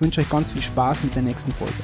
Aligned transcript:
ich 0.00 0.02
wünsche 0.02 0.22
euch 0.22 0.30
ganz 0.30 0.52
viel 0.52 0.62
Spaß 0.62 1.04
mit 1.04 1.14
der 1.14 1.20
nächsten 1.20 1.52
Folge. 1.52 1.74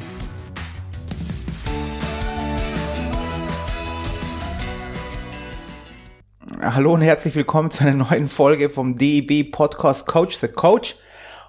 Hallo 6.63 6.95
und 6.95 7.03
herzlich 7.03 7.37
willkommen 7.37 7.71
zu 7.71 7.85
einer 7.85 7.93
neuen 8.09 8.31
Folge 8.31 8.71
vom 8.71 8.97
DEB 8.97 9.53
Podcast 9.53 10.07
Coach 10.07 10.39
the 10.39 10.49
Coach. 10.49 10.97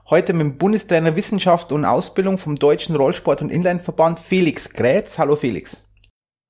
Heute 0.10 0.34
mit 0.34 0.42
dem 0.42 0.58
Bundestrainer 0.58 1.16
Wissenschaft 1.16 1.72
und 1.72 1.86
Ausbildung 1.86 2.38
vom 2.38 2.58
Deutschen 2.58 2.98
Rollsport- 2.98 3.42
und 3.42 3.50
Inlineverband 3.50 4.20
Felix 4.20 4.74
Grätz. 4.74 5.18
Hallo 5.20 5.38
Felix. 5.38 5.90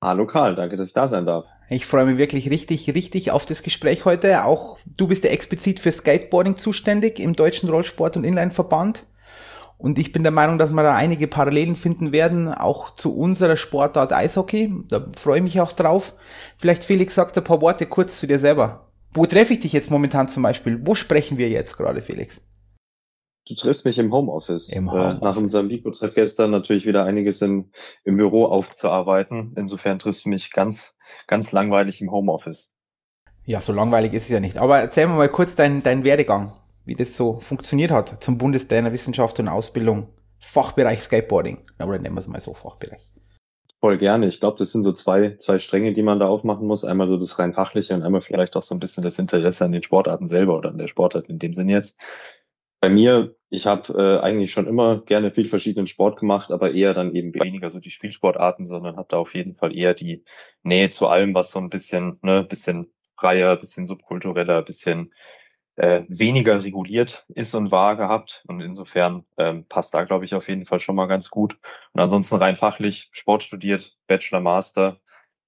Hallo 0.02 0.26
Karl, 0.26 0.56
danke, 0.56 0.76
dass 0.76 0.88
ich 0.88 0.94
da 0.94 1.06
sein 1.06 1.26
darf. 1.26 1.44
Ich 1.70 1.86
freue 1.86 2.06
mich 2.06 2.18
wirklich 2.18 2.50
richtig, 2.50 2.92
richtig 2.92 3.30
auf 3.30 3.46
das 3.46 3.62
Gespräch 3.62 4.04
heute. 4.04 4.46
Auch 4.46 4.78
du 4.84 5.06
bist 5.06 5.22
ja 5.22 5.30
explizit 5.30 5.78
für 5.78 5.92
Skateboarding 5.92 6.56
zuständig 6.56 7.20
im 7.20 7.36
Deutschen 7.36 7.68
Rollsport- 7.68 8.16
und 8.16 8.24
Inlineverband. 8.24 9.04
Und 9.78 9.98
ich 10.00 10.10
bin 10.10 10.24
der 10.24 10.32
Meinung, 10.32 10.58
dass 10.58 10.72
wir 10.72 10.82
da 10.82 10.96
einige 10.96 11.28
Parallelen 11.28 11.76
finden 11.76 12.10
werden, 12.10 12.52
auch 12.52 12.90
zu 12.94 13.16
unserer 13.16 13.56
Sportart 13.56 14.12
Eishockey. 14.12 14.74
Da 14.88 15.04
freue 15.16 15.38
ich 15.38 15.44
mich 15.44 15.60
auch 15.60 15.70
drauf. 15.70 16.14
Vielleicht, 16.58 16.82
Felix, 16.82 17.14
sagst 17.14 17.36
du 17.36 17.40
ein 17.40 17.44
paar 17.44 17.60
Worte 17.60 17.86
kurz 17.86 18.18
zu 18.18 18.26
dir 18.26 18.40
selber. 18.40 18.88
Wo 19.12 19.24
treffe 19.24 19.52
ich 19.52 19.60
dich 19.60 19.72
jetzt 19.72 19.90
momentan 19.92 20.28
zum 20.28 20.42
Beispiel? 20.42 20.80
Wo 20.84 20.96
sprechen 20.96 21.38
wir 21.38 21.48
jetzt 21.48 21.76
gerade, 21.76 22.02
Felix? 22.02 22.44
Du 23.48 23.54
triffst 23.54 23.84
mich 23.84 23.98
im 23.98 24.12
Homeoffice. 24.12 24.68
Im 24.68 24.90
Homeoffice. 24.90 25.22
Äh, 25.22 25.24
nach 25.24 25.36
unserem 25.36 25.68
Vico-Treff 25.70 26.12
gestern 26.12 26.50
natürlich 26.50 26.84
wieder 26.84 27.04
einiges 27.04 27.40
im, 27.40 27.70
im 28.04 28.16
Büro 28.16 28.46
aufzuarbeiten. 28.46 29.54
Insofern 29.56 30.00
triffst 30.00 30.24
du 30.24 30.28
mich 30.28 30.50
ganz, 30.50 30.96
ganz 31.28 31.52
langweilig 31.52 32.02
im 32.02 32.10
Homeoffice. 32.10 32.72
Ja, 33.46 33.60
so 33.60 33.72
langweilig 33.72 34.12
ist 34.12 34.24
es 34.24 34.30
ja 34.30 34.40
nicht. 34.40 34.58
Aber 34.58 34.80
erzähl 34.80 35.06
mir 35.06 35.14
mal 35.14 35.28
kurz 35.28 35.56
deinen 35.56 35.84
dein 35.84 36.04
Werdegang 36.04 36.52
wie 36.88 36.94
das 36.94 37.16
so 37.16 37.34
funktioniert 37.34 37.90
hat 37.90 38.22
zum 38.24 38.38
Bundestrainer 38.38 38.92
Wissenschaft 38.92 39.38
und 39.38 39.48
Ausbildung, 39.48 40.08
Fachbereich 40.40 41.00
Skateboarding. 41.00 41.66
Oder 41.78 41.98
nennen 41.98 42.14
wir 42.14 42.20
es 42.20 42.26
mal 42.26 42.40
so, 42.40 42.54
Fachbereich. 42.54 43.00
Voll 43.80 43.98
gerne. 43.98 44.26
Ich 44.26 44.40
glaube, 44.40 44.58
das 44.58 44.72
sind 44.72 44.82
so 44.82 44.92
zwei, 44.92 45.36
zwei 45.36 45.60
Stränge, 45.60 45.92
die 45.92 46.02
man 46.02 46.18
da 46.18 46.26
aufmachen 46.26 46.66
muss. 46.66 46.84
Einmal 46.84 47.06
so 47.06 47.16
das 47.16 47.38
rein 47.38 47.52
fachliche 47.52 47.94
und 47.94 48.02
einmal 48.02 48.22
vielleicht 48.22 48.56
auch 48.56 48.62
so 48.62 48.74
ein 48.74 48.80
bisschen 48.80 49.04
das 49.04 49.18
Interesse 49.18 49.64
an 49.64 49.72
den 49.72 49.84
Sportarten 49.84 50.26
selber 50.26 50.56
oder 50.56 50.70
an 50.70 50.78
der 50.78 50.88
Sportart 50.88 51.28
in 51.28 51.38
dem 51.38 51.54
Sinn 51.54 51.68
jetzt. 51.68 51.96
Bei 52.80 52.88
mir, 52.88 53.36
ich 53.50 53.66
habe 53.66 53.92
äh, 53.92 54.24
eigentlich 54.24 54.52
schon 54.52 54.66
immer 54.66 55.02
gerne 55.02 55.30
viel 55.30 55.48
verschiedenen 55.48 55.86
Sport 55.86 56.18
gemacht, 56.18 56.50
aber 56.50 56.72
eher 56.72 56.94
dann 56.94 57.14
eben 57.14 57.34
weniger 57.34 57.70
so 57.70 57.80
die 57.80 57.90
Spielsportarten, 57.90 58.66
sondern 58.66 58.96
habe 58.96 59.08
da 59.10 59.18
auf 59.18 59.34
jeden 59.34 59.54
Fall 59.54 59.76
eher 59.76 59.94
die 59.94 60.24
Nähe 60.62 60.88
zu 60.88 61.06
allem, 61.06 61.34
was 61.34 61.50
so 61.50 61.58
ein 61.58 61.70
bisschen, 61.70 62.18
ne, 62.22 62.44
bisschen 62.44 62.90
freier, 63.16 63.56
bisschen 63.56 63.86
subkultureller, 63.86 64.62
bisschen 64.62 65.12
äh, 65.78 66.04
weniger 66.08 66.64
reguliert 66.64 67.24
ist 67.28 67.54
und 67.54 67.70
war 67.70 67.96
gehabt. 67.96 68.44
Und 68.48 68.60
insofern 68.60 69.24
ähm, 69.36 69.64
passt 69.68 69.94
da, 69.94 70.04
glaube 70.04 70.24
ich, 70.24 70.34
auf 70.34 70.48
jeden 70.48 70.66
Fall 70.66 70.80
schon 70.80 70.96
mal 70.96 71.06
ganz 71.06 71.30
gut. 71.30 71.58
Und 71.92 72.00
ansonsten 72.00 72.36
rein 72.36 72.56
fachlich 72.56 73.08
Sport 73.12 73.44
studiert, 73.44 73.96
Bachelor, 74.06 74.40
Master 74.40 75.00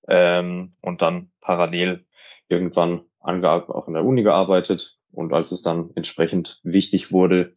ähm, 0.09 0.75
und 0.81 1.03
dann 1.03 1.32
parallel 1.41 2.06
irgendwann 2.49 3.03
auch 3.19 3.88
in 3.88 3.94
der 3.94 4.05
Uni 4.05 4.22
gearbeitet. 4.22 4.97
Und 5.12 5.32
als 5.32 5.50
es 5.50 5.62
dann 5.62 5.91
entsprechend 5.97 6.60
wichtig 6.62 7.10
wurde, 7.10 7.56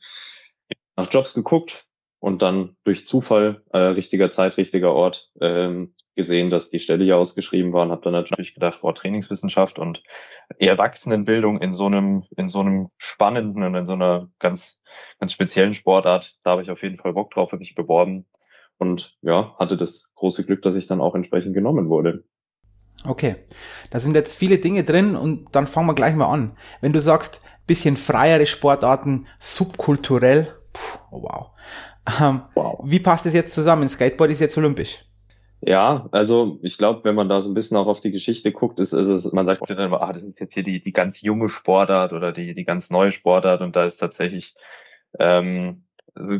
nach 0.95 1.11
Jobs 1.11 1.35
geguckt 1.35 1.85
und 2.19 2.41
dann 2.41 2.75
durch 2.83 3.05
Zufall, 3.05 3.63
äh, 3.71 3.77
richtiger 3.77 4.31
Zeit, 4.31 4.57
richtiger 4.57 4.93
Ort, 4.93 5.29
ähm, 5.39 5.93
gesehen, 6.15 6.49
dass 6.49 6.69
die 6.69 6.79
Stelle 6.79 7.03
hier 7.03 7.17
ausgeschrieben 7.17 7.73
war 7.73 7.83
und 7.83 7.91
habe 7.91 8.01
dann 8.01 8.13
natürlich 8.13 8.53
gedacht, 8.53 8.81
boah, 8.81 8.93
Trainingswissenschaft 8.93 9.79
und 9.79 10.03
Erwachsenenbildung 10.59 11.59
in 11.61 11.73
so 11.73 11.85
einem, 11.85 12.23
in 12.37 12.47
so 12.47 12.59
einem 12.59 12.89
spannenden 12.97 13.63
und 13.63 13.75
in 13.75 13.85
so 13.85 13.93
einer 13.93 14.29
ganz, 14.39 14.81
ganz 15.19 15.33
speziellen 15.33 15.73
Sportart, 15.73 16.35
da 16.43 16.51
habe 16.51 16.61
ich 16.61 16.71
auf 16.71 16.83
jeden 16.83 16.97
Fall 16.97 17.13
Bock 17.13 17.31
drauf, 17.31 17.51
habe 17.51 17.59
mich 17.59 17.75
beworben 17.75 18.25
und 18.77 19.17
ja, 19.21 19.55
hatte 19.57 19.77
das 19.77 20.11
große 20.15 20.45
Glück, 20.45 20.61
dass 20.61 20.75
ich 20.75 20.87
dann 20.87 21.01
auch 21.01 21.15
entsprechend 21.15 21.53
genommen 21.53 21.89
wurde. 21.89 22.23
Okay, 23.05 23.35
da 23.89 23.99
sind 23.99 24.15
jetzt 24.15 24.37
viele 24.37 24.59
Dinge 24.59 24.83
drin 24.83 25.15
und 25.15 25.55
dann 25.55 25.67
fangen 25.67 25.87
wir 25.87 25.95
gleich 25.95 26.15
mal 26.15 26.27
an. 26.27 26.55
Wenn 26.79 26.93
du 26.93 27.01
sagst, 27.01 27.41
bisschen 27.67 27.97
freiere 27.97 28.45
Sportarten, 28.45 29.27
subkulturell, 29.39 30.53
puh, 30.71 30.99
oh 31.11 31.23
wow. 31.23 31.47
Ähm, 32.21 32.41
wow. 32.53 32.79
Wie 32.83 32.99
passt 32.99 33.25
das 33.25 33.33
jetzt 33.33 33.53
zusammen? 33.53 33.87
Skateboard 33.87 34.31
ist 34.31 34.41
jetzt 34.41 34.57
olympisch. 34.57 35.05
Ja, 35.65 36.09
also 36.11 36.59
ich 36.61 36.77
glaube, 36.77 37.05
wenn 37.05 37.15
man 37.15 37.29
da 37.29 37.41
so 37.41 37.49
ein 37.49 37.53
bisschen 37.53 37.77
auch 37.77 37.87
auf 37.87 38.01
die 38.01 38.11
Geschichte 38.11 38.51
guckt, 38.51 38.79
ist, 38.79 38.91
ist 38.91 39.07
es, 39.07 39.31
man 39.31 39.45
sagt 39.45 39.69
dann 39.69 39.77
immer, 39.77 40.01
ah, 40.01 40.11
das 40.11 40.23
ist 40.23 40.39
jetzt 40.41 40.53
hier 40.53 40.63
die, 40.63 40.83
die 40.83 40.91
ganz 40.91 41.21
junge 41.21 41.47
Sportart 41.47 42.11
oder 42.11 42.33
die, 42.33 42.53
die 42.53 42.65
ganz 42.65 42.89
neue 42.89 43.11
Sportart 43.11 43.61
und 43.61 43.75
da 43.75 43.85
ist 43.85 43.97
tatsächlich 43.97 44.55
ähm, 45.19 45.85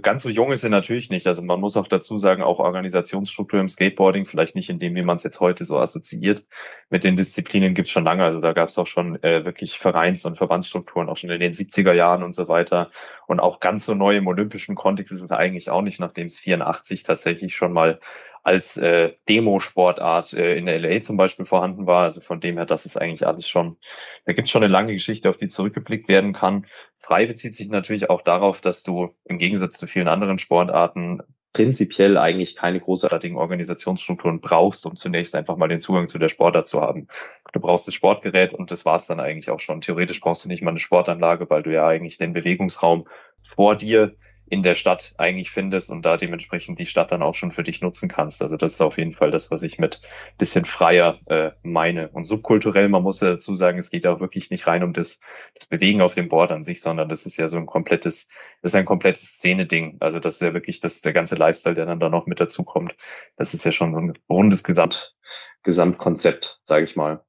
ganz 0.01 0.23
so 0.23 0.29
jung 0.29 0.51
ist 0.51 0.61
sie 0.61 0.69
natürlich 0.69 1.09
nicht. 1.09 1.25
Also 1.25 1.41
man 1.41 1.59
muss 1.59 1.77
auch 1.77 1.87
dazu 1.87 2.17
sagen, 2.17 2.43
auch 2.43 2.59
Organisationsstruktur 2.59 3.59
im 3.59 3.69
Skateboarding, 3.69 4.25
vielleicht 4.25 4.55
nicht 4.55 4.69
in 4.69 4.77
dem, 4.77 4.93
wie 4.95 5.01
man 5.01 5.17
es 5.17 5.23
jetzt 5.23 5.39
heute 5.39 5.65
so 5.65 5.79
assoziiert. 5.79 6.45
Mit 6.89 7.03
den 7.03 7.15
Disziplinen 7.15 7.73
gibt's 7.73 7.91
schon 7.91 8.03
lange. 8.03 8.23
Also 8.23 8.39
da 8.39 8.53
gab's 8.53 8.77
auch 8.77 8.87
schon 8.87 9.21
äh, 9.23 9.45
wirklich 9.45 9.79
Vereins- 9.79 10.25
und 10.25 10.37
Verbandsstrukturen, 10.37 11.09
auch 11.09 11.17
schon 11.17 11.31
in 11.31 11.39
den 11.39 11.53
70er 11.53 11.93
Jahren 11.93 12.23
und 12.23 12.35
so 12.35 12.47
weiter. 12.47 12.91
Und 13.25 13.39
auch 13.39 13.59
ganz 13.59 13.85
so 13.85 13.95
neu 13.95 14.15
im 14.17 14.27
olympischen 14.27 14.75
Kontext 14.75 15.11
ist 15.11 15.23
es 15.23 15.31
eigentlich 15.31 15.71
auch 15.71 15.81
nicht, 15.81 15.99
nachdem 15.99 16.27
es 16.27 16.39
84 16.39 17.03
tatsächlich 17.03 17.55
schon 17.55 17.73
mal 17.73 17.99
als 18.43 18.77
äh, 18.77 19.13
Demo-Sportart 19.29 20.33
äh, 20.33 20.55
in 20.57 20.67
LA 20.67 21.01
zum 21.01 21.17
Beispiel 21.17 21.45
vorhanden 21.45 21.87
war. 21.87 22.03
Also 22.03 22.21
von 22.21 22.41
dem 22.41 22.57
her, 22.57 22.65
das 22.65 22.85
ist 22.85 22.97
eigentlich 22.97 23.25
alles 23.25 23.47
schon, 23.47 23.77
da 24.25 24.33
gibt 24.33 24.47
es 24.47 24.51
schon 24.51 24.63
eine 24.63 24.71
lange 24.71 24.93
Geschichte, 24.93 25.29
auf 25.29 25.37
die 25.37 25.47
zurückgeblickt 25.47 26.09
werden 26.09 26.33
kann. 26.33 26.65
Frei 26.99 27.25
bezieht 27.25 27.55
sich 27.55 27.69
natürlich 27.69 28.09
auch 28.09 28.21
darauf, 28.21 28.61
dass 28.61 28.83
du 28.83 29.15
im 29.23 29.37
Gegensatz 29.37 29.77
zu 29.77 29.87
vielen 29.87 30.09
anderen 30.09 30.37
Sportarten 30.37 31.21
prinzipiell 31.53 32.17
eigentlich 32.17 32.55
keine 32.55 32.79
großartigen 32.79 33.37
Organisationsstrukturen 33.37 34.41
brauchst, 34.41 34.85
um 34.87 34.95
zunächst 34.95 35.35
einfach 35.35 35.55
mal 35.55 35.67
den 35.67 35.81
Zugang 35.81 36.07
zu 36.07 36.17
der 36.17 36.27
Sportart 36.27 36.67
zu 36.67 36.81
haben. 36.81 37.07
Du 37.53 37.59
brauchst 37.59 37.87
das 37.87 37.93
Sportgerät 37.93 38.55
und 38.55 38.71
das 38.71 38.85
war's 38.85 39.05
dann 39.05 39.19
eigentlich 39.19 39.51
auch 39.51 39.59
schon. 39.59 39.79
Theoretisch 39.79 40.19
brauchst 40.19 40.43
du 40.43 40.49
nicht 40.49 40.63
mal 40.63 40.71
eine 40.71 40.79
Sportanlage, 40.79 41.49
weil 41.51 41.61
du 41.61 41.71
ja 41.71 41.87
eigentlich 41.87 42.17
den 42.17 42.33
Bewegungsraum 42.33 43.07
vor 43.43 43.75
dir 43.75 44.15
in 44.45 44.63
der 44.63 44.75
Stadt 44.75 45.13
eigentlich 45.17 45.51
findest 45.51 45.89
und 45.89 46.03
da 46.03 46.17
dementsprechend 46.17 46.79
die 46.79 46.85
Stadt 46.85 47.11
dann 47.11 47.21
auch 47.21 47.35
schon 47.35 47.51
für 47.51 47.63
dich 47.63 47.81
nutzen 47.81 48.09
kannst. 48.09 48.41
Also 48.41 48.57
das 48.57 48.73
ist 48.73 48.81
auf 48.81 48.97
jeden 48.97 49.13
Fall 49.13 49.31
das, 49.31 49.51
was 49.51 49.63
ich 49.63 49.79
mit 49.79 50.01
bisschen 50.37 50.65
freier 50.65 51.19
äh, 51.25 51.51
meine. 51.63 52.09
Und 52.09 52.25
subkulturell, 52.25 52.89
man 52.89 53.03
muss 53.03 53.21
ja 53.21 53.31
dazu 53.31 53.55
sagen, 53.55 53.77
es 53.77 53.89
geht 53.89 54.05
auch 54.05 54.19
wirklich 54.19 54.49
nicht 54.51 54.67
rein 54.67 54.83
um 54.83 54.93
das, 54.93 55.21
das 55.55 55.67
Bewegen 55.67 56.01
auf 56.01 56.13
dem 56.13 56.27
Board 56.27 56.51
an 56.51 56.63
sich, 56.63 56.81
sondern 56.81 57.09
das 57.09 57.25
ist 57.25 57.37
ja 57.37 57.47
so 57.47 57.57
ein 57.57 57.65
komplettes, 57.65 58.27
das 58.61 58.73
ist 58.73 58.75
ein 58.75 58.85
komplettes 58.85 59.37
Szene-Ding. 59.37 59.97
Also 59.99 60.19
das 60.19 60.35
ist 60.35 60.41
ja 60.41 60.53
wirklich 60.53 60.79
das 60.81 61.01
der 61.01 61.13
ganze 61.13 61.35
Lifestyle, 61.35 61.75
der 61.75 61.85
dann 61.85 61.99
da 61.99 62.09
noch 62.09 62.27
mit 62.27 62.39
dazu 62.39 62.63
kommt. 62.63 62.95
Das 63.37 63.53
ist 63.53 63.63
ja 63.63 63.71
schon 63.71 63.93
so 63.93 63.99
ein 63.99 64.13
rundes 64.29 64.63
Gesamt, 64.63 65.15
Gesamtkonzept, 65.63 66.59
sage 66.63 66.83
ich 66.83 66.95
mal. 66.95 67.23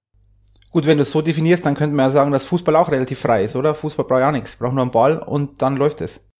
Gut, 0.71 0.87
wenn 0.87 0.99
du 0.99 1.03
es 1.03 1.13
so 1.13 1.23
definierst, 1.23 1.65
dann 1.65 1.77
könnte 1.77 1.95
man 1.95 2.07
ja 2.07 2.11
sagen, 2.11 2.33
dass 2.33 2.47
Fußball 2.47 2.75
auch 2.75 2.91
relativ 2.91 3.21
frei 3.21 3.45
ist, 3.45 3.55
oder? 3.55 3.75
Fußball 3.75 4.07
braucht 4.07 4.21
ja 4.21 4.33
nichts, 4.33 4.57
braucht 4.57 4.73
nur 4.75 4.83
einen 4.83 4.91
Ball 4.91 5.19
und 5.19 5.63
dann 5.63 5.77
läuft 5.77 6.01
es. 6.01 6.34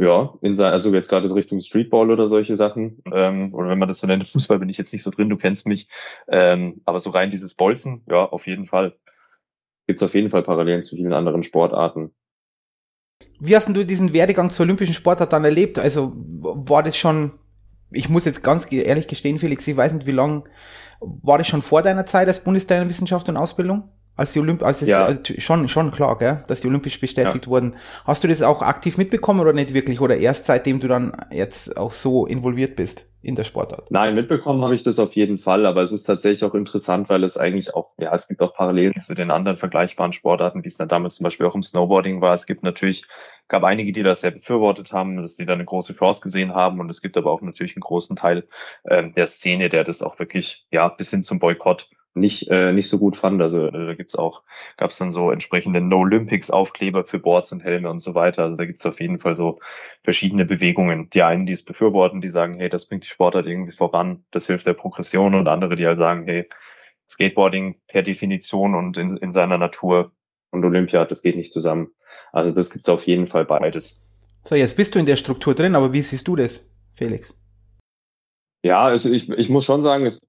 Ja, 0.00 0.34
in 0.42 0.54
sein, 0.54 0.72
also 0.72 0.94
jetzt 0.94 1.08
gerade 1.08 1.26
so 1.26 1.34
Richtung 1.34 1.60
Streetball 1.60 2.10
oder 2.12 2.28
solche 2.28 2.54
Sachen. 2.54 3.02
Ähm, 3.12 3.52
oder 3.52 3.68
wenn 3.68 3.80
man 3.80 3.88
das 3.88 3.98
so 3.98 4.06
nennt, 4.06 4.26
Fußball 4.28 4.60
bin 4.60 4.68
ich 4.68 4.78
jetzt 4.78 4.92
nicht 4.92 5.02
so 5.02 5.10
drin, 5.10 5.28
du 5.28 5.36
kennst 5.36 5.66
mich. 5.66 5.88
Ähm, 6.28 6.80
aber 6.84 7.00
so 7.00 7.10
rein 7.10 7.30
dieses 7.30 7.54
Bolzen, 7.54 8.02
ja, 8.08 8.24
auf 8.24 8.46
jeden 8.46 8.66
Fall. 8.66 8.96
Gibt 9.88 10.00
es 10.00 10.06
auf 10.06 10.14
jeden 10.14 10.30
Fall 10.30 10.44
Parallelen 10.44 10.82
zu 10.82 10.94
vielen 10.94 11.12
anderen 11.12 11.42
Sportarten. 11.42 12.12
Wie 13.40 13.56
hast 13.56 13.68
du 13.68 13.84
diesen 13.84 14.12
Werdegang 14.12 14.50
zur 14.50 14.66
olympischen 14.66 14.94
Sportart 14.94 15.32
dann 15.32 15.44
erlebt? 15.44 15.80
Also 15.80 16.12
war 16.12 16.84
das 16.84 16.96
schon, 16.96 17.32
ich 17.90 18.08
muss 18.08 18.24
jetzt 18.24 18.44
ganz 18.44 18.70
ehrlich 18.70 19.08
gestehen, 19.08 19.40
Felix, 19.40 19.66
ich 19.66 19.76
weiß 19.76 19.92
nicht, 19.94 20.06
wie 20.06 20.12
lang, 20.12 20.48
war 21.00 21.38
das 21.38 21.48
schon 21.48 21.62
vor 21.62 21.82
deiner 21.82 22.06
Zeit 22.06 22.28
als 22.28 22.44
Bundestrainer 22.44 22.88
Wissenschaft 22.88 23.28
und 23.28 23.36
Ausbildung? 23.36 23.90
Als 24.18 24.32
die 24.32 24.40
Olymp 24.40 24.62
als 24.62 24.82
es, 24.82 24.88
ja. 24.88 25.04
also 25.04 25.22
schon 25.38 25.68
schon 25.68 25.90
klar, 25.90 26.18
gell, 26.18 26.42
dass 26.48 26.60
die 26.60 26.66
olympisch 26.68 27.00
bestätigt 27.00 27.46
ja. 27.46 27.50
wurden. 27.50 27.76
Hast 28.04 28.24
du 28.24 28.28
das 28.28 28.42
auch 28.42 28.62
aktiv 28.62 28.98
mitbekommen 28.98 29.40
oder 29.40 29.52
nicht 29.52 29.72
wirklich 29.72 30.00
oder 30.00 30.16
erst 30.16 30.46
seitdem 30.46 30.80
du 30.80 30.88
dann 30.88 31.12
jetzt 31.30 31.76
auch 31.76 31.92
so 31.92 32.26
involviert 32.26 32.76
bist 32.76 33.08
in 33.22 33.36
der 33.36 33.44
Sportart? 33.44 33.90
Nein, 33.90 34.14
mitbekommen 34.14 34.62
habe 34.62 34.74
ich 34.74 34.82
das 34.82 34.98
auf 34.98 35.14
jeden 35.14 35.38
Fall, 35.38 35.64
aber 35.66 35.82
es 35.82 35.92
ist 35.92 36.04
tatsächlich 36.04 36.44
auch 36.44 36.54
interessant, 36.54 37.08
weil 37.08 37.22
es 37.24 37.36
eigentlich 37.36 37.74
auch 37.74 37.90
ja, 37.98 38.12
es 38.14 38.28
gibt 38.28 38.42
auch 38.42 38.54
Parallelen 38.54 38.98
zu 39.00 39.14
den 39.14 39.30
anderen 39.30 39.56
vergleichbaren 39.56 40.12
Sportarten, 40.12 40.64
wie 40.64 40.68
es 40.68 40.76
dann 40.76 40.88
damals 40.88 41.14
zum 41.14 41.24
Beispiel 41.24 41.46
auch 41.46 41.54
im 41.54 41.62
Snowboarding 41.62 42.20
war. 42.20 42.34
Es 42.34 42.46
gibt 42.46 42.64
natürlich 42.64 43.06
gab 43.48 43.64
einige, 43.64 43.92
die 43.92 44.02
das 44.02 44.20
sehr 44.20 44.30
befürwortet 44.30 44.92
haben, 44.92 45.16
dass 45.22 45.36
sie 45.36 45.46
da 45.46 45.54
eine 45.54 45.64
große 45.64 45.96
Chance 45.96 46.20
gesehen 46.20 46.54
haben. 46.54 46.80
Und 46.80 46.90
es 46.90 47.00
gibt 47.00 47.16
aber 47.16 47.30
auch 47.30 47.40
natürlich 47.40 47.74
einen 47.76 47.82
großen 47.82 48.14
Teil 48.14 48.46
äh, 48.84 49.10
der 49.10 49.26
Szene, 49.26 49.70
der 49.70 49.84
das 49.84 50.02
auch 50.02 50.18
wirklich, 50.18 50.66
ja, 50.70 50.88
bis 50.88 51.10
hin 51.10 51.22
zum 51.22 51.38
Boykott 51.38 51.88
nicht, 52.14 52.48
äh, 52.48 52.72
nicht 52.72 52.88
so 52.88 52.98
gut 52.98 53.16
fand. 53.16 53.40
Also 53.40 53.66
äh, 53.66 53.86
da 53.86 53.94
gibt's 53.94 54.16
auch, 54.16 54.42
gab 54.76 54.90
es 54.90 54.98
dann 54.98 55.12
so 55.12 55.30
entsprechende 55.30 55.80
No 55.80 56.00
Olympics 56.00 56.50
Aufkleber 56.50 57.04
für 57.04 57.18
Boards 57.18 57.52
und 57.52 57.62
Helme 57.62 57.90
und 57.90 58.00
so 58.00 58.14
weiter. 58.14 58.44
Also 58.44 58.56
da 58.56 58.64
gibt's 58.64 58.86
auf 58.86 59.00
jeden 59.00 59.18
Fall 59.18 59.36
so 59.36 59.60
verschiedene 60.02 60.44
Bewegungen. 60.44 61.10
Die 61.10 61.22
einen, 61.22 61.46
die 61.46 61.52
es 61.52 61.64
befürworten, 61.64 62.20
die 62.20 62.30
sagen, 62.30 62.58
hey, 62.58 62.68
das 62.68 62.86
bringt 62.86 63.04
die 63.04 63.08
Sportart 63.08 63.46
irgendwie 63.46 63.72
voran, 63.72 64.24
das 64.30 64.46
hilft 64.46 64.66
der 64.66 64.74
Progression 64.74 65.34
und 65.34 65.48
andere, 65.48 65.76
die 65.76 65.86
halt 65.86 65.98
sagen, 65.98 66.24
hey, 66.24 66.48
Skateboarding 67.08 67.76
per 67.86 68.02
Definition 68.02 68.74
und 68.74 68.98
in, 68.98 69.16
in 69.16 69.32
seiner 69.32 69.58
Natur 69.58 70.12
und 70.50 70.64
Olympia, 70.64 71.04
das 71.04 71.22
geht 71.22 71.36
nicht 71.36 71.52
zusammen. 71.52 71.88
Also 72.32 72.52
das 72.52 72.70
gibt's 72.70 72.88
auf 72.88 73.06
jeden 73.06 73.26
Fall 73.26 73.44
beides. 73.44 74.04
So, 74.44 74.54
jetzt 74.54 74.76
bist 74.76 74.94
du 74.94 74.98
in 74.98 75.06
der 75.06 75.16
Struktur 75.16 75.54
drin, 75.54 75.74
aber 75.74 75.92
wie 75.92 76.02
siehst 76.02 76.28
du 76.28 76.36
das, 76.36 76.74
Felix? 76.94 77.38
Ja, 78.62 78.82
also 78.82 79.10
ich, 79.10 79.28
ich 79.28 79.48
muss 79.48 79.64
schon 79.64 79.82
sagen, 79.82 80.06
es, 80.06 80.28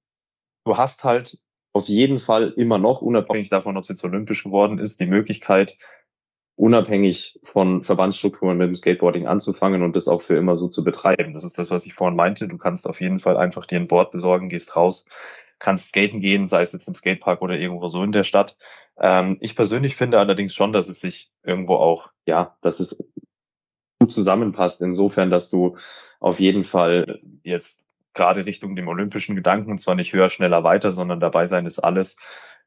du 0.65 0.77
hast 0.77 1.03
halt 1.03 1.39
auf 1.73 1.87
jeden 1.87 2.19
Fall 2.19 2.53
immer 2.57 2.77
noch, 2.77 3.01
unabhängig 3.01 3.49
davon, 3.49 3.77
ob 3.77 3.83
es 3.83 3.89
jetzt 3.89 4.03
olympisch 4.03 4.43
geworden 4.43 4.79
ist, 4.79 4.99
die 4.99 5.05
Möglichkeit, 5.05 5.77
unabhängig 6.55 7.39
von 7.43 7.83
Verbandsstrukturen 7.83 8.57
mit 8.57 8.67
dem 8.67 8.75
Skateboarding 8.75 9.27
anzufangen 9.27 9.81
und 9.81 9.95
das 9.95 10.09
auch 10.09 10.21
für 10.21 10.35
immer 10.35 10.57
so 10.57 10.67
zu 10.67 10.83
betreiben. 10.83 11.33
Das 11.33 11.45
ist 11.45 11.57
das, 11.57 11.71
was 11.71 11.85
ich 11.85 11.93
vorhin 11.93 12.17
meinte. 12.17 12.49
Du 12.49 12.57
kannst 12.57 12.87
auf 12.87 12.99
jeden 12.99 13.19
Fall 13.19 13.37
einfach 13.37 13.65
dir 13.65 13.79
ein 13.79 13.87
Board 13.87 14.11
besorgen, 14.11 14.49
gehst 14.49 14.75
raus, 14.75 15.05
kannst 15.59 15.89
skaten 15.89 16.19
gehen, 16.19 16.49
sei 16.49 16.61
es 16.61 16.73
jetzt 16.73 16.87
im 16.87 16.95
Skatepark 16.95 17.41
oder 17.41 17.57
irgendwo 17.57 17.87
so 17.87 18.03
in 18.03 18.11
der 18.11 18.25
Stadt. 18.25 18.57
Ähm, 18.99 19.37
ich 19.39 19.55
persönlich 19.55 19.95
finde 19.95 20.19
allerdings 20.19 20.53
schon, 20.53 20.73
dass 20.73 20.89
es 20.89 20.99
sich 20.99 21.31
irgendwo 21.43 21.75
auch, 21.75 22.09
ja, 22.25 22.57
dass 22.61 22.81
es 22.81 23.01
gut 23.99 24.11
zusammenpasst, 24.11 24.81
insofern, 24.81 25.29
dass 25.29 25.49
du 25.49 25.77
auf 26.19 26.39
jeden 26.39 26.65
Fall 26.65 27.21
jetzt 27.43 27.85
gerade 28.13 28.45
Richtung 28.45 28.75
dem 28.75 28.87
olympischen 28.87 29.35
Gedanken, 29.35 29.71
und 29.71 29.77
zwar 29.79 29.95
nicht 29.95 30.13
höher, 30.13 30.29
schneller, 30.29 30.63
weiter, 30.63 30.91
sondern 30.91 31.19
dabei 31.19 31.45
sein 31.45 31.65
ist 31.65 31.79
alles, 31.79 32.17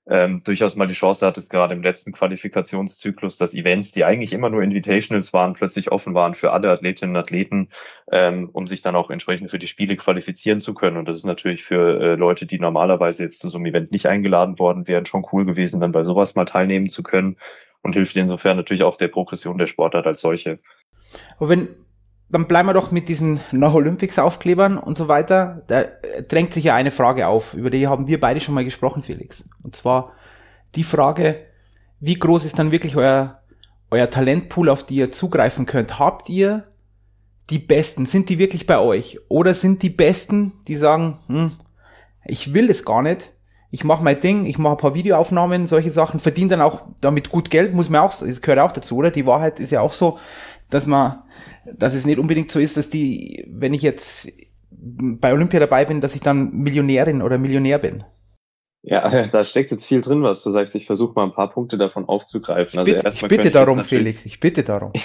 ähm, 0.07 0.43
durchaus 0.43 0.75
mal 0.75 0.89
die 0.89 0.95
Chance 0.95 1.25
hattest, 1.25 1.51
gerade 1.51 1.75
im 1.75 1.83
letzten 1.83 2.13
Qualifikationszyklus, 2.13 3.37
dass 3.37 3.55
Events, 3.55 3.93
die 3.93 4.05
eigentlich 4.05 4.33
immer 4.33 4.51
nur 4.51 4.63
Invitationals 4.63 5.33
waren, 5.33 5.55
plötzlich 5.55 5.93
offen 5.93 6.15
waren 6.15 6.35
für 6.35 6.53
alle 6.53 6.71
Athletinnen 6.71 7.15
und 7.15 7.21
Athleten, 7.21 7.69
ähm, 8.11 8.51
um 8.53 8.67
sich 8.67 8.83
dann 8.83 8.97
auch 8.97 9.11
entsprechend 9.11 9.51
für 9.51 9.61
die 9.61 9.69
Spiele 9.69 9.97
qualifizieren 9.97 10.61
zu 10.61 10.75
können. 10.75 10.97
Und 10.97 11.07
das 11.07 11.19
ist 11.19 11.25
natürlich 11.25 11.63
für 11.63 12.01
äh, 12.01 12.15
Leute, 12.17 12.47
die 12.47 12.59
normalerweise 12.59 13.23
jetzt 13.23 13.41
zu 13.41 13.49
so 13.49 13.59
einem 13.59 13.67
Event 13.67 13.93
nicht 13.93 14.07
eingeladen 14.07 14.59
worden 14.59 14.89
wären, 14.89 15.07
schon 15.07 15.25
cool 15.33 15.45
gewesen, 15.45 15.81
dann 15.81 15.93
bei 15.93 16.03
sowas 16.03 16.35
mal 16.35 16.47
teilnehmen 16.47 16.89
zu 16.89 17.05
können 17.05 17.37
und 17.83 17.95
hilft 17.95 18.17
insofern 18.17 18.57
natürlich 18.57 18.83
auch 18.83 18.97
der 18.97 19.09
Progression 19.09 19.59
der 19.59 19.67
Sportart 19.67 20.07
als 20.07 20.21
solche. 20.21 20.59
Aber 21.39 21.49
wenn, 21.49 21.69
dann 22.33 22.49
bleiben 22.49 22.69
wir 22.69 22.75
doch 22.75 22.91
mit 22.91 23.09
diesen 23.09 23.41
No 23.53 23.73
Olympics 23.73 24.19
Aufklebern 24.19 24.79
und 24.79 24.97
so 24.97 25.07
weiter. 25.07 25.63
Da 25.67 25.85
drängt 26.29 26.55
sich 26.55 26.65
ja 26.65 26.75
eine 26.75 26.91
Frage 26.91 27.27
auf, 27.27 27.53
über 27.53 27.69
die 27.69 27.87
haben 27.87 28.07
wir 28.07 28.19
beide 28.19 28.41
schon 28.41 28.55
mal 28.55 28.65
gesprochen, 28.65 29.03
Felix. 29.03 29.51
Und 29.63 29.77
zwar 29.77 30.13
die 30.75 30.83
Frage, 30.83 31.37
wie 32.01 32.19
groß 32.19 32.47
ist 32.47 32.59
dann 32.59 32.73
wirklich 32.73 32.97
euer, 32.97 33.43
euer 33.91 34.09
Talentpool, 34.09 34.71
auf 34.71 34.85
die 34.85 34.97
ihr 34.97 35.13
zugreifen 35.13 35.67
könnt? 35.67 35.99
Habt 35.99 36.31
ihr 36.31 36.65
die 37.51 37.59
Besten? 37.59 38.07
Sind 38.07 38.31
die 38.31 38.39
wirklich 38.39 38.67
bei 38.67 38.79
euch? 38.79 39.19
Oder 39.29 39.53
sind 39.53 39.83
die 39.83 39.91
Besten, 39.91 40.55
die 40.67 40.77
sagen, 40.77 41.19
hm, 41.27 41.53
ich 42.25 42.55
will 42.55 42.67
das 42.67 42.87
gar 42.87 43.03
nicht, 43.03 43.33
ich 43.71 43.85
mache 43.85 44.03
mein 44.03 44.21
Ding, 44.21 44.47
ich 44.47 44.57
mache 44.57 44.75
ein 44.75 44.79
paar 44.79 44.95
Videoaufnahmen, 44.95 45.67
solche 45.67 45.91
Sachen, 45.91 46.19
verdiene 46.19 46.51
dann 46.51 46.61
auch 46.63 46.81
damit 47.01 47.29
gut 47.29 47.51
Geld, 47.51 47.75
muss 47.75 47.91
man 47.91 48.01
auch, 48.01 48.15
das 48.19 48.41
gehört 48.41 48.61
auch 48.61 48.73
dazu, 48.73 48.97
oder? 48.97 49.11
Die 49.11 49.27
Wahrheit 49.27 49.61
ist 49.61 49.73
ja 49.73 49.81
auch 49.81 49.93
so, 49.93 50.19
dass 50.71 50.87
man 50.87 51.22
dass 51.65 51.95
es 51.95 52.07
nicht 52.07 52.19
unbedingt 52.19 52.51
so 52.51 52.61
ist, 52.61 52.77
dass 52.77 52.91
die, 52.91 53.47
wenn 53.49 53.75
ich 53.75 53.83
jetzt 53.83 54.33
bei 54.71 55.33
Olympia 55.33 55.61
dabei 55.61 55.85
bin, 55.85 56.01
dass 56.01 56.15
ich 56.15 56.21
dann 56.21 56.53
Millionärin 56.53 57.23
oder 57.23 57.39
Millionär 57.39 57.79
bin. 57.79 58.05
Ja, 58.83 59.25
da 59.33 59.45
steckt 59.45 59.71
jetzt 59.71 59.87
viel 59.87 60.01
drin, 60.01 60.23
was 60.23 60.43
du 60.43 60.51
sagst. 60.51 60.75
Ich 60.75 60.87
versuche 60.87 61.13
mal 61.15 61.25
ein 61.25 61.35
paar 61.35 61.51
Punkte 61.51 61.79
davon 61.79 62.07
aufzugreifen. 62.07 62.81
Ich 62.81 62.85
bitte, 62.85 63.05
also 63.05 63.17
ich 63.17 63.29
bitte 63.29 63.51
darum, 63.51 63.85
Felix. 63.85 64.27
Ich 64.27 64.41
bitte 64.41 64.63
darum. 64.63 64.93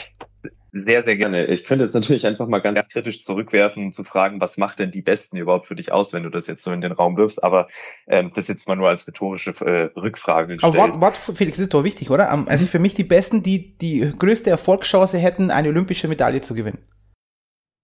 Sehr, 0.71 1.03
sehr 1.05 1.15
gerne. 1.15 1.45
Ich 1.45 1.63
könnte 1.63 1.85
jetzt 1.85 1.93
natürlich 1.93 2.25
einfach 2.25 2.47
mal 2.47 2.59
ganz 2.59 2.89
kritisch 2.89 3.23
zurückwerfen 3.23 3.85
und 3.85 3.91
zu 3.93 4.03
fragen, 4.03 4.41
was 4.41 4.57
macht 4.57 4.79
denn 4.79 4.91
die 4.91 5.01
Besten 5.01 5.37
überhaupt 5.37 5.67
für 5.67 5.75
dich 5.75 5.91
aus, 5.91 6.11
wenn 6.13 6.23
du 6.23 6.29
das 6.29 6.47
jetzt 6.47 6.63
so 6.63 6.71
in 6.71 6.81
den 6.81 6.91
Raum 6.91 7.17
wirfst? 7.17 7.43
Aber 7.43 7.67
ähm, 8.07 8.31
das 8.35 8.47
jetzt 8.47 8.67
mal 8.67 8.75
nur 8.75 8.89
als 8.89 9.07
rhetorische 9.07 9.51
äh, 9.65 9.97
Rückfrage 9.99 10.53
gestellt. 10.53 10.75
Aber 10.75 10.83
warte, 10.83 11.01
warte, 11.01 11.33
Felix, 11.33 11.57
das 11.57 11.65
ist 11.65 11.73
doch 11.73 11.83
wichtig, 11.83 12.09
oder? 12.09 12.29
Also 12.29 12.65
mhm. 12.65 12.69
für 12.69 12.79
mich 12.79 12.95
die 12.95 13.05
Besten, 13.05 13.43
die 13.43 13.77
die 13.77 14.11
größte 14.17 14.49
Erfolgschance 14.49 15.17
hätten, 15.17 15.51
eine 15.51 15.69
olympische 15.69 16.07
Medaille 16.07 16.41
zu 16.41 16.53
gewinnen. 16.53 16.79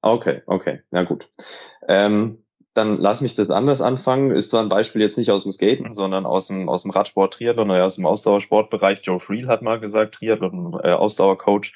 Okay, 0.01 0.41
okay, 0.47 0.81
na 0.91 1.03
gut. 1.03 1.29
Ähm, 1.88 2.44
dann 2.74 2.97
lass 2.97 3.21
mich 3.21 3.36
das 3.36 3.50
anders 3.50 3.81
anfangen. 3.81 4.31
Ist 4.31 4.50
zwar 4.50 4.62
ein 4.62 4.69
Beispiel 4.69 5.01
jetzt 5.01 5.18
nicht 5.18 5.31
aus 5.31 5.44
dem 5.44 5.51
Skaten, 5.51 5.94
sondern 5.94 6.25
aus 6.25 6.47
dem, 6.47 6.69
aus 6.69 6.81
dem 6.81 6.91
Radsport 6.91 7.36
Triathlon 7.36 7.69
oder 7.69 7.86
aus 7.86 7.95
dem 7.95 8.06
Ausdauersportbereich. 8.06 9.01
Joe 9.03 9.19
Friel 9.19 9.47
hat 9.47 9.62
mal 9.62 9.79
gesagt, 9.79 10.15
Triathlon 10.15 10.79
äh, 10.83 10.91
Ausdauercoach, 10.91 11.74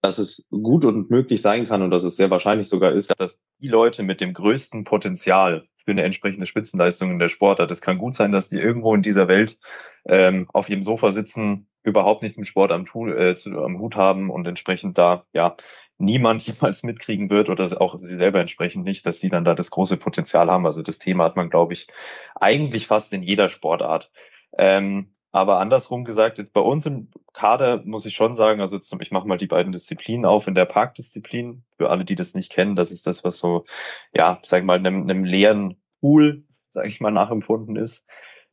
dass 0.00 0.18
es 0.18 0.46
gut 0.50 0.84
und 0.84 1.10
möglich 1.10 1.42
sein 1.42 1.66
kann 1.66 1.82
und 1.82 1.90
dass 1.90 2.04
es 2.04 2.16
sehr 2.16 2.30
wahrscheinlich 2.30 2.68
sogar 2.68 2.92
ist, 2.92 3.12
dass 3.18 3.40
die 3.60 3.68
Leute 3.68 4.02
mit 4.02 4.20
dem 4.20 4.32
größten 4.32 4.84
Potenzial 4.84 5.66
für 5.84 5.92
eine 5.92 6.02
entsprechende 6.02 6.46
Spitzenleistung 6.46 7.10
in 7.10 7.18
der 7.18 7.28
Sportart, 7.28 7.70
es 7.70 7.80
kann 7.80 7.98
gut 7.98 8.14
sein, 8.14 8.30
dass 8.30 8.50
die 8.50 8.58
irgendwo 8.58 8.94
in 8.94 9.02
dieser 9.02 9.26
Welt 9.26 9.58
ähm, 10.06 10.46
auf 10.52 10.68
ihrem 10.68 10.82
Sofa 10.82 11.12
sitzen, 11.12 11.66
überhaupt 11.82 12.22
nichts 12.22 12.36
mit 12.36 12.46
Sport 12.46 12.72
am, 12.72 12.84
äh, 13.08 13.34
am 13.46 13.78
Hut 13.78 13.96
haben 13.96 14.30
und 14.30 14.46
entsprechend 14.46 14.98
da 14.98 15.24
ja 15.32 15.56
niemand 15.96 16.42
jemals 16.46 16.82
mitkriegen 16.82 17.30
wird 17.30 17.48
oder 17.48 17.80
auch 17.80 17.98
sie 17.98 18.16
selber 18.16 18.40
entsprechend 18.40 18.84
nicht, 18.84 19.06
dass 19.06 19.20
sie 19.20 19.30
dann 19.30 19.44
da 19.44 19.54
das 19.54 19.70
große 19.70 19.96
Potenzial 19.96 20.50
haben. 20.50 20.66
Also 20.66 20.82
das 20.82 20.98
Thema 20.98 21.24
hat 21.24 21.36
man, 21.36 21.50
glaube 21.50 21.72
ich, 21.72 21.88
eigentlich 22.34 22.86
fast 22.86 23.12
in 23.12 23.22
jeder 23.22 23.48
Sportart. 23.48 24.10
Ähm, 24.56 25.12
aber 25.38 25.60
andersrum 25.60 26.04
gesagt, 26.04 26.52
bei 26.52 26.60
uns 26.60 26.84
im 26.84 27.08
Kader 27.32 27.82
muss 27.84 28.04
ich 28.06 28.16
schon 28.16 28.34
sagen, 28.34 28.60
also 28.60 28.78
ich 29.00 29.10
mache 29.12 29.28
mal 29.28 29.38
die 29.38 29.46
beiden 29.46 29.70
Disziplinen 29.70 30.24
auf. 30.24 30.48
In 30.48 30.56
der 30.56 30.64
Parkdisziplin, 30.64 31.62
für 31.76 31.90
alle, 31.90 32.04
die 32.04 32.16
das 32.16 32.34
nicht 32.34 32.50
kennen, 32.50 32.74
das 32.74 32.90
ist 32.90 33.06
das, 33.06 33.22
was 33.22 33.38
so, 33.38 33.64
ja, 34.12 34.40
sag 34.42 34.60
ich 34.60 34.64
mal, 34.64 34.78
einem, 34.78 35.02
einem 35.04 35.22
leeren 35.22 35.80
Pool, 36.00 36.44
sage 36.70 36.88
ich 36.88 37.00
mal, 37.00 37.12
nachempfunden 37.12 37.76
ist. 37.76 38.08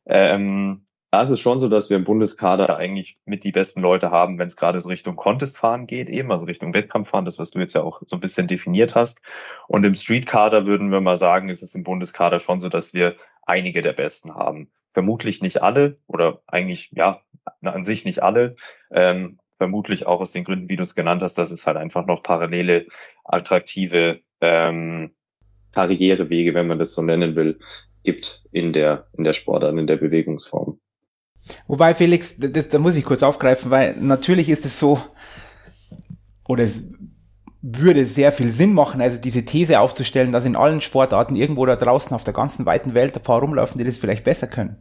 Ähm, 0.06 0.86
da 1.10 1.22
ist 1.22 1.40
schon 1.40 1.58
so, 1.58 1.68
dass 1.68 1.90
wir 1.90 1.96
im 1.96 2.04
Bundeskader 2.04 2.76
eigentlich 2.76 3.18
mit 3.24 3.42
die 3.42 3.52
besten 3.52 3.80
Leute 3.80 4.12
haben, 4.12 4.38
wenn 4.38 4.46
es 4.46 4.56
gerade 4.56 4.78
so 4.78 4.88
Richtung 4.88 5.16
Contest-Fahren 5.16 5.88
geht, 5.88 6.08
eben, 6.08 6.30
also 6.30 6.44
Richtung 6.44 6.72
Wettkampffahren, 6.72 7.24
das, 7.24 7.40
was 7.40 7.50
du 7.50 7.58
jetzt 7.58 7.74
ja 7.74 7.82
auch 7.82 8.02
so 8.06 8.16
ein 8.16 8.20
bisschen 8.20 8.46
definiert 8.46 8.94
hast. 8.94 9.22
Und 9.66 9.82
im 9.82 9.94
Street-Kader 9.94 10.66
würden 10.66 10.92
wir 10.92 11.00
mal 11.00 11.16
sagen, 11.16 11.48
ist 11.48 11.62
es 11.62 11.74
im 11.74 11.82
Bundeskader 11.82 12.38
schon 12.38 12.60
so, 12.60 12.68
dass 12.68 12.94
wir 12.94 13.16
einige 13.44 13.82
der 13.82 13.92
Besten 13.92 14.34
haben. 14.34 14.70
Vermutlich 14.96 15.42
nicht 15.42 15.60
alle 15.60 15.98
oder 16.06 16.40
eigentlich, 16.46 16.88
ja, 16.92 17.20
an 17.60 17.84
sich 17.84 18.06
nicht 18.06 18.22
alle. 18.22 18.56
Ähm, 18.90 19.38
vermutlich 19.58 20.06
auch 20.06 20.22
aus 20.22 20.32
den 20.32 20.42
Gründen, 20.42 20.70
wie 20.70 20.76
du 20.76 20.84
es 20.84 20.94
genannt 20.94 21.20
hast, 21.20 21.34
dass 21.34 21.50
es 21.50 21.66
halt 21.66 21.76
einfach 21.76 22.06
noch 22.06 22.22
parallele, 22.22 22.86
attraktive 23.22 24.20
ähm, 24.40 25.10
Karrierewege, 25.72 26.54
wenn 26.54 26.66
man 26.66 26.78
das 26.78 26.94
so 26.94 27.02
nennen 27.02 27.36
will, 27.36 27.58
gibt 28.04 28.42
in 28.52 28.72
der, 28.72 29.08
in 29.18 29.24
der 29.24 29.34
Sportart, 29.34 29.76
in 29.76 29.86
der 29.86 29.96
Bewegungsform. 29.96 30.80
Wobei, 31.66 31.92
Felix, 31.92 32.38
das, 32.38 32.70
da 32.70 32.78
muss 32.78 32.96
ich 32.96 33.04
kurz 33.04 33.22
aufgreifen, 33.22 33.70
weil 33.70 33.94
natürlich 33.98 34.48
ist 34.48 34.64
es 34.64 34.80
so, 34.80 34.98
oder 36.48 36.64
es 36.64 36.90
würde 37.68 38.06
sehr 38.06 38.32
viel 38.32 38.52
Sinn 38.52 38.74
machen, 38.74 39.00
also 39.00 39.18
diese 39.18 39.44
These 39.44 39.80
aufzustellen, 39.80 40.30
dass 40.30 40.44
in 40.44 40.54
allen 40.54 40.80
Sportarten 40.80 41.34
irgendwo 41.34 41.66
da 41.66 41.74
draußen 41.74 42.14
auf 42.14 42.22
der 42.22 42.34
ganzen 42.34 42.64
weiten 42.64 42.94
Welt 42.94 43.16
ein 43.16 43.22
paar 43.22 43.40
rumlaufen, 43.40 43.78
die 43.78 43.84
das 43.84 43.98
vielleicht 43.98 44.24
besser 44.24 44.46
können. 44.46 44.76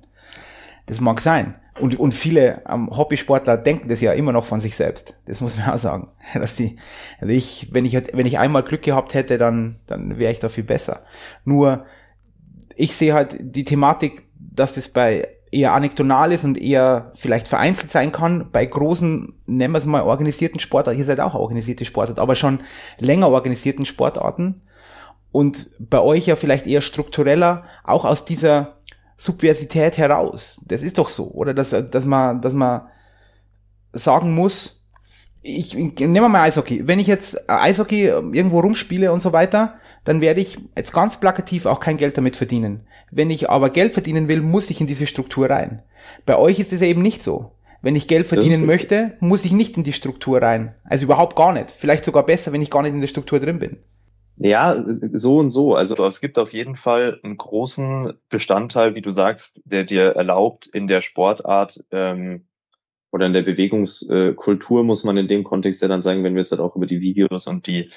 Das 0.85 1.01
mag 1.01 1.19
sein. 1.19 1.55
Und, 1.79 1.99
und 1.99 2.13
viele 2.13 2.61
ähm, 2.69 2.95
Hobbysportler 2.95 3.57
denken 3.57 3.89
das 3.89 4.01
ja 4.01 4.13
immer 4.13 4.31
noch 4.31 4.45
von 4.45 4.61
sich 4.61 4.75
selbst. 4.75 5.15
Das 5.25 5.41
muss 5.41 5.57
man 5.57 5.71
auch 5.71 5.77
sagen. 5.79 6.05
Dass 6.35 6.55
die, 6.55 6.77
also 7.19 7.33
ich, 7.33 7.69
wenn 7.71 7.85
ich, 7.85 7.95
wenn 8.13 8.27
ich 8.27 8.37
einmal 8.37 8.63
Glück 8.63 8.83
gehabt 8.83 9.13
hätte, 9.13 9.37
dann, 9.37 9.77
dann 9.87 10.19
wäre 10.19 10.31
ich 10.31 10.39
da 10.39 10.47
viel 10.47 10.63
besser. 10.63 11.03
Nur, 11.43 11.85
ich 12.75 12.95
sehe 12.95 13.13
halt 13.13 13.37
die 13.39 13.65
Thematik, 13.65 14.23
dass 14.37 14.75
das 14.75 14.89
bei 14.89 15.27
eher 15.55 15.73
anekdotal 15.73 16.31
ist 16.31 16.43
und 16.43 16.57
eher 16.57 17.11
vielleicht 17.15 17.47
vereinzelt 17.47 17.89
sein 17.89 18.11
kann. 18.11 18.49
Bei 18.51 18.65
großen, 18.65 19.33
nennen 19.45 19.73
wir 19.73 19.77
es 19.77 19.85
mal, 19.85 20.03
organisierten 20.03 20.59
Sportarten, 20.59 20.99
ihr 20.99 21.05
seid 21.05 21.19
auch 21.19 21.33
organisierte 21.33 21.85
Sportarten, 21.85 22.21
aber 22.21 22.35
schon 22.35 22.59
länger 22.99 23.29
organisierten 23.29 23.85
Sportarten 23.85 24.61
und 25.31 25.67
bei 25.79 25.99
euch 25.99 26.27
ja 26.27 26.35
vielleicht 26.35 26.67
eher 26.67 26.81
struktureller, 26.81 27.63
auch 27.83 28.05
aus 28.05 28.23
dieser 28.25 28.77
Subversität 29.17 29.97
heraus. 29.97 30.61
Das 30.65 30.83
ist 30.83 30.97
doch 30.97 31.09
so, 31.09 31.31
oder? 31.31 31.53
Dass, 31.53 31.71
dass 31.71 32.05
man, 32.05 32.41
dass 32.41 32.53
man 32.53 32.83
sagen 33.91 34.33
muss, 34.33 34.84
ich, 35.45 35.75
nehmen 35.75 36.13
wir 36.15 36.29
mal 36.29 36.41
Eishockey. 36.41 36.87
Wenn 36.87 36.99
ich 36.99 37.07
jetzt 37.07 37.49
Eishockey 37.49 38.05
irgendwo 38.07 38.59
rumspiele 38.59 39.11
und 39.11 39.21
so 39.21 39.31
weiter, 39.31 39.75
dann 40.03 40.19
werde 40.21 40.41
ich 40.41 40.57
jetzt 40.75 40.91
ganz 40.91 41.19
plakativ 41.19 41.65
auch 41.65 41.79
kein 41.79 41.97
Geld 41.97 42.17
damit 42.17 42.35
verdienen. 42.35 42.81
Wenn 43.11 43.29
ich 43.29 43.49
aber 43.49 43.69
Geld 43.69 43.93
verdienen 43.93 44.27
will, 44.27 44.41
muss 44.41 44.69
ich 44.69 44.81
in 44.81 44.87
diese 44.87 45.05
Struktur 45.05 45.49
rein. 45.49 45.83
Bei 46.25 46.37
euch 46.37 46.59
ist 46.59 46.73
es 46.73 46.81
eben 46.81 47.01
nicht 47.01 47.21
so. 47.21 47.51
Wenn 47.81 47.95
ich 47.95 48.07
Geld 48.07 48.25
verdienen 48.25 48.65
möchte, 48.65 49.15
muss 49.19 49.45
ich 49.45 49.51
nicht 49.51 49.77
in 49.77 49.83
die 49.83 49.93
Struktur 49.93 50.41
rein. 50.41 50.73
Also 50.83 51.05
überhaupt 51.05 51.35
gar 51.35 51.53
nicht. 51.53 51.69
Vielleicht 51.69 52.03
sogar 52.03 52.25
besser, 52.25 52.51
wenn 52.51 52.63
ich 52.63 52.71
gar 52.71 52.81
nicht 52.81 52.93
in 52.93 53.01
der 53.01 53.07
Struktur 53.07 53.39
drin 53.39 53.59
bin. 53.59 53.77
Ja, 54.37 54.83
so 55.13 55.37
und 55.37 55.51
so. 55.51 55.75
Also 55.75 56.03
es 56.05 56.19
gibt 56.19 56.39
auf 56.39 56.51
jeden 56.51 56.75
Fall 56.75 57.19
einen 57.23 57.37
großen 57.37 58.13
Bestandteil, 58.29 58.95
wie 58.95 59.01
du 59.01 59.11
sagst, 59.11 59.61
der 59.65 59.83
dir 59.83 60.15
erlaubt, 60.15 60.65
in 60.65 60.87
der 60.87 61.01
Sportart 61.01 61.83
ähm, 61.91 62.45
oder 63.15 63.27
in 63.27 63.33
der 63.33 63.43
Bewegungskultur, 63.43 64.83
muss 64.83 65.05
man 65.05 65.15
in 65.15 65.29
dem 65.29 65.45
Kontext 65.45 65.81
ja 65.81 65.87
dann 65.87 66.01
sagen, 66.01 66.25
wenn 66.25 66.35
wir 66.35 66.41
jetzt 66.41 66.51
halt 66.51 66.59
auch 66.59 66.75
über 66.75 66.85
die 66.85 66.99
Videos 66.99 67.47
und 67.47 67.65
die 67.65 67.89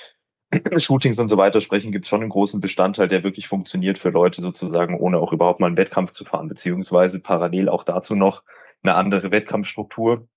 Shootings 0.76 1.18
und 1.18 1.26
so 1.26 1.36
weiter 1.36 1.60
sprechen, 1.60 1.90
gibt 1.90 2.04
es 2.04 2.08
schon 2.08 2.20
einen 2.20 2.30
großen 2.30 2.60
Bestandteil, 2.60 3.08
der 3.08 3.24
wirklich 3.24 3.48
funktioniert 3.48 3.98
für 3.98 4.10
Leute 4.10 4.40
sozusagen, 4.42 4.96
ohne 4.96 5.18
auch 5.18 5.32
überhaupt 5.32 5.58
mal 5.58 5.66
einen 5.66 5.76
Wettkampf 5.76 6.12
zu 6.12 6.24
fahren, 6.24 6.46
beziehungsweise 6.46 7.18
parallel 7.18 7.68
auch 7.68 7.82
dazu 7.82 8.14
noch 8.14 8.44
eine 8.84 8.94
andere 8.94 9.32
Wettkampfstruktur 9.32 10.28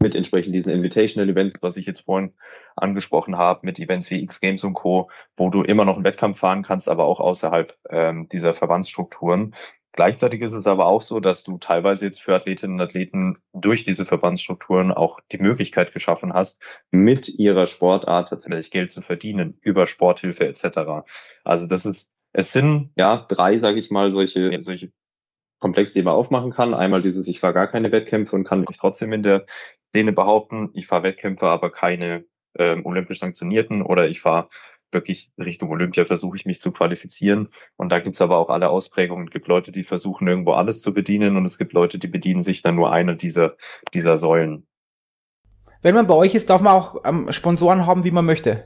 mit 0.00 0.16
entsprechend 0.16 0.56
diesen 0.56 0.72
Invitational 0.72 1.30
Events, 1.30 1.62
was 1.62 1.76
ich 1.76 1.86
jetzt 1.86 2.00
vorhin 2.00 2.34
angesprochen 2.74 3.38
habe, 3.38 3.60
mit 3.64 3.78
Events 3.78 4.10
wie 4.10 4.22
X 4.24 4.40
Games 4.40 4.64
und 4.64 4.74
Co., 4.74 5.08
wo 5.36 5.50
du 5.50 5.62
immer 5.62 5.84
noch 5.84 5.94
einen 5.94 6.04
Wettkampf 6.04 6.40
fahren 6.40 6.64
kannst, 6.64 6.88
aber 6.88 7.04
auch 7.04 7.20
außerhalb 7.20 7.74
ähm, 7.90 8.28
dieser 8.28 8.54
Verbandsstrukturen. 8.54 9.54
Gleichzeitig 9.96 10.42
ist 10.42 10.52
es 10.52 10.66
aber 10.66 10.86
auch 10.86 11.02
so, 11.02 11.20
dass 11.20 11.42
du 11.42 11.58
teilweise 11.58 12.06
jetzt 12.06 12.22
für 12.22 12.34
Athletinnen 12.34 12.74
und 12.74 12.80
Athleten 12.80 13.38
durch 13.52 13.84
diese 13.84 14.04
Verbandsstrukturen 14.04 14.92
auch 14.92 15.18
die 15.32 15.38
Möglichkeit 15.38 15.92
geschaffen 15.92 16.34
hast, 16.34 16.62
mit 16.90 17.28
ihrer 17.28 17.66
Sportart 17.66 18.28
tatsächlich 18.28 18.70
Geld 18.70 18.92
zu 18.92 19.02
verdienen 19.02 19.58
über 19.62 19.86
Sporthilfe 19.86 20.46
etc. 20.46 21.06
Also 21.44 21.66
das 21.66 21.86
ist, 21.86 22.08
es 22.32 22.52
sind 22.52 22.90
ja 22.96 23.24
drei, 23.28 23.58
sage 23.58 23.80
ich 23.80 23.90
mal, 23.90 24.12
solche 24.12 24.62
solche 24.62 24.92
Komplex, 25.58 25.94
die 25.94 26.02
man 26.02 26.14
aufmachen 26.14 26.52
kann. 26.52 26.74
Einmal 26.74 27.02
dieses, 27.02 27.26
ich 27.26 27.40
fahre 27.40 27.54
gar 27.54 27.66
keine 27.66 27.90
Wettkämpfe 27.90 28.36
und 28.36 28.44
kann 28.44 28.60
mich 28.60 28.76
trotzdem 28.78 29.12
in 29.12 29.22
der 29.22 29.46
Szene 29.88 30.12
behaupten, 30.12 30.70
ich 30.74 30.86
fahre 30.86 31.04
Wettkämpfe, 31.04 31.46
aber 31.46 31.70
keine 31.70 32.26
ähm, 32.58 32.84
olympisch 32.84 33.20
sanktionierten 33.20 33.82
oder 33.82 34.08
ich 34.08 34.20
fahre 34.20 34.48
wirklich 34.92 35.30
Richtung 35.38 35.70
Olympia 35.70 36.04
versuche 36.04 36.36
ich 36.36 36.46
mich 36.46 36.60
zu 36.60 36.72
qualifizieren. 36.72 37.48
Und 37.76 37.90
da 37.90 38.00
gibt's 38.00 38.20
aber 38.20 38.38
auch 38.38 38.48
alle 38.48 38.70
Ausprägungen. 38.70 39.26
Es 39.26 39.32
gibt 39.32 39.48
Leute, 39.48 39.72
die 39.72 39.84
versuchen 39.84 40.26
irgendwo 40.28 40.52
alles 40.52 40.80
zu 40.80 40.92
bedienen 40.94 41.36
und 41.36 41.44
es 41.44 41.58
gibt 41.58 41.72
Leute, 41.72 41.98
die 41.98 42.08
bedienen 42.08 42.42
sich 42.42 42.62
dann 42.62 42.76
nur 42.76 42.92
eine 42.92 43.16
dieser, 43.16 43.56
dieser 43.94 44.18
Säulen. 44.18 44.66
Wenn 45.82 45.94
man 45.94 46.06
bei 46.06 46.14
euch 46.14 46.34
ist, 46.34 46.50
darf 46.50 46.62
man 46.62 46.72
auch 46.72 47.02
ähm, 47.04 47.30
Sponsoren 47.30 47.86
haben, 47.86 48.04
wie 48.04 48.10
man 48.10 48.24
möchte. 48.24 48.64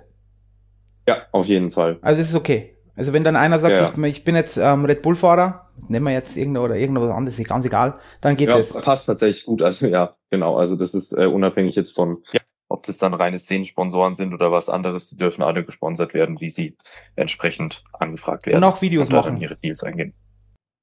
Ja, 1.08 1.26
auf 1.32 1.46
jeden 1.46 1.72
Fall. 1.72 1.98
Also 2.02 2.20
es 2.20 2.28
ist 2.28 2.34
okay. 2.34 2.76
Also 2.96 3.12
wenn 3.12 3.24
dann 3.24 3.36
einer 3.36 3.58
sagt, 3.58 3.76
ja. 3.76 3.90
ich, 3.90 4.04
ich, 4.04 4.24
bin 4.24 4.36
jetzt 4.36 4.58
ähm, 4.58 4.84
Red 4.84 5.02
Bull-Fahrer, 5.02 5.70
nehmen 5.88 6.06
wir 6.06 6.12
jetzt 6.12 6.36
irgendeine 6.36 6.66
oder 6.66 6.76
irgendwas 6.76 7.10
anderes, 7.10 7.38
ist 7.38 7.48
ganz 7.48 7.64
egal, 7.64 7.94
dann 8.20 8.36
geht 8.36 8.48
ja, 8.48 8.58
es. 8.58 8.74
Passt 8.74 9.06
tatsächlich 9.06 9.46
gut. 9.46 9.62
Also 9.62 9.86
ja, 9.86 10.16
genau. 10.30 10.56
Also 10.56 10.76
das 10.76 10.94
ist 10.94 11.12
äh, 11.12 11.26
unabhängig 11.26 11.76
jetzt 11.76 11.94
von, 11.94 12.22
ja. 12.32 12.40
Ob 12.70 12.84
das 12.84 12.98
dann 12.98 13.12
reine 13.12 13.38
Szenensponsoren 13.38 14.14
sind 14.14 14.32
oder 14.32 14.52
was 14.52 14.68
anderes, 14.68 15.08
die 15.08 15.16
dürfen 15.16 15.42
alle 15.42 15.64
gesponsert 15.64 16.14
werden, 16.14 16.40
wie 16.40 16.48
sie 16.48 16.76
entsprechend 17.16 17.84
angefragt 17.92 18.46
werden. 18.46 18.58
Und 18.58 18.64
auch 18.64 18.80
Videos 18.80 19.08
und 19.08 19.16
machen. 19.16 19.40
ihre 19.40 19.56
Deals 19.56 19.82
eingehen. 19.82 20.14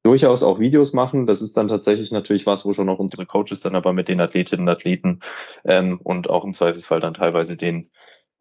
Durchaus 0.04 0.44
auch 0.44 0.60
Videos 0.60 0.94
machen. 0.94 1.28
Das 1.28 1.42
ist 1.42 1.58
dann 1.58 1.70
tatsächlich 1.70 2.12
natürlich 2.12 2.46
was, 2.46 2.66
wo 2.66 2.74
schon 2.74 2.90
auch 2.90 3.00
unsere 3.00 3.26
Coaches 3.26 3.62
dann 3.62 3.76
aber 3.76 3.94
mit 3.94 4.10
den 4.10 4.22
Athletinnen 4.22 4.68
und 4.68 4.70
Athleten 4.70 5.20
ähm, 5.66 6.00
und 6.04 6.30
auch 6.30 6.44
im 6.44 6.54
Zweifelsfall 6.54 7.00
dann 7.00 7.14
teilweise 7.14 7.58
den 7.58 7.90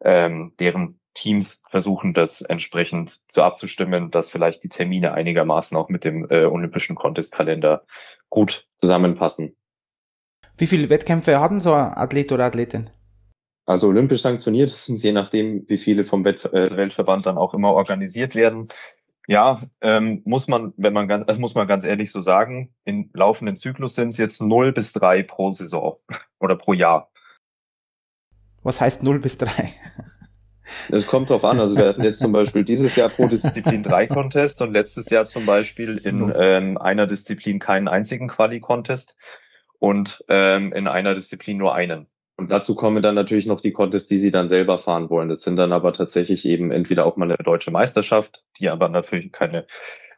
ähm, 0.01 0.53
deren 0.59 0.99
Teams 1.13 1.63
versuchen, 1.69 2.13
das 2.13 2.41
entsprechend 2.41 3.21
zu 3.27 3.41
abzustimmen, 3.41 4.11
dass 4.11 4.29
vielleicht 4.29 4.63
die 4.63 4.69
Termine 4.69 5.13
einigermaßen 5.13 5.75
auch 5.75 5.89
mit 5.89 6.03
dem 6.03 6.29
äh, 6.29 6.45
olympischen 6.45 6.95
Contest-Kalender 6.95 7.85
gut 8.29 8.67
zusammenpassen. 8.77 9.55
Wie 10.57 10.67
viele 10.67 10.89
Wettkämpfe 10.89 11.39
hatten 11.39 11.59
so 11.59 11.73
ein 11.73 11.93
Athlet 11.93 12.31
oder 12.31 12.45
Athletin? 12.45 12.91
Also 13.67 13.89
olympisch 13.89 14.21
sanktioniert 14.21 14.69
sind 14.75 15.03
je 15.03 15.11
nachdem, 15.11 15.65
wie 15.67 15.77
viele 15.77 16.03
vom 16.03 16.25
äh, 16.25 16.35
Weltverband 16.75 17.27
dann 17.27 17.37
auch 17.37 17.53
immer 17.53 17.73
organisiert 17.73 18.33
werden. 18.33 18.69
Ja, 19.27 19.61
ähm, 19.81 20.21
muss 20.23 20.47
man, 20.47 20.73
wenn 20.77 20.93
man 20.93 21.09
ganz, 21.09 21.25
das 21.25 21.37
muss 21.37 21.53
man 21.53 21.67
ganz 21.67 21.83
ehrlich 21.83 22.13
so 22.13 22.21
sagen, 22.21 22.73
im 22.85 23.09
laufenden 23.13 23.57
Zyklus 23.57 23.93
sind 23.93 24.09
es 24.09 24.17
jetzt 24.17 24.41
0 24.41 24.71
bis 24.71 24.93
3 24.93 25.21
pro 25.23 25.51
Saison 25.51 25.99
oder 26.39 26.55
pro 26.55 26.73
Jahr. 26.73 27.11
Was 28.63 28.79
heißt 28.79 29.03
0 29.03 29.19
bis 29.19 29.37
3? 29.37 29.51
Es 30.89 31.07
kommt 31.07 31.29
drauf 31.29 31.43
an. 31.43 31.59
Also 31.59 31.75
wir 31.75 31.87
hatten 31.87 32.03
jetzt 32.03 32.19
zum 32.19 32.31
Beispiel 32.31 32.63
dieses 32.63 32.95
Jahr 32.95 33.09
pro 33.09 33.27
Disziplin 33.27 33.83
drei 33.83 34.07
Contests 34.07 34.61
und 34.61 34.71
letztes 34.71 35.09
Jahr 35.09 35.25
zum 35.25 35.45
Beispiel 35.45 35.97
in 35.97 36.33
ähm, 36.35 36.77
einer 36.77 37.07
Disziplin 37.07 37.59
keinen 37.59 37.87
einzigen 37.87 38.27
Quali-Contest 38.27 39.17
und 39.79 40.23
ähm, 40.29 40.73
in 40.73 40.87
einer 40.87 41.13
Disziplin 41.13 41.57
nur 41.57 41.75
einen. 41.75 42.07
Und 42.37 42.51
dazu 42.51 42.75
kommen 42.75 43.01
dann 43.01 43.15
natürlich 43.15 43.47
noch 43.47 43.61
die 43.61 43.71
Contests, 43.71 44.07
die 44.07 44.19
sie 44.19 44.29
dann 44.29 44.47
selber 44.47 44.77
fahren 44.77 45.09
wollen. 45.09 45.27
Das 45.27 45.41
sind 45.41 45.55
dann 45.55 45.73
aber 45.73 45.91
tatsächlich 45.91 46.45
eben 46.45 46.71
entweder 46.71 47.05
auch 47.07 47.17
mal 47.17 47.25
eine 47.25 47.43
deutsche 47.43 47.71
Meisterschaft, 47.71 48.43
die 48.59 48.69
aber 48.69 48.89
natürlich 48.89 49.31
keine 49.31 49.65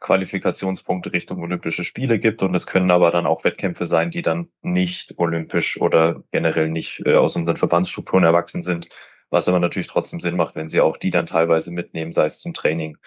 Qualifikationspunkte 0.00 1.14
Richtung 1.14 1.42
Olympische 1.42 1.82
Spiele 1.82 2.18
gibt. 2.18 2.42
Und 2.42 2.54
es 2.54 2.66
können 2.66 2.90
aber 2.90 3.10
dann 3.10 3.26
auch 3.26 3.42
Wettkämpfe 3.44 3.86
sein, 3.86 4.10
die 4.10 4.20
dann 4.20 4.50
nicht 4.60 5.18
olympisch 5.18 5.80
oder 5.80 6.22
generell 6.30 6.68
nicht 6.68 7.02
äh, 7.06 7.14
aus 7.14 7.36
unseren 7.36 7.56
Verbandsstrukturen 7.56 8.24
erwachsen 8.24 8.60
sind, 8.60 8.90
was 9.30 9.48
aber 9.48 9.58
natürlich 9.58 9.88
trotzdem 9.88 10.20
Sinn 10.20 10.36
macht, 10.36 10.56
wenn 10.56 10.68
sie 10.68 10.82
auch 10.82 10.98
die 10.98 11.10
dann 11.10 11.24
teilweise 11.24 11.72
mitnehmen, 11.72 12.12
sei 12.12 12.26
es 12.26 12.40
zum 12.40 12.52
Training 12.52 12.98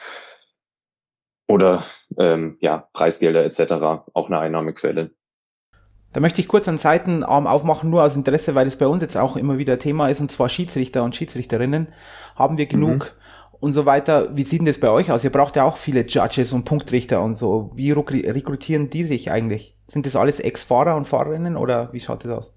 oder 1.48 1.86
ähm, 2.18 2.58
ja, 2.62 2.90
Preisgelder 2.94 3.44
etc., 3.46 3.74
auch 4.14 4.28
eine 4.28 4.40
Einnahmequelle. 4.40 5.12
Da 6.14 6.20
möchte 6.20 6.42
ich 6.42 6.48
kurz 6.48 6.68
einen 6.68 6.78
Seitenarm 6.78 7.48
aufmachen, 7.48 7.90
nur 7.90 8.04
aus 8.04 8.16
Interesse, 8.16 8.56
weil 8.56 8.68
es 8.68 8.78
bei 8.78 8.88
uns 8.88 9.02
jetzt 9.02 9.18
auch 9.18 9.36
immer 9.36 9.58
wieder 9.58 9.80
Thema 9.80 10.08
ist, 10.08 10.22
und 10.22 10.32
zwar 10.32 10.48
Schiedsrichter 10.48 11.04
und 11.04 11.16
Schiedsrichterinnen. 11.16 11.88
Haben 12.36 12.58
wir 12.58 12.68
genug 12.68 13.16
mhm. 13.16 13.58
und 13.60 13.74
so 13.74 13.86
weiter. 13.88 14.30
Wie 14.36 14.44
sieht 14.44 14.60
denn 14.60 14.68
das 14.68 14.80
bei 14.80 14.90
euch 14.90 15.12
aus? 15.12 15.24
Ihr 15.24 15.32
braucht 15.32 15.56
ja 15.56 15.64
auch 15.64 15.78
viele 15.78 16.06
Judges 16.06 16.54
und 16.54 16.66
Punktrichter 16.66 17.22
und 17.22 17.36
so. 17.36 17.72
Wie 17.76 17.92
rekrutieren 17.92 18.92
die 18.92 19.04
sich 19.04 19.32
eigentlich? 19.32 19.76
Sind 19.88 20.06
das 20.06 20.16
alles 20.16 20.40
Ex-Fahrer 20.40 20.96
und 20.96 21.08
Fahrerinnen 21.08 21.58
oder 21.58 21.92
wie 21.94 22.00
schaut 22.00 22.24
das 22.24 22.32
aus? 22.32 22.54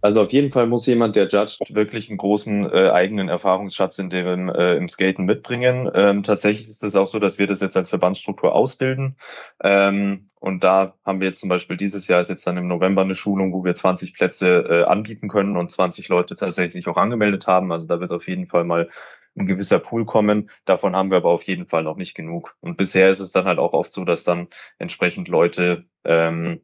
Also 0.00 0.22
auf 0.22 0.32
jeden 0.32 0.52
Fall 0.52 0.68
muss 0.68 0.86
jemand, 0.86 1.16
der 1.16 1.28
judgt, 1.28 1.74
wirklich 1.74 2.08
einen 2.08 2.18
großen 2.18 2.70
äh, 2.72 2.90
eigenen 2.90 3.28
Erfahrungsschatz 3.28 3.98
in 3.98 4.10
dem 4.10 4.48
äh, 4.48 4.76
im 4.76 4.88
Skaten 4.88 5.24
mitbringen. 5.24 5.90
Ähm, 5.92 6.22
tatsächlich 6.22 6.68
ist 6.68 6.84
es 6.84 6.94
auch 6.94 7.08
so, 7.08 7.18
dass 7.18 7.38
wir 7.40 7.48
das 7.48 7.60
jetzt 7.60 7.76
als 7.76 7.88
Verbandsstruktur 7.88 8.54
ausbilden. 8.54 9.16
Ähm, 9.60 10.28
und 10.38 10.62
da 10.62 10.94
haben 11.04 11.20
wir 11.20 11.26
jetzt 11.26 11.40
zum 11.40 11.48
Beispiel 11.48 11.76
dieses 11.76 12.06
Jahr 12.06 12.20
ist 12.20 12.30
jetzt 12.30 12.46
dann 12.46 12.56
im 12.56 12.68
November 12.68 13.02
eine 13.02 13.16
Schulung, 13.16 13.52
wo 13.52 13.64
wir 13.64 13.74
20 13.74 14.14
Plätze 14.14 14.58
äh, 14.68 14.84
anbieten 14.84 15.28
können 15.28 15.56
und 15.56 15.70
20 15.70 16.08
Leute 16.08 16.36
tatsächlich 16.36 16.86
auch 16.86 16.96
angemeldet 16.96 17.48
haben. 17.48 17.72
Also 17.72 17.88
da 17.88 17.98
wird 17.98 18.12
auf 18.12 18.28
jeden 18.28 18.46
Fall 18.46 18.62
mal 18.62 18.88
ein 19.36 19.46
gewisser 19.46 19.80
Pool 19.80 20.04
kommen. 20.04 20.50
Davon 20.64 20.94
haben 20.94 21.10
wir 21.10 21.18
aber 21.18 21.30
auf 21.30 21.42
jeden 21.42 21.66
Fall 21.66 21.82
noch 21.82 21.96
nicht 21.96 22.14
genug. 22.14 22.56
Und 22.60 22.76
bisher 22.76 23.10
ist 23.10 23.20
es 23.20 23.32
dann 23.32 23.46
halt 23.46 23.58
auch 23.58 23.72
oft 23.72 23.92
so, 23.92 24.04
dass 24.04 24.22
dann 24.22 24.48
entsprechend 24.78 25.26
Leute 25.26 25.86
ähm, 26.04 26.60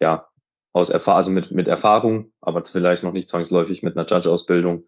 ja 0.00 0.27
aus 0.78 0.90
Erfahrung, 0.90 1.16
also 1.18 1.30
mit, 1.30 1.50
mit 1.50 1.68
Erfahrung, 1.68 2.32
aber 2.40 2.64
vielleicht 2.64 3.02
noch 3.02 3.12
nicht 3.12 3.28
zwangsläufig 3.28 3.82
mit 3.82 3.96
einer 3.96 4.06
Judge-Ausbildung, 4.06 4.84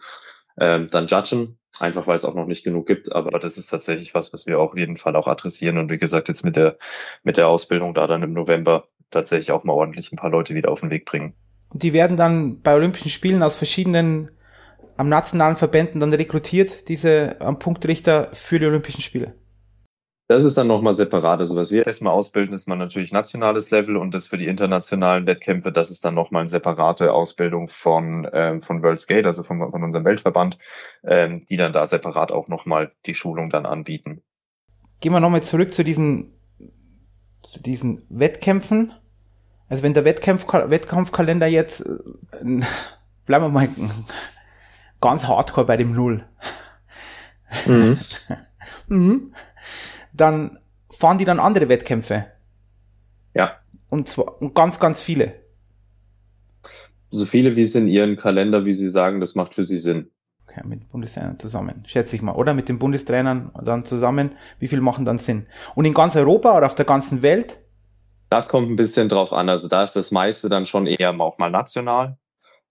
ähm, 0.59 0.89
dann 0.91 1.07
judgen, 1.07 1.59
einfach 1.79 2.07
weil 2.07 2.17
es 2.17 2.25
auch 2.25 2.35
noch 2.35 2.47
nicht 2.47 2.65
genug 2.65 2.87
gibt. 2.87 3.13
Aber 3.13 3.39
das 3.39 3.59
ist 3.59 3.67
tatsächlich 3.67 4.15
was, 4.15 4.33
was 4.33 4.47
wir 4.47 4.59
auf 4.59 4.77
jeden 4.77 4.97
Fall 4.97 5.17
auch 5.17 5.27
adressieren. 5.27 5.79
Und 5.79 5.91
wie 5.91 5.99
gesagt, 5.99 6.29
jetzt 6.29 6.45
mit 6.45 6.57
der, 6.57 6.77
mit 7.23 7.37
der 7.37 7.49
Ausbildung 7.49 7.95
da 7.95 8.07
dann 8.07 8.23
im 8.23 8.33
November 8.33 8.89
tatsächlich 9.11 9.53
auch 9.53 9.65
mal 9.65 9.73
ordentlich 9.73 10.13
ein 10.13 10.17
paar 10.17 10.31
Leute 10.31 10.55
wieder 10.55 10.71
auf 10.71 10.81
den 10.81 10.91
Weg 10.91 11.05
bringen. 11.05 11.35
Und 11.71 11.83
die 11.83 11.93
werden 11.93 12.17
dann 12.17 12.63
bei 12.63 12.75
Olympischen 12.75 13.11
Spielen 13.11 13.43
aus 13.43 13.57
verschiedenen 13.57 14.31
am 14.97 15.09
nationalen 15.09 15.57
Verbänden 15.57 16.01
dann 16.01 16.13
rekrutiert, 16.13 16.89
diese 16.89 17.41
am 17.41 17.59
Punktrichter 17.59 18.29
für 18.35 18.59
die 18.59 18.67
Olympischen 18.67 19.01
Spiele. 19.01 19.35
Das 20.31 20.45
ist 20.45 20.57
dann 20.57 20.69
nochmal 20.69 20.95
separat. 20.95 21.41
Also 21.41 21.57
was 21.57 21.73
wir 21.73 21.85
erstmal 21.85 22.13
ausbilden, 22.13 22.55
ist 22.55 22.69
man 22.69 22.79
natürlich 22.79 23.13
nationales 23.13 23.73
Level 23.73 23.97
und 23.97 24.15
das 24.15 24.29
für 24.29 24.39
die 24.39 24.47
internationalen 24.47 25.27
Wettkämpfe, 25.27 25.73
das 25.73 25.91
ist 25.91 26.05
dann 26.05 26.15
nochmal 26.15 26.43
eine 26.43 26.49
separate 26.49 27.13
Ausbildung 27.13 27.67
von, 27.67 28.29
ähm, 28.33 28.63
von 28.63 28.81
World 28.81 29.01
Skate, 29.01 29.27
also 29.27 29.43
von, 29.43 29.59
von 29.59 29.83
unserem 29.83 30.05
Weltverband, 30.05 30.57
ähm, 31.03 31.47
die 31.47 31.57
dann 31.57 31.73
da 31.73 31.85
separat 31.85 32.31
auch 32.31 32.47
nochmal 32.47 32.93
die 33.07 33.17
Schulung 33.17 33.51
dann 33.51 33.67
anbieten. 33.67 34.23
Gehen 35.01 35.11
wir 35.11 35.19
nochmal 35.19 35.43
zurück 35.43 35.73
zu 35.73 35.83
diesen, 35.83 36.33
zu 37.43 37.61
diesen 37.61 38.07
Wettkämpfen. 38.09 38.93
Also 39.69 39.83
wenn 39.83 39.95
der 39.95 40.05
Wettkampf, 40.05 40.47
Wettkampfkalender 40.47 41.49
jetzt, 41.49 41.81
äh, 41.81 41.97
bleiben 43.27 43.47
wir 43.47 43.49
mal 43.49 43.69
ganz 45.01 45.27
hardcore 45.27 45.67
bei 45.67 45.77
dem 45.77 45.93
Null. 45.93 46.25
Mhm. 47.67 47.99
mhm 48.87 49.33
dann 50.13 50.59
fahren 50.91 51.19
die 51.19 51.25
dann 51.25 51.41
andere 51.41 51.69
Wettkämpfe. 51.69 52.27
Ja. 53.35 53.57
Und 53.89 54.09
zwar 54.09 54.41
und 54.41 54.55
ganz, 54.55 54.81
ganz 54.81 55.03
viele. 55.03 55.35
So 57.11 57.27
viele 57.27 57.57
wie 57.57 57.63
es 57.63 57.75
in 57.75 57.89
ihren 57.89 58.17
Kalender, 58.17 58.65
wie 58.65 58.75
sie 58.75 58.91
sagen, 58.91 59.21
das 59.21 59.35
macht 59.35 59.55
für 59.55 59.65
sie 59.65 59.79
Sinn. 59.79 60.11
Okay, 60.47 60.67
mit 60.67 60.81
den 60.81 60.89
Bundestrainern 60.89 61.39
zusammen, 61.39 61.85
schätze 61.87 62.17
ich 62.17 62.23
mal. 62.23 62.35
Oder 62.35 62.55
mit 62.55 62.69
den 62.69 62.79
Bundestrainern 62.79 63.53
dann 63.63 63.85
zusammen, 63.85 64.33
wie 64.59 64.69
viel 64.69 64.81
machen 64.81 65.05
dann 65.05 65.19
Sinn? 65.19 65.47
Und 65.75 65.85
in 65.85 65.95
ganz 65.95 66.17
Europa 66.17 66.57
oder 66.57 66.67
auf 66.67 66.75
der 66.75 66.85
ganzen 66.85 67.23
Welt? 67.23 67.59
Das 68.31 68.49
kommt 68.49 68.71
ein 68.71 68.77
bisschen 68.77 69.09
drauf 69.09 69.33
an. 69.33 69.49
Also 69.49 69.69
da 69.69 69.83
ist 69.83 69.95
das 69.95 70.13
meiste 70.13 70.49
dann 70.49 70.67
schon 70.67 70.87
eher 70.87 71.19
auch 71.21 71.39
mal 71.39 71.51
national. 71.51 72.17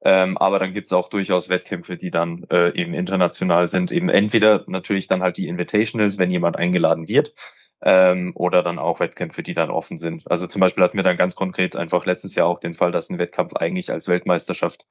Ähm, 0.02 0.38
aber 0.38 0.60
dann 0.60 0.74
gibt's 0.74 0.94
auch 0.94 1.10
durchaus 1.10 1.50
Wettkämpfe, 1.50 1.98
die 1.98 2.12
dann 2.12 2.46
äh, 2.50 2.74
eben 2.80 2.94
international 2.94 3.68
sind. 3.68 3.92
Eben 3.92 4.10
entweder 4.10 4.64
natürlich 4.68 5.08
dann 5.08 5.22
halt 5.22 5.38
die 5.38 5.48
Invitationals, 5.48 6.18
wenn 6.18 6.32
jemand 6.32 6.56
eingeladen 6.56 7.08
wird, 7.08 7.34
ähm, 7.82 8.32
oder 8.36 8.64
dann 8.64 8.80
auch 8.80 9.00
Wettkämpfe, 9.00 9.44
die 9.44 9.54
dann 9.54 9.70
offen 9.70 9.98
sind. 9.98 10.30
Also 10.30 10.48
zum 10.48 10.60
Beispiel 10.60 10.84
hatten 10.84 10.98
wir 10.98 11.04
dann 11.04 11.18
ganz 11.18 11.36
konkret 11.36 11.76
einfach 11.76 12.06
letztes 12.06 12.36
Jahr 12.36 12.48
auch 12.48 12.60
den 12.60 12.74
Fall, 12.74 12.92
dass 12.92 13.10
ein 13.10 13.20
Wettkampf 13.20 13.54
eigentlich 13.54 13.92
als 13.92 14.08
Weltmeisterschaft 14.08 14.86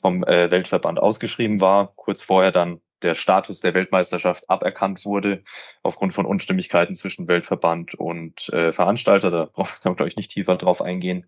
vom 0.00 0.22
äh, 0.24 0.50
Weltverband 0.50 0.98
ausgeschrieben 1.00 1.60
war, 1.60 1.92
kurz 1.96 2.22
vorher 2.22 2.52
dann 2.52 2.80
der 3.02 3.14
Status 3.14 3.60
der 3.60 3.74
Weltmeisterschaft 3.74 4.50
aberkannt 4.50 5.04
wurde, 5.04 5.42
aufgrund 5.82 6.14
von 6.14 6.26
Unstimmigkeiten 6.26 6.94
zwischen 6.96 7.28
Weltverband 7.28 7.94
und 7.94 8.48
äh, 8.52 8.72
Veranstalter. 8.72 9.30
Da 9.30 9.44
braucht 9.44 9.84
man, 9.84 9.96
glaube 9.96 10.08
ich, 10.08 10.16
nicht 10.16 10.32
tiefer 10.32 10.56
drauf 10.56 10.82
eingehen. 10.82 11.26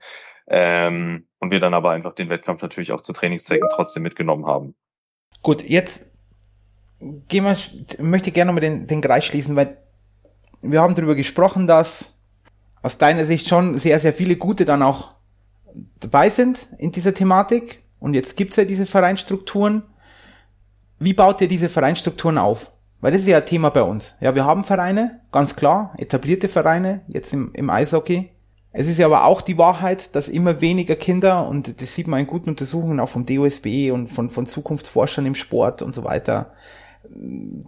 Ähm, 0.50 1.26
und 1.38 1.50
wir 1.50 1.60
dann 1.60 1.74
aber 1.74 1.90
einfach 1.92 2.14
den 2.14 2.28
Wettkampf 2.28 2.60
natürlich 2.60 2.92
auch 2.92 3.00
zu 3.00 3.12
Trainingszwecken 3.12 3.68
trotzdem 3.72 4.02
mitgenommen 4.02 4.46
haben. 4.46 4.74
Gut, 5.42 5.62
jetzt 5.62 6.12
gehen 6.98 7.44
wir, 7.44 7.56
möchte 8.04 8.28
ich 8.28 8.34
gerne 8.34 8.52
nochmal 8.52 8.60
den, 8.60 8.86
den 8.86 9.00
Kreis 9.00 9.24
schließen, 9.24 9.56
weil 9.56 9.78
wir 10.60 10.82
haben 10.82 10.94
darüber 10.94 11.14
gesprochen, 11.14 11.66
dass 11.66 12.22
aus 12.82 12.98
deiner 12.98 13.24
Sicht 13.24 13.48
schon 13.48 13.78
sehr, 13.78 13.98
sehr 13.98 14.12
viele 14.12 14.36
gute 14.36 14.64
dann 14.64 14.82
auch 14.82 15.14
dabei 16.00 16.28
sind 16.28 16.68
in 16.78 16.92
dieser 16.92 17.14
Thematik. 17.14 17.82
Und 17.98 18.14
jetzt 18.14 18.36
gibt's 18.36 18.56
ja 18.56 18.64
diese 18.64 18.86
Vereinstrukturen. 18.86 19.82
Wie 20.98 21.14
baut 21.14 21.40
ihr 21.40 21.48
diese 21.48 21.68
Vereinstrukturen 21.68 22.38
auf? 22.38 22.72
Weil 23.00 23.12
das 23.12 23.22
ist 23.22 23.28
ja 23.28 23.38
ein 23.38 23.46
Thema 23.46 23.70
bei 23.70 23.82
uns. 23.82 24.16
Ja, 24.20 24.34
wir 24.34 24.44
haben 24.44 24.64
Vereine, 24.64 25.20
ganz 25.32 25.56
klar, 25.56 25.94
etablierte 25.96 26.48
Vereine, 26.48 27.02
jetzt 27.08 27.32
im, 27.32 27.52
im 27.54 27.70
Eishockey. 27.70 28.30
Es 28.72 28.88
ist 28.88 28.98
ja 28.98 29.06
aber 29.06 29.24
auch 29.24 29.40
die 29.42 29.58
Wahrheit, 29.58 30.14
dass 30.14 30.28
immer 30.28 30.60
weniger 30.60 30.94
Kinder, 30.94 31.48
und 31.48 31.80
das 31.80 31.94
sieht 31.94 32.06
man 32.06 32.20
in 32.20 32.26
guten 32.26 32.50
Untersuchungen 32.50 33.00
auch 33.00 33.08
vom 33.08 33.26
DOSB 33.26 33.90
und 33.90 34.08
von, 34.08 34.30
von 34.30 34.46
Zukunftsforschern 34.46 35.26
im 35.26 35.34
Sport 35.34 35.82
und 35.82 35.92
so 35.92 36.04
weiter, 36.04 36.52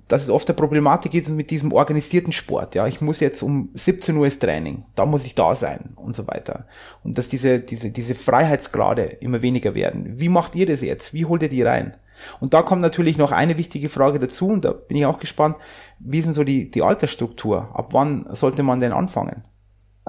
dass 0.06 0.22
es 0.22 0.30
oft 0.30 0.48
eine 0.48 0.56
Problematik 0.56 1.14
ist 1.14 1.28
mit 1.30 1.50
diesem 1.50 1.72
organisierten 1.72 2.32
Sport. 2.32 2.76
Ja, 2.76 2.86
ich 2.86 3.00
muss 3.00 3.18
jetzt 3.18 3.42
um 3.42 3.70
17 3.72 4.16
Uhr 4.16 4.26
ist 4.26 4.40
Training, 4.40 4.84
da 4.94 5.04
muss 5.04 5.26
ich 5.26 5.34
da 5.34 5.54
sein 5.56 5.94
und 5.96 6.14
so 6.14 6.28
weiter. 6.28 6.66
Und 7.02 7.18
dass 7.18 7.28
diese, 7.28 7.58
diese, 7.58 7.90
diese 7.90 8.14
Freiheitsgrade 8.14 9.02
immer 9.02 9.42
weniger 9.42 9.74
werden. 9.74 10.20
Wie 10.20 10.28
macht 10.28 10.54
ihr 10.54 10.66
das 10.66 10.82
jetzt? 10.82 11.14
Wie 11.14 11.24
holt 11.24 11.42
ihr 11.42 11.48
die 11.48 11.62
rein? 11.62 11.94
Und 12.38 12.54
da 12.54 12.62
kommt 12.62 12.82
natürlich 12.82 13.18
noch 13.18 13.32
eine 13.32 13.58
wichtige 13.58 13.88
Frage 13.88 14.20
dazu, 14.20 14.46
und 14.46 14.64
da 14.64 14.72
bin 14.72 14.96
ich 14.96 15.06
auch 15.06 15.18
gespannt, 15.18 15.56
wie 15.98 16.18
ist 16.18 16.26
denn 16.26 16.34
so 16.34 16.44
die, 16.44 16.70
die 16.70 16.82
Altersstruktur? 16.82 17.70
Ab 17.74 17.88
wann 17.90 18.26
sollte 18.30 18.62
man 18.62 18.78
denn 18.78 18.92
anfangen? 18.92 19.42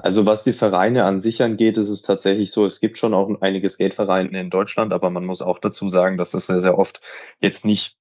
Also 0.04 0.26
was 0.26 0.44
die 0.44 0.52
Vereine 0.52 1.04
an 1.04 1.18
sich 1.18 1.42
angeht, 1.42 1.78
ist 1.78 1.88
es 1.88 2.02
tatsächlich 2.02 2.52
so, 2.52 2.66
es 2.66 2.78
gibt 2.78 2.98
schon 2.98 3.14
auch 3.14 3.40
einige 3.40 3.70
Skatevereine 3.70 4.38
in 4.38 4.50
Deutschland, 4.50 4.92
aber 4.92 5.08
man 5.08 5.24
muss 5.24 5.40
auch 5.40 5.58
dazu 5.58 5.88
sagen, 5.88 6.18
dass 6.18 6.32
das 6.32 6.46
sehr, 6.46 6.60
sehr 6.60 6.78
oft 6.78 7.00
jetzt 7.40 7.64
nicht 7.64 7.96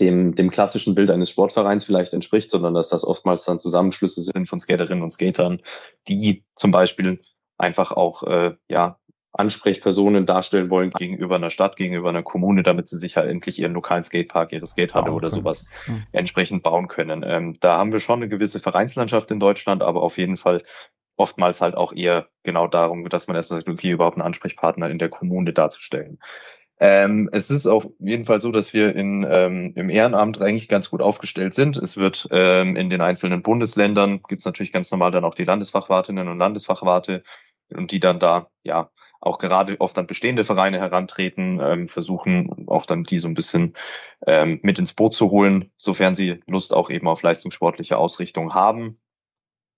dem, 0.00 0.36
dem 0.36 0.50
klassischen 0.50 0.94
Bild 0.94 1.10
eines 1.10 1.30
Sportvereins 1.30 1.82
vielleicht 1.82 2.12
entspricht, 2.12 2.48
sondern 2.48 2.74
dass 2.74 2.90
das 2.90 3.02
oftmals 3.02 3.44
dann 3.44 3.58
Zusammenschlüsse 3.58 4.22
sind 4.22 4.48
von 4.48 4.60
Skaterinnen 4.60 5.02
und 5.02 5.10
Skatern, 5.10 5.62
die 6.06 6.44
zum 6.54 6.70
Beispiel 6.70 7.20
einfach 7.58 7.90
auch 7.90 8.22
äh, 8.22 8.54
ja 8.68 9.00
Ansprechpersonen 9.32 10.26
darstellen 10.26 10.70
wollen 10.70 10.92
gegenüber 10.92 11.34
einer 11.34 11.50
Stadt, 11.50 11.74
gegenüber 11.74 12.08
einer 12.08 12.22
Kommune, 12.22 12.62
damit 12.62 12.88
sie 12.88 12.98
sich 12.98 13.16
halt 13.16 13.28
endlich 13.28 13.58
ihren 13.58 13.72
lokalen 13.72 14.04
Skatepark, 14.04 14.52
ihre 14.52 14.66
Skatehalle 14.66 15.10
oder 15.10 15.28
sowas 15.28 15.66
entsprechend 16.12 16.62
bauen 16.62 16.86
können. 16.86 17.24
Ähm, 17.26 17.56
da 17.58 17.78
haben 17.78 17.90
wir 17.90 17.98
schon 17.98 18.20
eine 18.20 18.28
gewisse 18.28 18.60
Vereinslandschaft 18.60 19.32
in 19.32 19.40
Deutschland, 19.40 19.82
aber 19.82 20.02
auf 20.02 20.18
jeden 20.18 20.36
Fall 20.36 20.62
oftmals 21.16 21.60
halt 21.60 21.76
auch 21.76 21.92
eher 21.92 22.28
genau 22.42 22.66
darum, 22.66 23.08
dass 23.08 23.26
man 23.26 23.36
erstmal 23.36 23.60
sagt, 23.60 23.68
okay, 23.68 23.90
überhaupt 23.90 24.16
einen 24.16 24.26
Ansprechpartner 24.26 24.90
in 24.90 24.98
der 24.98 25.08
Kommune 25.08 25.52
darzustellen. 25.52 26.18
Ähm, 26.78 27.30
es 27.32 27.50
ist 27.50 27.66
auf 27.66 27.86
jeden 27.98 28.26
Fall 28.26 28.40
so, 28.40 28.52
dass 28.52 28.74
wir 28.74 28.94
in, 28.94 29.26
ähm, 29.28 29.72
im 29.76 29.88
Ehrenamt 29.88 30.40
eigentlich 30.42 30.68
ganz 30.68 30.90
gut 30.90 31.00
aufgestellt 31.00 31.54
sind. 31.54 31.78
Es 31.78 31.96
wird 31.96 32.28
ähm, 32.30 32.76
in 32.76 32.90
den 32.90 33.00
einzelnen 33.00 33.42
Bundesländern, 33.42 34.20
gibt 34.28 34.40
es 34.42 34.46
natürlich 34.46 34.72
ganz 34.72 34.90
normal 34.90 35.10
dann 35.10 35.24
auch 35.24 35.34
die 35.34 35.44
Landesfachwartinnen 35.44 36.28
und 36.28 36.38
Landesfachwarte 36.38 37.22
und 37.74 37.92
die 37.92 38.00
dann 38.00 38.18
da 38.18 38.50
ja 38.62 38.90
auch 39.22 39.38
gerade 39.38 39.80
oft 39.80 39.96
an 39.98 40.06
bestehende 40.06 40.44
Vereine 40.44 40.78
herantreten, 40.78 41.60
ähm, 41.62 41.88
versuchen 41.88 42.68
auch 42.68 42.84
dann 42.84 43.04
die 43.04 43.18
so 43.18 43.28
ein 43.28 43.34
bisschen 43.34 43.74
ähm, 44.26 44.60
mit 44.62 44.78
ins 44.78 44.92
Boot 44.92 45.14
zu 45.14 45.30
holen, 45.30 45.72
sofern 45.78 46.14
sie 46.14 46.40
Lust 46.46 46.74
auch 46.74 46.90
eben 46.90 47.08
auf 47.08 47.22
leistungssportliche 47.22 47.96
Ausrichtung 47.96 48.52
haben. 48.52 48.98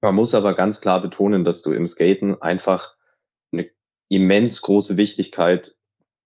Man 0.00 0.14
muss 0.14 0.34
aber 0.34 0.54
ganz 0.54 0.80
klar 0.80 1.00
betonen, 1.02 1.44
dass 1.44 1.62
du 1.62 1.72
im 1.72 1.86
Skaten 1.86 2.40
einfach 2.40 2.96
eine 3.52 3.70
immens 4.08 4.62
große 4.62 4.96
Wichtigkeit 4.96 5.74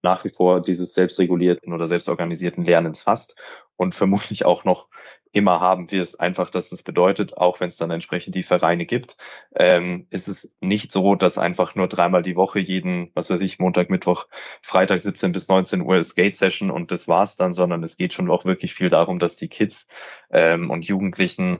nach 0.03 0.25
wie 0.25 0.29
vor 0.29 0.61
dieses 0.61 0.93
selbstregulierten 0.93 1.73
oder 1.73 1.87
selbstorganisierten 1.87 2.65
Lernens 2.65 3.05
hast 3.05 3.35
und 3.77 3.95
vermutlich 3.95 4.45
auch 4.45 4.65
noch 4.65 4.89
immer 5.31 5.59
haben 5.59 5.89
wirst, 5.91 6.19
einfach, 6.19 6.51
dass 6.51 6.69
das 6.69 6.83
bedeutet, 6.83 7.37
auch 7.37 7.59
wenn 7.59 7.69
es 7.69 7.77
dann 7.77 7.89
entsprechend 7.89 8.35
die 8.35 8.43
Vereine 8.43 8.85
gibt, 8.85 9.17
ähm, 9.55 10.05
ist 10.11 10.27
es 10.27 10.53
nicht 10.61 10.91
so, 10.91 11.15
dass 11.15 11.39
einfach 11.39 11.73
nur 11.73 11.87
dreimal 11.87 12.21
die 12.21 12.35
Woche 12.35 12.59
jeden, 12.59 13.09
was 13.15 13.31
weiß 13.31 13.41
ich, 13.41 13.57
Montag, 13.57 13.89
Mittwoch, 13.89 14.27
Freitag 14.61 15.01
17 15.01 15.31
bis 15.31 15.47
19 15.47 15.81
Uhr 15.81 16.03
Skate-Session 16.03 16.69
und 16.69 16.91
das 16.91 17.07
war's 17.07 17.35
dann, 17.35 17.51
sondern 17.51 17.81
es 17.81 17.97
geht 17.97 18.13
schon 18.13 18.29
auch 18.29 18.45
wirklich 18.45 18.75
viel 18.75 18.91
darum, 18.91 19.17
dass 19.17 19.35
die 19.35 19.47
Kids 19.47 19.87
ähm, 20.29 20.69
und 20.69 20.85
Jugendlichen 20.85 21.59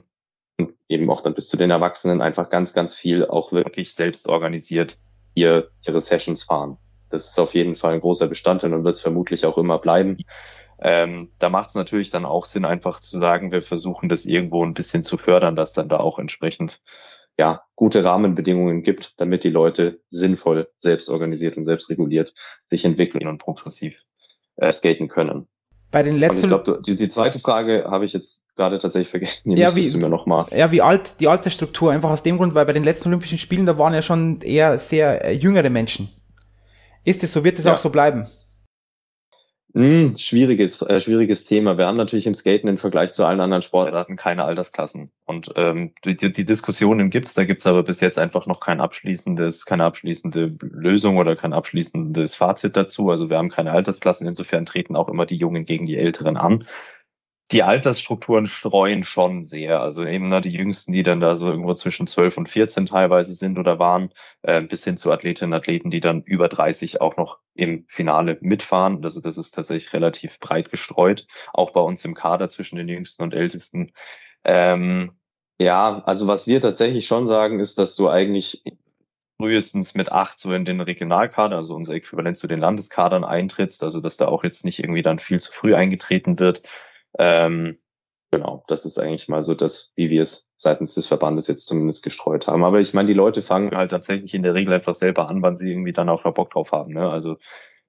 eben 0.88 1.10
auch 1.10 1.22
dann 1.22 1.34
bis 1.34 1.48
zu 1.48 1.56
den 1.56 1.70
Erwachsenen 1.70 2.20
einfach 2.20 2.50
ganz, 2.50 2.72
ganz 2.72 2.94
viel 2.94 3.26
auch 3.26 3.52
wirklich 3.52 3.94
selbst 3.94 4.28
organisiert 4.28 4.98
ihr, 5.34 5.70
ihre 5.82 6.00
Sessions 6.00 6.42
fahren. 6.42 6.76
Das 7.10 7.28
ist 7.28 7.38
auf 7.38 7.54
jeden 7.54 7.74
Fall 7.74 7.94
ein 7.94 8.00
großer 8.00 8.26
Bestandteil 8.26 8.74
und 8.74 8.84
wird 8.84 8.94
es 8.94 9.00
vermutlich 9.00 9.46
auch 9.46 9.58
immer 9.58 9.78
bleiben. 9.78 10.18
Ähm, 10.80 11.30
da 11.38 11.48
macht 11.48 11.70
es 11.70 11.74
natürlich 11.74 12.10
dann 12.10 12.24
auch 12.24 12.44
Sinn, 12.44 12.64
einfach 12.64 13.00
zu 13.00 13.18
sagen, 13.18 13.52
wir 13.52 13.62
versuchen 13.62 14.08
das 14.08 14.26
irgendwo 14.26 14.64
ein 14.64 14.74
bisschen 14.74 15.02
zu 15.02 15.16
fördern, 15.16 15.56
dass 15.56 15.72
dann 15.72 15.88
da 15.88 15.98
auch 15.98 16.18
entsprechend 16.18 16.82
ja 17.38 17.62
gute 17.74 18.04
Rahmenbedingungen 18.04 18.82
gibt, 18.82 19.14
damit 19.18 19.44
die 19.44 19.50
Leute 19.50 20.00
sinnvoll 20.08 20.68
selbst 20.76 21.08
organisiert 21.08 21.56
und 21.56 21.64
selbst 21.64 21.90
reguliert 21.90 22.34
sich 22.66 22.84
entwickeln 22.84 23.26
und 23.26 23.38
progressiv 23.38 24.02
äh, 24.56 24.72
skaten 24.72 25.08
können. 25.08 25.48
Bei 25.94 26.02
den 26.02 26.18
letzten. 26.18 26.52
Und 26.52 26.58
ich 26.58 26.64
glaube, 26.64 26.82
die, 26.84 26.96
die, 26.96 27.08
zweite 27.08 27.38
Frage 27.38 27.84
habe 27.88 28.04
ich 28.04 28.12
jetzt 28.12 28.42
gerade 28.56 28.80
tatsächlich 28.80 29.10
vergessen. 29.10 29.50
Die 29.50 29.56
ja, 29.56 29.76
wie, 29.76 29.88
du 29.88 29.98
mir 29.98 30.08
noch 30.08 30.26
mal. 30.26 30.44
ja, 30.50 30.72
wie 30.72 30.82
alt 30.82 31.20
die 31.20 31.28
Altersstruktur 31.28 31.92
einfach 31.92 32.10
aus 32.10 32.24
dem 32.24 32.36
Grund, 32.36 32.52
weil 32.56 32.66
bei 32.66 32.72
den 32.72 32.82
letzten 32.82 33.10
Olympischen 33.10 33.38
Spielen 33.38 33.64
da 33.64 33.78
waren 33.78 33.94
ja 33.94 34.02
schon 34.02 34.40
eher 34.40 34.76
sehr 34.78 35.24
äh, 35.24 35.32
jüngere 35.32 35.70
Menschen. 35.70 36.08
Ist 37.04 37.22
es 37.22 37.32
so? 37.32 37.44
Wird 37.44 37.60
es 37.60 37.66
ja. 37.66 37.74
auch 37.74 37.78
so 37.78 37.90
bleiben? 37.90 38.26
Hm, 39.76 40.14
schwieriges, 40.16 40.80
äh, 40.82 41.00
schwieriges 41.00 41.44
Thema. 41.44 41.76
Wir 41.76 41.86
haben 41.86 41.96
natürlich 41.96 42.28
im 42.28 42.34
Skaten 42.36 42.68
im 42.68 42.78
Vergleich 42.78 43.12
zu 43.12 43.24
allen 43.24 43.40
anderen 43.40 43.62
Sportarten 43.62 44.14
keine 44.14 44.44
Altersklassen. 44.44 45.10
Und 45.24 45.52
ähm, 45.56 45.92
die, 46.04 46.16
die 46.16 46.44
Diskussionen 46.44 47.10
gibt's, 47.10 47.34
da 47.34 47.44
gibt's 47.44 47.66
aber 47.66 47.82
bis 47.82 48.00
jetzt 48.00 48.16
einfach 48.16 48.46
noch 48.46 48.60
kein 48.60 48.80
abschließendes, 48.80 49.66
keine 49.66 49.84
abschließende 49.84 50.56
Lösung 50.60 51.16
oder 51.16 51.34
kein 51.34 51.52
abschließendes 51.52 52.36
Fazit 52.36 52.76
dazu. 52.76 53.10
Also 53.10 53.30
wir 53.30 53.36
haben 53.36 53.50
keine 53.50 53.72
Altersklassen, 53.72 54.28
insofern 54.28 54.64
treten 54.64 54.94
auch 54.94 55.08
immer 55.08 55.26
die 55.26 55.38
Jungen 55.38 55.64
gegen 55.64 55.86
die 55.86 55.96
Älteren 55.96 56.36
an 56.36 56.66
die 57.52 57.62
Altersstrukturen 57.62 58.46
streuen 58.46 59.04
schon 59.04 59.44
sehr. 59.44 59.80
Also 59.80 60.04
eben 60.04 60.28
ne, 60.28 60.40
die 60.40 60.50
Jüngsten, 60.50 60.92
die 60.92 61.02
dann 61.02 61.20
da 61.20 61.34
so 61.34 61.50
irgendwo 61.50 61.74
zwischen 61.74 62.06
12 62.06 62.38
und 62.38 62.48
14 62.48 62.86
teilweise 62.86 63.34
sind 63.34 63.58
oder 63.58 63.78
waren, 63.78 64.10
äh, 64.42 64.62
bis 64.62 64.84
hin 64.84 64.96
zu 64.96 65.12
Athletinnen 65.12 65.52
und 65.52 65.58
Athleten, 65.58 65.90
die 65.90 66.00
dann 66.00 66.22
über 66.22 66.48
30 66.48 67.00
auch 67.00 67.16
noch 67.16 67.38
im 67.54 67.84
Finale 67.88 68.38
mitfahren. 68.40 69.04
Also 69.04 69.20
das 69.20 69.36
ist 69.36 69.52
tatsächlich 69.52 69.92
relativ 69.92 70.40
breit 70.40 70.70
gestreut, 70.70 71.26
auch 71.52 71.72
bei 71.72 71.80
uns 71.80 72.04
im 72.04 72.14
Kader 72.14 72.48
zwischen 72.48 72.76
den 72.76 72.88
Jüngsten 72.88 73.22
und 73.22 73.34
Ältesten. 73.34 73.92
Ähm, 74.44 75.12
ja, 75.58 76.02
also 76.06 76.26
was 76.26 76.46
wir 76.46 76.60
tatsächlich 76.60 77.06
schon 77.06 77.26
sagen, 77.26 77.60
ist, 77.60 77.78
dass 77.78 77.94
du 77.94 78.08
eigentlich 78.08 78.62
frühestens 79.36 79.94
mit 79.94 80.10
acht 80.10 80.40
so 80.40 80.52
in 80.52 80.64
den 80.64 80.80
Regionalkader, 80.80 81.56
also 81.56 81.74
unser 81.74 81.94
Äquivalent 81.94 82.36
zu 82.36 82.46
den 82.46 82.60
Landeskadern 82.60 83.24
eintrittst, 83.24 83.82
also 83.82 84.00
dass 84.00 84.16
da 84.16 84.26
auch 84.28 84.44
jetzt 84.44 84.64
nicht 84.64 84.78
irgendwie 84.78 85.02
dann 85.02 85.18
viel 85.18 85.40
zu 85.40 85.52
früh 85.52 85.74
eingetreten 85.74 86.38
wird. 86.38 86.62
Ähm, 87.18 87.78
genau, 88.30 88.64
das 88.68 88.84
ist 88.84 88.98
eigentlich 88.98 89.28
mal 89.28 89.42
so 89.42 89.54
das, 89.54 89.92
wie 89.96 90.10
wir 90.10 90.22
es 90.22 90.48
seitens 90.56 90.94
des 90.94 91.06
Verbandes 91.06 91.46
jetzt 91.46 91.66
zumindest 91.66 92.02
gestreut 92.02 92.46
haben. 92.46 92.64
Aber 92.64 92.80
ich 92.80 92.94
meine, 92.94 93.08
die 93.08 93.14
Leute 93.14 93.42
fangen 93.42 93.76
halt 93.76 93.90
tatsächlich 93.90 94.34
in 94.34 94.42
der 94.42 94.54
Regel 94.54 94.74
einfach 94.74 94.94
selber 94.94 95.28
an, 95.28 95.42
wann 95.42 95.56
sie 95.56 95.70
irgendwie 95.70 95.92
dann 95.92 96.08
auch 96.08 96.22
Bock 96.22 96.50
drauf 96.50 96.72
haben. 96.72 96.92
Ne? 96.94 97.08
Also 97.08 97.36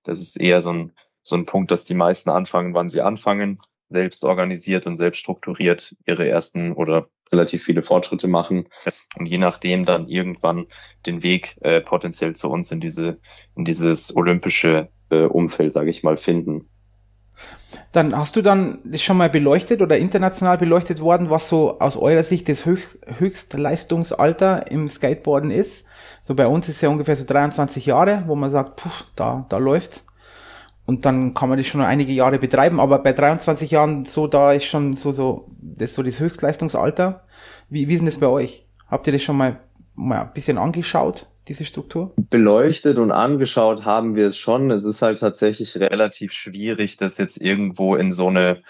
das 0.04 0.22
ist 0.22 0.40
eher 0.40 0.62
so 0.62 0.72
ein, 0.72 0.92
so 1.24 1.36
ein 1.36 1.46
Punkt, 1.46 1.72
dass 1.72 1.86
die 1.86 1.94
meisten 1.96 2.30
anfangen, 2.30 2.74
wann 2.74 2.90
sie 2.90 3.02
anfangen, 3.02 3.60
selbst 3.90 4.24
organisiert 4.24 4.88
und 4.88 4.98
selbst 4.98 5.20
strukturiert 5.20 5.96
ihre 6.06 6.28
ersten 6.28 6.74
oder 6.74 7.10
relativ 7.32 7.64
viele 7.64 7.82
Fortschritte 7.82 8.28
machen 8.28 8.68
und 9.18 9.26
je 9.26 9.38
nachdem 9.38 9.86
dann 9.86 10.08
irgendwann 10.08 10.68
den 11.06 11.24
Weg 11.24 11.58
äh, 11.62 11.82
potenziell 11.82 12.36
zu 12.36 12.50
uns 12.50 12.72
in 12.72 12.80
diese 12.80 13.20
in 13.56 13.66
dieses 13.66 14.16
olympische 14.16 14.90
äh, 15.10 15.26
Umfeld, 15.26 15.74
sage 15.74 15.90
ich 15.90 16.04
mal, 16.04 16.18
finden. 16.18 16.70
Dann 17.92 18.18
hast 18.18 18.36
du 18.36 18.42
dann 18.42 18.80
das 18.84 19.02
schon 19.02 19.18
mal 19.18 19.30
beleuchtet 19.30 19.82
oder 19.82 19.98
international 19.98 20.58
beleuchtet 20.58 21.02
worden, 21.02 21.30
was 21.30 21.48
so 21.48 21.80
aus 21.80 21.98
eurer 21.98 22.24
Sicht 22.24 22.50
das 22.50 22.66
Höchst, 22.66 23.00
Höchstleistungsalter 23.20 24.70
im 24.72 24.88
Skateboarden 24.88 25.52
ist. 25.52 25.88
So 26.22 26.36
bei 26.36 26.48
uns 26.48 26.68
ist 26.70 26.82
ja 26.82 26.90
ungefähr 26.90 27.16
so 27.16 27.26
23 27.26 27.86
Jahre, 27.86 28.24
wo 28.28 28.36
man 28.36 28.50
sagt, 28.50 28.78
puh, 28.78 28.90
da, 29.16 29.46
da 29.50 29.58
läuft's. 29.58 30.06
Und 30.86 31.06
dann 31.06 31.34
kann 31.34 31.50
man 31.50 31.58
das 31.58 31.68
schon 31.68 31.82
einige 31.82 32.12
Jahre 32.12 32.38
betreiben, 32.38 32.80
aber 32.80 33.00
bei 33.00 33.14
23 33.14 33.72
Jahren 33.72 34.06
so, 34.06 34.28
da 34.28 34.54
ist 34.54 34.66
schon 34.66 34.94
so, 34.94 35.12
so, 35.12 35.46
das 35.60 35.96
so 35.96 36.04
das 36.04 36.20
Höchstleistungsalter. 36.20 37.24
Wie, 37.70 37.88
wie 37.88 37.94
ist 37.94 38.00
denn 38.00 38.06
das 38.06 38.20
bei 38.20 38.28
euch? 38.28 38.68
Habt 38.88 39.08
ihr 39.08 39.14
das 39.14 39.24
schon 39.24 39.38
mal, 39.38 39.60
mal 39.96 40.22
ein 40.22 40.34
bisschen 40.34 40.58
angeschaut? 40.58 41.28
Diese 41.48 41.66
Struktur? 41.66 42.14
Beleuchtet 42.18 42.98
und 42.98 43.12
angeschaut 43.12 43.86
haben 43.86 44.16
wir 44.16 44.28
es 44.28 44.38
schon. 44.38 44.72
Es 44.72 44.84
ist 44.84 45.02
halt 45.02 45.20
tatsächlich 45.20 45.78
relativ 45.78 46.32
schwierig, 46.32 46.98
das 46.98 47.18
jetzt 47.18 47.42
irgendwo 47.42 47.96
in 47.96 48.12
so 48.12 48.28
eine 48.28 48.64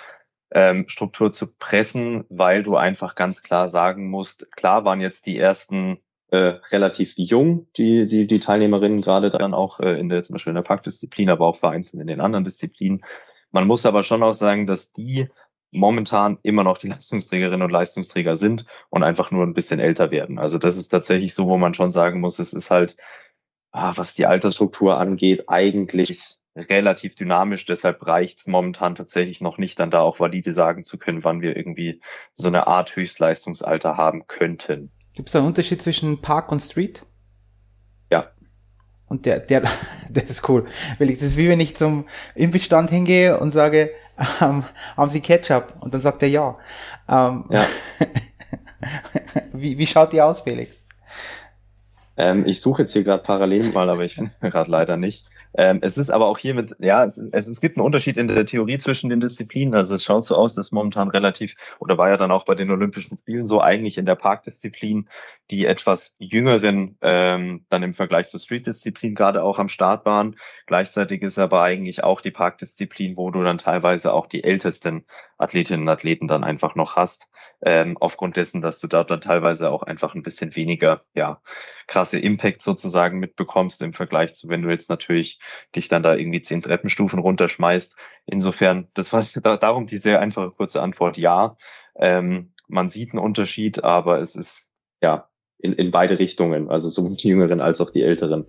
ähm, 0.52 0.88
Struktur 0.88 1.32
zu 1.32 1.48
pressen, 1.48 2.26
weil 2.30 2.64
du 2.64 2.76
einfach 2.76 3.16
ganz 3.16 3.42
klar 3.42 3.68
sagen 3.68 4.10
musst, 4.10 4.52
klar 4.52 4.86
waren 4.86 5.02
jetzt 5.02 5.26
die 5.26 5.38
ersten 5.38 6.00
äh, 6.30 6.60
relativ 6.72 7.14
jung, 7.18 7.68
die, 7.78 8.08
die, 8.08 8.28
die 8.28 8.40
Teilnehmerinnen 8.40 9.02
gerade 9.02 9.30
dann 9.30 9.54
auch 9.54 9.80
äh, 9.80 10.00
in 10.00 10.10
der, 10.10 10.24
zum 10.24 10.34
Beispiel 10.34 10.52
in 10.52 10.56
der 10.56 10.64
Parkdisziplin, 10.64 11.30
aber 11.30 11.46
auch 11.46 11.58
vereinzelt 11.58 12.02
in 12.02 12.08
den 12.08 12.22
anderen 12.22 12.44
Disziplinen. 12.44 13.04
Man 13.52 13.68
muss 13.68 13.86
aber 13.86 14.04
schon 14.04 14.24
auch 14.24 14.34
sagen, 14.34 14.68
dass 14.68 14.92
die 14.92 15.30
momentan 15.76 16.40
immer 16.44 16.64
noch 16.64 16.78
die 16.78 16.88
Leistungsträgerinnen 16.90 17.64
und 17.64 17.72
Leistungsträger 17.72 18.36
sind 18.36 18.66
und 18.90 19.04
einfach 19.04 19.32
nur 19.32 19.44
ein 19.44 19.54
bisschen 19.54 19.80
älter 19.80 20.12
werden. 20.12 20.40
Also 20.40 20.58
das 20.58 20.78
ist 20.78 20.90
tatsächlich 20.90 21.34
so, 21.34 21.48
wo 21.48 21.58
man 21.58 21.74
schon 21.74 21.92
sagen 21.92 22.20
muss, 22.20 22.40
es 22.40 22.54
ist 22.54 22.72
halt, 22.72 22.98
ah, 23.72 23.94
was 23.96 24.14
die 24.16 24.26
Altersstruktur 24.26 24.98
angeht, 24.98 25.46
eigentlich 25.48 26.38
relativ 26.56 27.16
dynamisch. 27.16 27.66
Deshalb 27.66 28.06
reicht 28.06 28.40
es 28.40 28.48
momentan 28.48 28.96
tatsächlich 28.96 29.42
noch 29.42 29.58
nicht, 29.58 29.80
dann 29.80 29.92
da 29.92 30.00
auch 30.00 30.20
valide 30.20 30.54
sagen 30.54 30.84
zu 30.84 30.98
können, 30.98 31.24
wann 31.24 31.42
wir 31.42 31.56
irgendwie 31.56 32.02
so 32.34 32.48
eine 32.48 32.68
Art 32.68 32.96
Höchstleistungsalter 32.96 33.98
haben 33.98 34.28
könnten. 34.28 34.92
Gibt 35.14 35.30
es 35.30 35.34
da 35.34 35.40
einen 35.40 35.50
Unterschied 35.50 35.82
zwischen 35.82 36.22
Park 36.22 36.52
und 36.52 36.60
Street? 36.60 37.06
Und 39.08 39.26
der, 39.26 39.40
der, 39.40 39.64
der 40.10 40.24
ist 40.24 40.48
cool. 40.50 40.66
Weil 40.98 41.10
ich, 41.10 41.20
das 41.20 41.30
ist 41.30 41.38
wie 41.38 41.50
wenn 41.50 41.60
ich 41.60 41.76
zum 41.76 42.06
Impfstand 42.34 42.90
hingehe 42.90 43.40
und 43.40 43.52
sage, 43.52 43.92
ähm, 44.42 44.64
haben 44.98 45.10
Sie 45.10 45.22
Ketchup? 45.22 45.74
Und 45.80 45.94
dann 45.94 46.02
sagt 46.02 46.24
er 46.24 46.30
ja. 46.30 46.58
Ähm, 47.08 47.46
ja. 47.50 47.66
wie, 49.54 49.78
wie 49.78 49.88
schaut 49.88 50.14
die 50.14 50.22
aus, 50.22 50.42
Felix? 50.42 50.78
Ähm, 52.18 52.46
ich 52.46 52.62
suche 52.62 52.84
jetzt 52.84 52.94
hier 52.94 53.04
gerade 53.04 53.24
parallel 53.24 53.72
mal, 53.72 53.90
aber 53.90 54.04
ich 54.04 54.16
finde 54.16 54.32
es 54.32 54.40
gerade 54.40 54.72
leider 54.72 54.98
nicht. 54.98 55.28
Ähm, 55.58 55.80
es 55.82 55.98
ist 55.98 56.10
aber 56.10 56.28
auch 56.28 56.38
hier 56.38 56.54
mit, 56.54 56.76
ja, 56.80 57.06
es, 57.06 57.18
es, 57.32 57.48
es 57.48 57.62
gibt 57.62 57.78
einen 57.78 57.86
Unterschied 57.86 58.18
in 58.18 58.28
der 58.28 58.46
Theorie 58.46 58.78
zwischen 58.78 59.10
den 59.10 59.20
Disziplinen. 59.20 59.74
Also 59.74 59.96
es 59.96 60.04
schaut 60.04 60.24
so 60.24 60.36
aus, 60.36 60.56
dass 60.56 60.72
momentan 60.72 61.10
relativ, 61.10 61.56
oder 61.80 61.98
war 61.98 62.10
ja 62.10 62.18
dann 62.18 62.32
auch 62.32 62.46
bei 62.46 62.56
den 62.56 62.72
Olympischen 62.72 63.18
Spielen 63.18 63.48
so, 63.48 63.62
eigentlich 63.62 63.98
in 63.98 64.06
der 64.06 64.16
Parkdisziplin 64.16 65.08
die 65.52 65.66
etwas 65.66 66.16
jüngeren 66.18 66.98
ähm, 67.02 67.66
dann 67.70 67.84
im 67.84 67.94
Vergleich 67.94 68.28
zur 68.28 68.40
Street-Disziplin 68.40 69.14
gerade 69.14 69.44
auch 69.44 69.60
am 69.60 69.70
Start 69.70 70.06
waren. 70.06 70.38
Gleichzeitig 70.66 71.22
ist 71.22 71.38
aber 71.38 71.62
eigentlich 71.62 72.04
auch 72.04 72.22
die 72.22 72.32
Parkdisziplin, 72.32 73.16
wo 73.16 73.30
du 73.30 73.44
dann 73.44 73.60
teilweise 73.60 74.12
auch 74.14 74.26
die 74.26 74.44
ältesten 74.44 75.06
Athletinnen 75.38 75.84
und 75.84 75.90
Athleten 75.90 76.28
dann 76.28 76.44
einfach 76.44 76.76
noch 76.76 76.96
hast, 76.96 77.30
ähm, 77.62 77.98
aufgrund 78.00 78.38
dessen, 78.38 78.62
dass 78.62 78.80
du 78.80 78.88
dort 78.88 79.12
dann 79.12 79.22
teilweise 79.22 79.70
auch 79.70 79.84
einfach 79.84 80.16
ein 80.16 80.24
bisschen 80.24 80.56
weniger, 80.56 81.04
ja, 81.14 81.42
krasse 81.88 82.20
Impact 82.20 82.64
sozusagen 82.64 83.20
mitbekommst 83.20 83.82
im 83.84 83.94
Vergleich 83.94 84.34
zu, 84.34 84.50
wenn 84.50 84.64
du 84.64 84.70
jetzt 84.70 84.90
natürlich 84.90 85.40
dich 85.76 85.88
dann 85.88 86.04
da 86.04 86.16
irgendwie 86.16 86.42
zehn 86.42 86.62
Treppenstufen 86.62 87.20
runterschmeißt. 87.20 87.96
Insofern, 88.26 88.88
das 88.94 89.14
war 89.14 89.24
darum 89.58 89.88
die 89.88 89.98
sehr 89.98 90.20
einfache 90.20 90.52
kurze 90.52 90.82
Antwort, 90.82 91.18
ja. 91.18 91.58
Ähm, 91.98 92.52
man 92.68 92.90
sieht 92.90 93.14
einen 93.14 93.24
Unterschied, 93.24 93.84
aber 93.84 94.20
es 94.20 94.36
ist 94.36 94.72
ja 95.02 95.30
in, 95.60 95.74
in 95.74 95.92
beide 95.92 96.20
Richtungen, 96.20 96.70
also 96.70 96.90
sowohl 96.90 97.16
die 97.16 97.30
Jüngeren 97.30 97.62
als 97.62 97.82
auch 97.82 97.90
die 97.90 98.04
Älteren. 98.04 98.46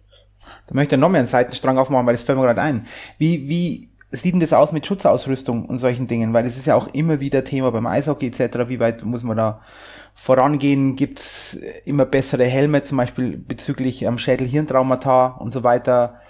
Da 0.66 0.74
möchte 0.74 0.94
ich 0.94 1.00
noch 1.00 1.08
mehr 1.08 1.20
einen 1.20 1.28
Seitenstrang 1.28 1.78
aufmachen, 1.78 2.06
weil 2.06 2.14
das 2.14 2.22
fällt 2.22 2.38
mir 2.38 2.44
gerade 2.44 2.62
ein. 2.62 2.86
Wie, 3.18 3.48
wie 3.48 3.90
sieht 4.10 4.34
denn 4.34 4.40
das 4.40 4.52
aus 4.52 4.72
mit 4.72 4.86
Schutzausrüstung 4.86 5.66
und 5.66 5.78
solchen 5.78 6.06
Dingen? 6.06 6.32
Weil 6.32 6.44
das 6.44 6.56
ist 6.56 6.66
ja 6.66 6.74
auch 6.74 6.88
immer 6.94 7.20
wieder 7.20 7.44
Thema 7.44 7.72
beim 7.72 7.86
Eishockey 7.86 8.28
etc. 8.28 8.68
Wie 8.68 8.80
weit 8.80 9.04
muss 9.04 9.22
man 9.22 9.36
da 9.36 9.60
vorangehen? 10.14 10.96
Gibt's 10.96 11.60
immer 11.84 12.04
bessere 12.04 12.44
Helme, 12.44 12.82
zum 12.82 12.98
Beispiel 12.98 13.36
bezüglich 13.36 14.02
ähm, 14.02 14.18
Schädel-Hirntraumata 14.18 15.26
und 15.38 15.52
so 15.52 15.64
weiter? 15.64 16.20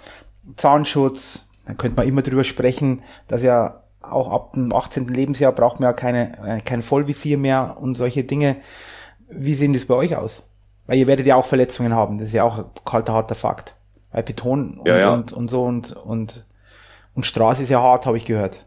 Zahnschutz, 0.55 1.49
da 1.65 1.73
könnte 1.73 1.97
man 1.97 2.07
immer 2.07 2.21
drüber 2.21 2.43
sprechen, 2.43 3.03
dass 3.27 3.43
ja 3.43 3.83
auch 4.01 4.31
ab 4.31 4.53
dem 4.53 4.73
18. 4.73 5.07
Lebensjahr 5.07 5.51
braucht 5.51 5.79
man 5.79 5.89
ja 5.89 5.93
keine, 5.93 6.31
äh, 6.45 6.61
kein 6.61 6.81
Vollvisier 6.81 7.37
mehr 7.37 7.77
und 7.79 7.95
solche 7.95 8.23
Dinge. 8.23 8.57
Wie 9.29 9.53
sehen 9.53 9.73
das 9.73 9.85
bei 9.85 9.95
euch 9.95 10.15
aus? 10.15 10.49
Weil 10.85 10.97
ihr 10.97 11.07
werdet 11.07 11.27
ja 11.27 11.35
auch 11.35 11.45
Verletzungen 11.45 11.93
haben, 11.93 12.17
das 12.17 12.29
ist 12.29 12.33
ja 12.33 12.43
auch 12.43 12.59
ein 12.59 12.65
kalter, 12.85 13.13
harter 13.13 13.35
Fakt. 13.35 13.75
Bei 14.11 14.21
Beton 14.21 14.77
und, 14.77 14.87
ja, 14.87 14.99
ja. 14.99 15.13
und, 15.13 15.33
und 15.33 15.49
so 15.49 15.63
und, 15.63 15.91
und, 15.91 16.45
und 17.13 17.25
Straße 17.25 17.63
ist 17.63 17.69
ja 17.69 17.81
hart, 17.81 18.05
habe 18.05 18.17
ich 18.17 18.25
gehört. 18.25 18.65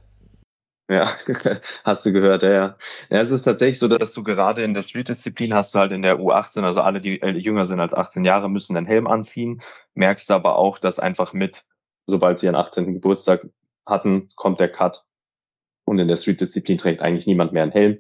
Ja, 0.91 1.15
hast 1.85 2.05
du 2.05 2.13
gehört, 2.13 2.43
ja, 2.43 2.51
ja. 2.51 2.77
Ja, 3.11 3.19
es 3.21 3.31
ist 3.31 3.45
tatsächlich 3.45 3.79
so, 3.79 3.87
dass 3.87 4.13
du 4.13 4.25
gerade 4.25 4.65
in 4.65 4.75
der 4.75 4.83
Street-Disziplin 4.83 5.55
hast 5.55 5.75
du 5.75 5.79
halt 5.79 5.93
in 5.93 6.03
der 6.03 6.19
U18, 6.19 6.63
also 6.63 6.81
alle, 6.81 7.01
die 7.01 7.21
jünger 7.39 7.65
sind 7.65 7.81
als 7.81 7.95
18 7.95 8.25
Jahre, 8.25 8.51
müssen 8.51 8.77
einen 8.77 8.87
Helm 8.87 9.07
anziehen. 9.07 9.63
Merkst 9.95 10.31
aber 10.33 10.57
auch, 10.57 10.81
dass 10.81 10.99
einfach 10.99 11.33
mit, 11.33 11.65
sobald 12.11 12.39
sie 12.39 12.47
ihren 12.47 12.57
18. 12.57 12.93
Geburtstag 12.93 13.47
hatten, 13.87 14.29
kommt 14.37 14.61
der 14.61 14.71
Cut. 14.71 15.05
Und 15.85 15.99
in 15.99 16.09
der 16.09 16.17
Street-Disziplin 16.17 16.79
trägt 16.79 17.01
eigentlich 17.01 17.27
niemand 17.27 17.53
mehr 17.53 17.63
einen 17.63 17.73
Helm. 17.73 17.99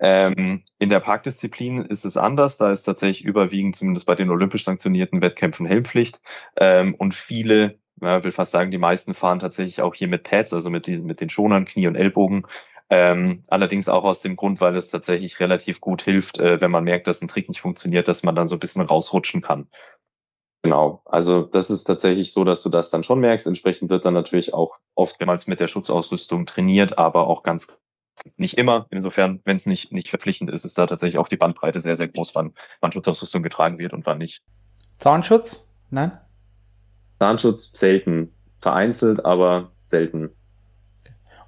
Ähm, 0.00 0.64
in 0.78 0.88
der 0.88 1.00
Parkdisziplin 1.00 1.84
ist 1.84 2.06
es 2.06 2.16
anders. 2.16 2.56
Da 2.56 2.72
ist 2.72 2.84
tatsächlich 2.84 3.24
überwiegend, 3.24 3.76
zumindest 3.76 4.06
bei 4.06 4.14
den 4.14 4.30
olympisch 4.30 4.64
sanktionierten 4.64 5.20
Wettkämpfen, 5.20 5.66
Helmpflicht. 5.66 6.20
Ähm, 6.56 6.94
und 6.94 7.14
viele, 7.14 7.78
ja, 8.00 8.24
will 8.24 8.30
fast 8.30 8.52
sagen, 8.52 8.70
die 8.70 8.78
meisten 8.78 9.12
fahren 9.12 9.38
tatsächlich 9.38 9.82
auch 9.82 9.94
hier 9.94 10.08
mit 10.08 10.24
Pads, 10.24 10.54
also 10.54 10.70
mit, 10.70 10.86
die, 10.86 10.96
mit 10.98 11.20
den 11.20 11.28
Schonern, 11.28 11.66
Knie 11.66 11.86
und 11.86 11.96
Ellbogen. 11.96 12.46
Ähm, 12.88 13.44
allerdings 13.48 13.88
auch 13.88 14.02
aus 14.02 14.22
dem 14.22 14.36
Grund, 14.36 14.60
weil 14.60 14.74
es 14.74 14.88
tatsächlich 14.88 15.38
relativ 15.38 15.80
gut 15.80 16.02
hilft, 16.02 16.40
äh, 16.40 16.60
wenn 16.60 16.72
man 16.72 16.82
merkt, 16.82 17.06
dass 17.06 17.22
ein 17.22 17.28
Trick 17.28 17.48
nicht 17.48 17.60
funktioniert, 17.60 18.08
dass 18.08 18.24
man 18.24 18.34
dann 18.34 18.48
so 18.48 18.56
ein 18.56 18.60
bisschen 18.60 18.82
rausrutschen 18.82 19.42
kann. 19.42 19.68
Genau, 20.62 21.02
also 21.06 21.42
das 21.42 21.70
ist 21.70 21.84
tatsächlich 21.84 22.32
so, 22.32 22.44
dass 22.44 22.62
du 22.62 22.68
das 22.68 22.90
dann 22.90 23.02
schon 23.02 23.20
merkst. 23.20 23.46
Entsprechend 23.46 23.88
wird 23.88 24.04
dann 24.04 24.14
natürlich 24.14 24.52
auch 24.52 24.78
oftmals 24.94 25.46
mit 25.46 25.58
der 25.58 25.68
Schutzausrüstung 25.68 26.44
trainiert, 26.44 26.98
aber 26.98 27.28
auch 27.28 27.42
ganz 27.42 27.78
nicht 28.36 28.58
immer. 28.58 28.86
Insofern, 28.90 29.40
wenn 29.44 29.56
es 29.56 29.64
nicht, 29.64 29.92
nicht 29.92 30.08
verpflichtend 30.08 30.50
ist, 30.50 30.66
ist 30.66 30.76
da 30.76 30.86
tatsächlich 30.86 31.18
auch 31.18 31.28
die 31.28 31.38
Bandbreite 31.38 31.80
sehr, 31.80 31.96
sehr 31.96 32.08
groß, 32.08 32.34
wann, 32.34 32.52
wann 32.80 32.92
Schutzausrüstung 32.92 33.42
getragen 33.42 33.78
wird 33.78 33.94
und 33.94 34.04
wann 34.04 34.18
nicht. 34.18 34.42
Zahnschutz? 34.98 35.72
Nein? 35.88 36.12
Zahnschutz 37.18 37.70
selten. 37.72 38.34
Vereinzelt, 38.60 39.24
aber 39.24 39.70
selten. 39.84 40.30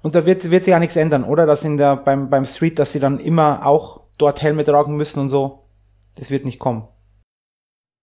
Und 0.01 0.15
da 0.15 0.25
wird, 0.25 0.49
wird 0.49 0.63
sich 0.63 0.71
ja 0.71 0.79
nichts 0.79 0.95
ändern, 0.95 1.23
oder? 1.23 1.45
Dass 1.45 1.63
in 1.63 1.77
der, 1.77 1.97
beim, 1.97 2.31
beim 2.31 2.45
Street, 2.45 2.79
dass 2.79 2.91
sie 2.91 2.99
dann 2.99 3.19
immer 3.19 3.65
auch 3.65 4.01
dort 4.17 4.41
Helme 4.41 4.63
tragen 4.63 4.97
müssen 4.97 5.19
und 5.19 5.29
so. 5.29 5.65
Das 6.15 6.31
wird 6.31 6.45
nicht 6.45 6.57
kommen. 6.57 6.87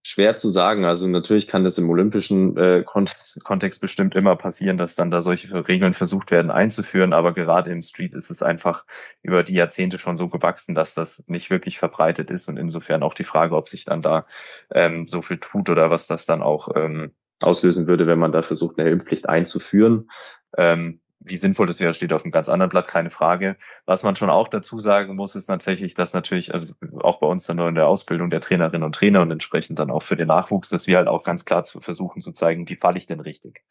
Schwer 0.03 0.37
zu 0.37 0.49
sagen. 0.49 0.85
Also 0.87 1.07
natürlich 1.07 1.47
kann 1.47 1.65
das 1.65 1.77
im 1.77 1.91
olympischen 1.91 2.57
äh, 2.57 2.85
Kontext 2.85 3.81
bestimmt 3.81 4.15
immer 4.15 4.35
passieren, 4.37 4.79
dass 4.79 4.95
dann 4.95 5.11
da 5.11 5.21
solche 5.21 5.69
Regeln 5.69 5.93
versucht 5.93 6.31
werden 6.31 6.51
einzuführen. 6.51 7.13
Aber 7.13 7.35
gerade 7.35 7.71
im 7.71 7.83
Street 7.83 8.15
ist 8.15 8.31
es 8.31 8.43
einfach 8.43 8.87
über 9.23 9.43
die 9.43 9.55
Jahrzehnte 9.55 9.99
schon 9.99 10.17
so 10.17 10.29
gewachsen, 10.29 10.75
dass 10.75 10.95
das 10.95 11.29
nicht 11.29 11.51
wirklich 11.51 11.79
verbreitet 11.79 12.31
ist. 12.31 12.49
Und 12.49 12.57
insofern 12.57 13.03
auch 13.03 13.15
die 13.15 13.25
Frage, 13.25 13.55
ob 13.57 13.69
sich 13.69 13.85
dann 13.85 14.01
da 14.01 14.27
ähm, 14.73 15.07
so 15.07 15.21
viel 15.21 15.39
tut 15.39 15.69
oder 15.69 15.91
was 15.91 16.07
das 16.07 16.25
dann 16.25 16.43
auch 16.43 16.69
ähm, 16.75 17.13
auslösen 17.41 17.87
würde, 17.87 18.07
wenn 18.07 18.19
man 18.19 18.33
da 18.33 18.43
versucht, 18.43 18.79
eine 18.79 18.89
Helmpflicht 18.89 19.29
einzuführen. 19.29 20.11
Ähm, 20.57 21.00
wie 21.21 21.37
sinnvoll 21.37 21.67
das 21.67 21.81
wäre, 21.81 21.95
steht 21.95 22.13
auf 22.13 22.25
einem 22.25 22.33
ganz 22.33 22.49
anderen 22.49 22.71
Blatt, 22.71 22.89
keine 22.89 23.11
Frage. 23.11 23.57
Was 23.85 24.03
man 24.03 24.17
schon 24.17 24.31
auch 24.31 24.49
dazu 24.49 24.79
sagen 24.79 25.17
muss, 25.17 25.37
ist 25.37 25.47
tatsächlich, 25.47 25.95
dass 25.95 26.15
natürlich, 26.15 26.53
also 26.53 26.73
auch 27.01 27.21
bei 27.21 27.27
uns 27.27 27.47
dann 27.47 27.59
nur 27.59 27.69
in 27.69 27.75
der 27.75 27.89
Ausbildung 27.89 28.31
der 28.31 28.41
Trainerinnen 28.41 28.83
und 28.83 28.95
Trainer 28.95 29.21
und 29.21 29.31
entsprechend 29.31 29.79
dann 29.79 29.91
auch 29.91 30.03
für 30.03 30.17
den 30.17 30.29
Nachwuchs, 30.29 30.71
dass 30.71 30.87
wir 30.87 30.97
halt 30.97 31.09
auch 31.09 31.23
ganz 31.23 31.45
klar 31.45 31.65
versuchen 31.65 32.21
zu 32.21 32.33
zeigen, 32.33 32.69
wie 32.69 32.77
falle 32.77 32.99
ich 32.99 33.07
denn 33.07 33.21
richtig. 33.21 33.63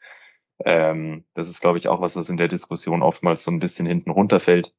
Ähm, 0.66 1.26
das 1.34 1.50
ist, 1.50 1.62
glaube 1.62 1.78
ich, 1.80 1.88
auch 1.88 2.02
was, 2.02 2.16
was 2.16 2.30
in 2.30 2.38
der 2.38 2.50
Diskussion 2.50 3.02
oftmals 3.02 3.44
so 3.44 3.52
ein 3.52 3.60
bisschen 3.60 3.88
hinten 3.88 4.12
runterfällt, 4.12 4.76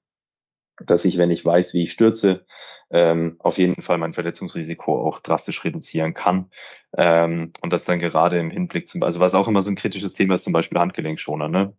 dass 0.84 1.04
ich, 1.04 1.18
wenn 1.18 1.30
ich 1.30 1.44
weiß, 1.44 1.74
wie 1.74 1.82
ich 1.82 1.92
stürze, 1.92 2.46
ähm, 2.90 3.36
auf 3.40 3.58
jeden 3.58 3.82
Fall 3.82 3.98
mein 3.98 4.12
Verletzungsrisiko 4.12 5.06
auch 5.06 5.20
drastisch 5.20 5.64
reduzieren 5.64 6.14
kann. 6.14 6.50
Ähm, 6.96 7.52
und 7.62 7.72
das 7.72 7.84
dann 7.84 7.98
gerade 7.98 8.38
im 8.38 8.50
Hinblick 8.50 8.88
zum, 8.88 9.02
also 9.02 9.20
was 9.20 9.34
auch 9.34 9.48
immer 9.48 9.62
so 9.62 9.70
ein 9.70 9.76
kritisches 9.76 10.14
Thema 10.14 10.34
ist, 10.34 10.44
zum 10.44 10.52
Beispiel 10.52 10.78
Handgelenkschoner, 10.78 11.48
ne? 11.48 11.74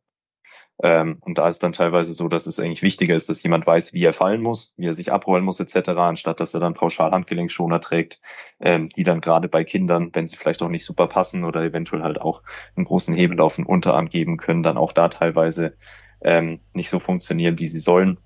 Ähm, 0.83 1.17
und 1.21 1.37
da 1.37 1.47
ist 1.47 1.61
dann 1.61 1.73
teilweise 1.73 2.13
so, 2.15 2.27
dass 2.27 2.47
es 2.47 2.59
eigentlich 2.59 2.81
wichtiger 2.81 3.15
ist, 3.15 3.29
dass 3.29 3.43
jemand 3.43 3.67
weiß, 3.67 3.93
wie 3.93 4.03
er 4.03 4.13
fallen 4.13 4.41
muss, 4.41 4.73
wie 4.77 4.87
er 4.87 4.93
sich 4.93 5.11
abrollen 5.11 5.45
muss 5.45 5.59
etc., 5.59 5.89
anstatt 5.89 6.39
dass 6.39 6.53
er 6.53 6.59
dann 6.59 6.73
pauschal 6.73 7.11
Handgelenkschoner 7.11 7.81
trägt, 7.81 8.19
ähm, 8.59 8.89
die 8.89 9.03
dann 9.03 9.21
gerade 9.21 9.47
bei 9.47 9.63
Kindern, 9.63 10.09
wenn 10.13 10.27
sie 10.27 10.37
vielleicht 10.37 10.63
auch 10.63 10.69
nicht 10.69 10.85
super 10.85 11.07
passen 11.07 11.43
oder 11.43 11.61
eventuell 11.61 12.01
halt 12.01 12.19
auch 12.19 12.41
einen 12.75 12.85
großen 12.85 13.15
Hebel 13.15 13.39
auf 13.41 13.57
den 13.57 13.65
Unterarm 13.65 14.07
geben 14.09 14.37
können, 14.37 14.63
dann 14.63 14.77
auch 14.77 14.93
da 14.93 15.09
teilweise 15.09 15.75
ähm, 16.21 16.61
nicht 16.73 16.89
so 16.89 16.99
funktionieren, 16.99 17.59
wie 17.59 17.67
sie 17.67 17.79
sollen. 17.79 18.17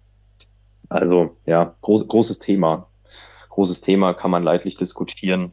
Also 0.89 1.38
ja, 1.45 1.75
groß, 1.81 2.08
großes 2.08 2.39
Thema. 2.39 2.89
Großes 3.49 3.81
Thema 3.81 4.13
kann 4.13 4.31
man 4.31 4.43
leidlich 4.43 4.77
diskutieren. 4.77 5.51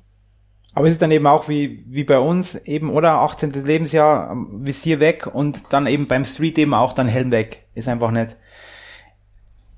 Aber 0.74 0.87
es 0.87 0.94
ist 0.94 1.02
dann 1.02 1.11
eben 1.11 1.26
auch 1.26 1.48
wie, 1.48 1.85
wie 1.87 2.04
bei 2.04 2.18
uns 2.18 2.54
eben, 2.54 2.90
oder? 2.90 3.20
18. 3.20 3.52
Lebensjahr, 3.52 4.35
Visier 4.52 5.00
weg 5.00 5.26
und 5.26 5.72
dann 5.72 5.87
eben 5.87 6.06
beim 6.08 6.24
Street 6.24 6.58
eben 6.58 6.72
auch 6.72 6.94
dann 6.94 7.08
Helm 7.08 7.30
weg. 7.30 7.66
Ist 7.74 7.88
einfach 7.88 8.11
nicht. 8.11 8.37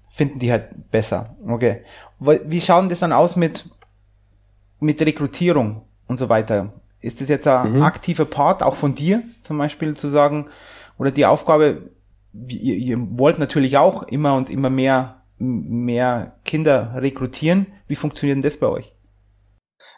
Finden 0.09 0.38
die 0.38 0.52
halt 0.52 0.90
besser. 0.92 1.37
Okay. 1.46 1.83
Wie 2.20 2.61
schaut 2.61 2.90
das 2.90 3.00
dann 3.00 3.12
aus 3.12 3.35
mit, 3.35 3.68
mit 4.78 5.00
Rekrutierung 5.00 5.83
und 6.07 6.16
so 6.16 6.28
weiter? 6.28 6.72
Ist 7.00 7.20
das 7.20 7.28
jetzt 7.28 7.48
ein 7.48 7.74
mhm. 7.74 7.83
aktiver 7.83 8.24
Part 8.24 8.62
auch 8.62 8.76
von 8.76 8.94
dir, 8.94 9.22
zum 9.40 9.59
Beispiel 9.59 9.94
zu 9.94 10.09
sagen, 10.09 10.46
oder 10.96 11.11
die 11.11 11.26
Aufgabe, 11.26 11.90
ihr, 12.33 12.76
ihr 12.76 13.18
wollt 13.18 13.40
natürlich 13.40 13.76
auch 13.76 14.04
immer 14.04 14.37
und 14.37 14.48
immer 14.48 14.70
mehr, 14.70 15.22
mehr 15.38 16.37
Kinder 16.44 16.94
rekrutieren. 16.94 17.66
Wie 17.88 17.96
funktioniert 17.96 18.37
denn 18.37 18.42
das 18.42 18.57
bei 18.57 18.68
euch? 18.68 18.93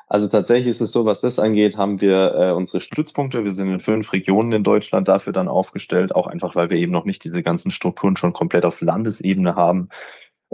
Also 0.08 0.28
tatsächlich 0.28 0.68
ist 0.68 0.80
es 0.80 0.92
so, 0.92 1.04
was 1.04 1.20
das 1.20 1.40
angeht, 1.40 1.76
haben 1.76 2.00
wir 2.00 2.34
äh, 2.36 2.52
unsere 2.52 2.80
Stützpunkte. 2.80 3.44
Wir 3.44 3.50
sind 3.50 3.68
in 3.72 3.80
fünf 3.80 4.12
Regionen 4.12 4.52
in 4.52 4.62
Deutschland 4.62 5.08
dafür 5.08 5.32
dann 5.32 5.48
aufgestellt, 5.48 6.14
auch 6.14 6.28
einfach, 6.28 6.54
weil 6.54 6.70
wir 6.70 6.76
eben 6.76 6.92
noch 6.92 7.04
nicht 7.04 7.24
diese 7.24 7.42
ganzen 7.42 7.72
Strukturen 7.72 8.16
schon 8.16 8.32
komplett 8.32 8.64
auf 8.64 8.80
Landesebene 8.80 9.56
haben. 9.56 9.88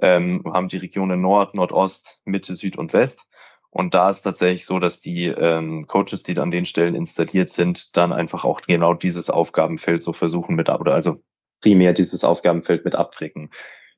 Ähm, 0.00 0.42
haben 0.46 0.68
die 0.68 0.78
Regionen 0.78 1.20
Nord, 1.20 1.54
Nordost, 1.54 2.20
Mitte, 2.24 2.54
Süd 2.54 2.78
und 2.78 2.94
West. 2.94 3.28
Und 3.68 3.94
da 3.94 4.08
ist 4.08 4.22
tatsächlich 4.22 4.64
so, 4.64 4.78
dass 4.78 5.00
die 5.00 5.26
ähm, 5.26 5.86
Coaches, 5.86 6.22
die 6.22 6.38
an 6.38 6.50
den 6.50 6.64
Stellen 6.64 6.94
installiert 6.94 7.50
sind, 7.50 7.96
dann 7.96 8.12
einfach 8.12 8.44
auch 8.44 8.62
genau 8.62 8.94
dieses 8.94 9.28
Aufgabenfeld 9.28 10.02
so 10.02 10.14
versuchen 10.14 10.56
mit, 10.56 10.70
oder 10.70 10.94
also 10.94 11.22
primär 11.60 11.92
dieses 11.92 12.24
Aufgabenfeld 12.24 12.84
mit 12.86 12.94
abdecken. 12.94 13.50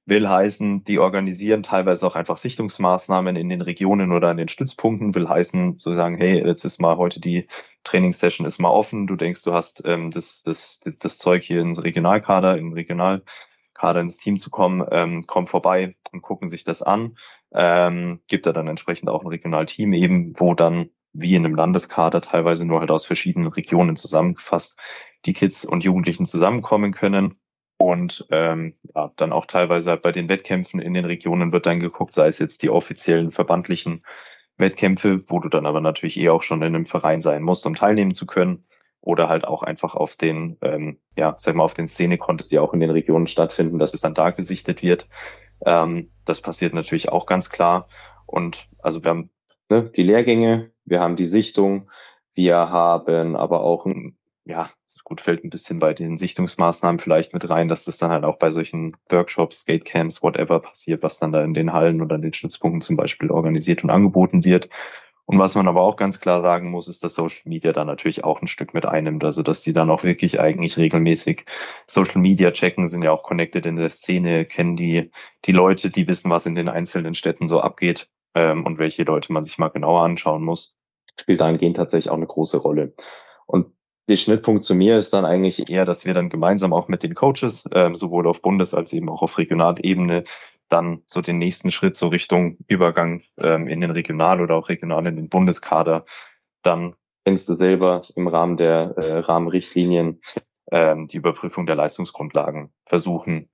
Will 0.06 0.28
heißen, 0.28 0.84
die 0.84 0.98
organisieren 0.98 1.62
teilweise 1.62 2.06
auch 2.06 2.14
einfach 2.14 2.36
Sichtungsmaßnahmen 2.36 3.36
in 3.36 3.48
den 3.48 3.62
Regionen 3.62 4.12
oder 4.12 4.28
an 4.28 4.36
den 4.36 4.48
Stützpunkten. 4.48 5.14
Will 5.14 5.28
heißen, 5.28 5.78
so 5.78 5.94
sagen, 5.94 6.18
hey, 6.18 6.46
jetzt 6.46 6.64
ist 6.64 6.78
mal 6.78 6.98
heute 6.98 7.20
die 7.20 7.46
Trainingssession 7.84 8.46
ist 8.46 8.58
mal 8.58 8.68
offen. 8.68 9.06
Du 9.06 9.16
denkst, 9.16 9.42
du 9.44 9.54
hast 9.54 9.82
ähm, 9.86 10.10
das, 10.10 10.42
das, 10.42 10.80
das 10.98 11.16
Zeug 11.16 11.42
hier 11.42 11.62
ins 11.62 11.82
Regionalkader, 11.82 12.58
im 12.58 12.74
Regionalkader 12.74 14.00
ins 14.00 14.18
Team 14.18 14.36
zu 14.36 14.50
kommen, 14.50 14.86
ähm, 14.90 15.24
komm 15.26 15.46
vorbei 15.46 15.96
und 16.12 16.20
gucken 16.20 16.48
sich 16.48 16.64
das 16.64 16.82
an. 16.82 17.16
Ähm, 17.54 18.20
gibt 18.26 18.46
er 18.46 18.52
dann 18.52 18.68
entsprechend 18.68 19.08
auch 19.08 19.22
ein 19.22 19.28
Regionalteam 19.28 19.94
eben, 19.94 20.34
wo 20.38 20.52
dann 20.52 20.90
wie 21.14 21.34
in 21.34 21.46
einem 21.46 21.54
Landeskader 21.54 22.20
teilweise 22.20 22.66
nur 22.66 22.80
halt 22.80 22.90
aus 22.90 23.06
verschiedenen 23.06 23.48
Regionen 23.48 23.96
zusammengefasst 23.96 24.78
die 25.24 25.32
Kids 25.32 25.64
und 25.64 25.82
Jugendlichen 25.82 26.26
zusammenkommen 26.26 26.92
können 26.92 27.38
und 27.76 28.26
ähm, 28.30 28.74
ja, 28.94 29.12
dann 29.16 29.32
auch 29.32 29.46
teilweise 29.46 29.96
bei 29.96 30.12
den 30.12 30.28
Wettkämpfen 30.28 30.80
in 30.80 30.94
den 30.94 31.04
Regionen 31.04 31.52
wird 31.52 31.66
dann 31.66 31.80
geguckt, 31.80 32.14
sei 32.14 32.28
es 32.28 32.38
jetzt 32.38 32.62
die 32.62 32.70
offiziellen 32.70 33.30
verbandlichen 33.30 34.04
Wettkämpfe, 34.56 35.28
wo 35.28 35.40
du 35.40 35.48
dann 35.48 35.66
aber 35.66 35.80
natürlich 35.80 36.18
eh 36.18 36.28
auch 36.28 36.42
schon 36.42 36.62
in 36.62 36.74
einem 36.74 36.86
Verein 36.86 37.20
sein 37.20 37.42
musst, 37.42 37.66
um 37.66 37.74
teilnehmen 37.74 38.14
zu 38.14 38.26
können. 38.26 38.62
Oder 39.00 39.28
halt 39.28 39.44
auch 39.44 39.62
einfach 39.62 39.94
auf 39.94 40.16
den, 40.16 40.56
ähm, 40.62 40.98
ja, 41.14 41.34
sag 41.36 41.56
mal, 41.56 41.64
auf 41.64 41.74
den 41.74 41.86
Szene-Contest, 41.86 42.50
die 42.50 42.58
auch 42.58 42.72
in 42.72 42.80
den 42.80 42.90
Regionen 42.90 43.26
stattfinden, 43.26 43.78
dass 43.78 43.92
es 43.92 44.00
dann 44.00 44.14
da 44.14 44.30
gesichtet 44.30 44.82
wird. 44.82 45.08
Ähm, 45.66 46.10
das 46.24 46.40
passiert 46.40 46.72
natürlich 46.72 47.10
auch 47.10 47.26
ganz 47.26 47.50
klar. 47.50 47.88
Und 48.24 48.68
also 48.78 49.04
wir 49.04 49.10
haben 49.10 49.30
ne, 49.68 49.90
die 49.94 50.04
Lehrgänge, 50.04 50.70
wir 50.86 51.00
haben 51.00 51.16
die 51.16 51.26
Sichtung, 51.26 51.90
wir 52.32 52.56
haben 52.56 53.36
aber 53.36 53.60
auch 53.60 53.84
ein 53.84 54.16
ja, 54.44 54.70
gut, 55.04 55.20
fällt 55.20 55.44
ein 55.44 55.50
bisschen 55.50 55.78
bei 55.78 55.94
den 55.94 56.16
Sichtungsmaßnahmen 56.16 56.98
vielleicht 56.98 57.34
mit 57.34 57.48
rein, 57.48 57.68
dass 57.68 57.84
das 57.84 57.98
dann 57.98 58.10
halt 58.10 58.24
auch 58.24 58.38
bei 58.38 58.50
solchen 58.50 58.96
Workshops, 59.10 59.60
Skatecamps, 59.60 60.22
whatever 60.22 60.60
passiert, 60.60 61.02
was 61.02 61.18
dann 61.18 61.32
da 61.32 61.42
in 61.42 61.54
den 61.54 61.72
Hallen 61.72 62.02
oder 62.02 62.16
in 62.16 62.22
den 62.22 62.32
Stützpunkten 62.32 62.80
zum 62.80 62.96
Beispiel 62.96 63.30
organisiert 63.30 63.84
und 63.84 63.90
angeboten 63.90 64.44
wird. 64.44 64.68
Und 65.26 65.38
was 65.38 65.54
man 65.54 65.68
aber 65.68 65.80
auch 65.80 65.96
ganz 65.96 66.20
klar 66.20 66.42
sagen 66.42 66.70
muss, 66.70 66.86
ist, 66.86 67.02
dass 67.02 67.14
Social 67.14 67.42
Media 67.46 67.72
da 67.72 67.86
natürlich 67.86 68.24
auch 68.24 68.42
ein 68.42 68.46
Stück 68.46 68.74
mit 68.74 68.84
einnimmt. 68.84 69.24
Also, 69.24 69.42
dass 69.42 69.62
die 69.62 69.72
dann 69.72 69.90
auch 69.90 70.04
wirklich 70.04 70.38
eigentlich 70.38 70.76
regelmäßig 70.76 71.46
Social 71.86 72.20
Media 72.20 72.50
checken, 72.50 72.88
sind 72.88 73.02
ja 73.02 73.10
auch 73.10 73.22
connected 73.22 73.64
in 73.64 73.76
der 73.76 73.88
Szene, 73.88 74.44
kennen 74.44 74.76
die, 74.76 75.10
die 75.46 75.52
Leute, 75.52 75.88
die 75.88 76.06
wissen, 76.08 76.30
was 76.30 76.44
in 76.44 76.54
den 76.54 76.68
einzelnen 76.68 77.14
Städten 77.14 77.48
so 77.48 77.60
abgeht 77.60 78.10
ähm, 78.34 78.66
und 78.66 78.78
welche 78.78 79.04
Leute 79.04 79.32
man 79.32 79.44
sich 79.44 79.56
mal 79.56 79.68
genauer 79.68 80.02
anschauen 80.02 80.44
muss. 80.44 80.76
Spielt 81.18 81.40
dahingehend 81.40 81.78
tatsächlich 81.78 82.10
auch 82.10 82.16
eine 82.16 82.26
große 82.26 82.58
Rolle. 82.58 82.94
Und 83.46 83.72
der 84.08 84.16
Schnittpunkt 84.16 84.64
zu 84.64 84.74
mir 84.74 84.96
ist 84.96 85.12
dann 85.14 85.24
eigentlich 85.24 85.70
eher, 85.70 85.84
dass 85.84 86.04
wir 86.04 86.14
dann 86.14 86.28
gemeinsam 86.28 86.72
auch 86.72 86.88
mit 86.88 87.02
den 87.02 87.14
Coaches, 87.14 87.68
ähm, 87.72 87.96
sowohl 87.96 88.26
auf 88.26 88.42
Bundes- 88.42 88.74
als 88.74 88.92
eben 88.92 89.08
auch 89.08 89.22
auf 89.22 89.38
Regionalebene, 89.38 90.24
dann 90.68 91.02
so 91.06 91.20
den 91.20 91.38
nächsten 91.38 91.70
Schritt 91.70 91.96
so 91.96 92.08
Richtung 92.08 92.58
Übergang 92.66 93.22
ähm, 93.38 93.68
in 93.68 93.80
den 93.80 93.90
Regional- 93.90 94.40
oder 94.40 94.56
auch 94.56 94.68
regional 94.68 95.06
in 95.06 95.16
den 95.16 95.28
Bundeskader, 95.28 96.04
dann 96.62 96.94
kennst 97.24 97.48
du 97.48 97.54
selber 97.54 98.02
im 98.14 98.28
Rahmen 98.28 98.56
der 98.56 98.94
äh, 98.96 99.18
Rahmenrichtlinien 99.20 100.20
ähm, 100.70 101.06
die 101.06 101.16
Überprüfung 101.16 101.66
der 101.66 101.76
Leistungsgrundlagen 101.76 102.72
versuchen 102.86 103.48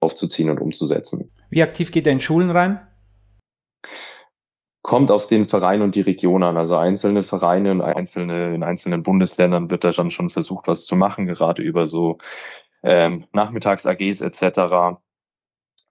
aufzuziehen 0.00 0.50
und 0.50 0.60
umzusetzen. 0.60 1.30
Wie 1.50 1.62
aktiv 1.62 1.90
geht 1.90 2.06
er 2.06 2.12
in 2.12 2.20
Schulen 2.20 2.50
rein? 2.50 2.86
Kommt 4.84 5.10
auf 5.10 5.26
den 5.26 5.48
Verein 5.48 5.80
und 5.80 5.94
die 5.94 6.02
Region 6.02 6.42
an. 6.42 6.58
Also 6.58 6.76
einzelne 6.76 7.22
Vereine 7.22 7.70
und 7.70 7.80
einzelne, 7.80 8.54
in 8.54 8.62
einzelnen 8.62 9.02
Bundesländern 9.02 9.70
wird 9.70 9.82
da 9.82 9.90
dann 9.90 10.10
schon 10.10 10.28
versucht, 10.28 10.68
was 10.68 10.84
zu 10.84 10.94
machen, 10.94 11.26
gerade 11.26 11.62
über 11.62 11.86
so 11.86 12.18
ähm, 12.82 13.24
Nachmittags-AGs 13.32 14.20
etc. 14.20 15.00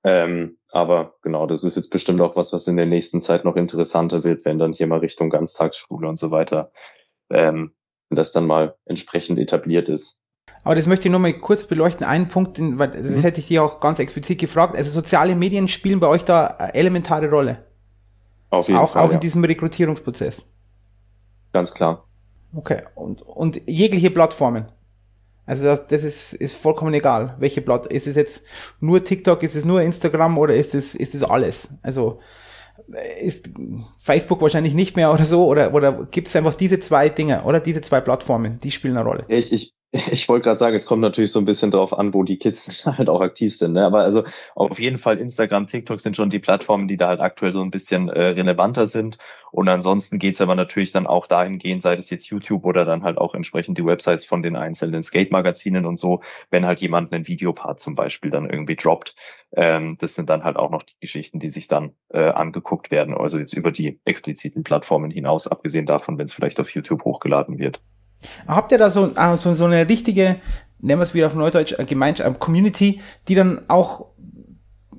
Ähm, 0.03 0.59
aber 0.69 1.15
genau, 1.23 1.47
das 1.47 1.63
ist 1.63 1.75
jetzt 1.75 1.89
bestimmt 1.89 2.21
auch 2.21 2.35
was, 2.35 2.53
was 2.53 2.67
in 2.67 2.77
der 2.77 2.85
nächsten 2.85 3.19
Zeit 3.23 3.45
noch 3.45 3.55
interessanter 3.55 4.23
wird, 4.23 4.45
wenn 4.45 4.59
dann 4.59 4.73
hier 4.73 4.85
mal 4.85 4.99
Richtung 4.99 5.31
Ganztagsschule 5.31 6.07
und 6.07 6.19
so 6.19 6.29
weiter, 6.29 6.71
ähm, 7.31 7.73
das 8.11 8.31
dann 8.31 8.45
mal 8.45 8.75
entsprechend 8.85 9.39
etabliert 9.39 9.89
ist. 9.89 10.19
Aber 10.63 10.75
das 10.75 10.85
möchte 10.85 11.07
ich 11.07 11.11
nochmal 11.11 11.33
kurz 11.33 11.65
beleuchten. 11.65 12.05
Einen 12.05 12.27
Punkt, 12.27 12.59
weil 12.61 12.91
das 12.91 13.09
mhm. 13.09 13.21
hätte 13.21 13.39
ich 13.39 13.47
dir 13.47 13.63
auch 13.63 13.79
ganz 13.79 13.97
explizit 13.97 14.39
gefragt. 14.39 14.77
Also 14.77 14.91
soziale 14.91 15.33
Medien 15.33 15.67
spielen 15.67 15.99
bei 15.99 16.07
euch 16.07 16.23
da 16.23 16.45
eine 16.45 16.75
elementare 16.75 17.27
Rolle. 17.27 17.72
Auf 18.53 18.67
jeden 18.67 18.79
auch, 18.79 18.91
Fall. 18.91 19.03
Auch 19.03 19.09
ja. 19.09 19.15
in 19.15 19.19
diesem 19.19 19.43
Rekrutierungsprozess. 19.43 20.53
Ganz 21.53 21.73
klar. 21.73 22.05
Okay. 22.55 22.83
Und, 22.93 23.23
und 23.23 23.59
jegliche 23.67 24.11
Plattformen. 24.11 24.65
Also 25.47 25.63
das, 25.63 25.87
das 25.87 26.03
ist, 26.03 26.33
ist 26.33 26.55
vollkommen 26.55 26.93
egal, 26.93 27.35
welche 27.39 27.61
Plattform. 27.61 27.95
Ist 27.95 28.07
es 28.07 28.15
jetzt 28.15 28.45
nur 28.79 29.03
TikTok, 29.03 29.41
ist 29.41 29.55
es 29.55 29.65
nur 29.65 29.81
Instagram 29.81 30.37
oder 30.37 30.53
ist 30.53 30.75
es, 30.75 30.93
ist 30.93 31.15
es 31.15 31.23
alles? 31.23 31.79
Also 31.81 32.19
ist 33.19 33.49
Facebook 33.97 34.41
wahrscheinlich 34.41 34.75
nicht 34.75 34.95
mehr 34.95 35.11
oder 35.11 35.25
so, 35.25 35.47
oder, 35.47 35.73
oder 35.73 36.05
gibt 36.11 36.27
es 36.27 36.35
einfach 36.35 36.53
diese 36.53 36.79
zwei 36.79 37.09
Dinge, 37.09 37.43
oder 37.43 37.59
diese 37.59 37.81
zwei 37.81 38.01
Plattformen, 38.01 38.59
die 38.59 38.71
spielen 38.71 38.97
eine 38.97 39.07
Rolle? 39.07 39.25
Ich, 39.29 39.51
ich, 39.51 39.73
ich 39.93 40.27
wollte 40.27 40.45
gerade 40.45 40.57
sagen, 40.57 40.75
es 40.75 40.87
kommt 40.87 41.01
natürlich 41.01 41.31
so 41.31 41.37
ein 41.37 41.45
bisschen 41.45 41.69
drauf 41.69 41.95
an, 41.95 42.15
wo 42.15 42.23
die 42.23 42.37
Kids 42.37 42.83
halt 42.85 43.09
auch 43.09 43.21
aktiv 43.21 43.55
sind. 43.55 43.73
Ne? 43.73 43.85
Aber 43.85 43.99
also 43.99 44.23
auf 44.55 44.79
jeden 44.79 44.97
Fall 44.97 45.19
Instagram, 45.19 45.67
TikTok 45.67 45.99
sind 45.99 46.15
schon 46.15 46.31
die 46.31 46.39
Plattformen, 46.39 46.87
die 46.87 46.97
da 46.97 47.09
halt 47.09 47.19
aktuell 47.19 47.53
so 47.53 47.61
ein 47.61 47.69
bisschen 47.69 48.09
äh, 48.09 48.29
relevanter 48.29 48.87
sind. 48.87 49.19
Und 49.51 49.69
ansonsten 49.69 50.17
geht's 50.17 50.41
aber 50.41 50.55
natürlich 50.55 50.93
dann 50.93 51.05
auch 51.05 51.27
dahingehend, 51.27 51.83
sei 51.83 51.95
es 51.95 52.09
jetzt 52.09 52.25
YouTube 52.25 52.65
oder 52.65 52.85
dann 52.85 53.03
halt 53.03 53.19
auch 53.19 53.35
entsprechend 53.35 53.77
die 53.77 53.85
Websites 53.85 54.25
von 54.25 54.41
den 54.41 54.55
einzelnen 54.55 55.03
Skate-Magazinen 55.03 55.85
und 55.85 55.97
so, 55.97 56.21
wenn 56.49 56.65
halt 56.65 56.79
jemand 56.79 57.13
einen 57.13 57.27
Videopart 57.27 57.79
zum 57.79 57.93
Beispiel 57.93 58.31
dann 58.31 58.49
irgendwie 58.49 58.75
droppt. 58.75 59.15
Ähm, 59.55 59.97
das 59.99 60.15
sind 60.15 60.27
dann 60.27 60.43
halt 60.43 60.57
auch 60.57 60.71
noch 60.71 60.81
die 60.81 60.99
Geschichten, 61.01 61.37
die 61.37 61.49
sich 61.49 61.67
dann 61.67 61.91
äh, 62.09 62.29
angeguckt 62.29 62.89
werden. 62.89 63.13
Also 63.15 63.37
jetzt 63.37 63.53
über 63.53 63.71
die 63.71 63.99
expliziten 64.05 64.63
Plattformen 64.63 65.11
hinaus, 65.11 65.47
abgesehen 65.47 65.85
davon, 65.85 66.17
wenn 66.17 66.25
es 66.25 66.33
vielleicht 66.33 66.59
auf 66.59 66.71
YouTube 66.71 67.03
hochgeladen 67.03 67.59
wird. 67.59 67.79
Habt 68.47 68.71
ihr 68.71 68.77
da 68.77 68.89
so, 68.89 69.11
ah, 69.15 69.37
so, 69.37 69.53
so 69.53 69.65
eine 69.65 69.87
richtige, 69.87 70.37
nennen 70.79 70.99
wir 70.99 71.03
es 71.03 71.13
wieder 71.13 71.27
auf 71.27 71.35
Neudeutsch, 71.35 71.73
äh, 71.77 71.85
Gemeinschaft, 71.85 72.29
äh, 72.29 72.39
Community, 72.39 73.01
die 73.27 73.35
dann 73.35 73.61
auch 73.67 74.07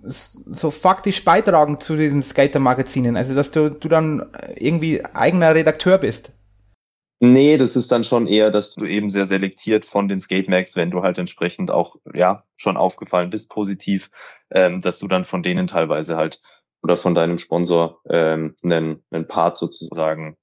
so 0.06 0.70
faktisch 0.70 1.24
beitragen 1.24 1.80
zu 1.80 1.96
diesen 1.96 2.22
Skater-Magazinen? 2.22 3.16
Also, 3.16 3.34
dass 3.34 3.50
du, 3.50 3.70
du 3.70 3.88
dann 3.88 4.26
irgendwie 4.56 5.04
eigener 5.04 5.54
Redakteur 5.54 5.98
bist? 5.98 6.32
Nee, 7.20 7.56
das 7.56 7.74
ist 7.74 7.90
dann 7.90 8.04
schon 8.04 8.26
eher, 8.26 8.50
dass 8.50 8.74
du 8.74 8.84
eben 8.84 9.08
sehr 9.08 9.26
selektiert 9.26 9.86
von 9.86 10.08
den 10.08 10.20
Skate 10.20 10.48
Mags, 10.48 10.76
wenn 10.76 10.90
du 10.90 11.02
halt 11.02 11.16
entsprechend 11.16 11.70
auch, 11.70 11.96
ja, 12.12 12.44
schon 12.56 12.76
aufgefallen 12.76 13.30
bist, 13.30 13.48
positiv, 13.48 14.10
ähm, 14.50 14.82
dass 14.82 14.98
du 14.98 15.08
dann 15.08 15.24
von 15.24 15.42
denen 15.42 15.66
teilweise 15.66 16.16
halt 16.16 16.42
oder 16.82 16.98
von 16.98 17.14
deinem 17.14 17.38
Sponsor 17.38 18.00
ähm, 18.10 18.56
einen, 18.62 19.02
einen 19.10 19.26
Part 19.26 19.56
sozusagen 19.56 20.36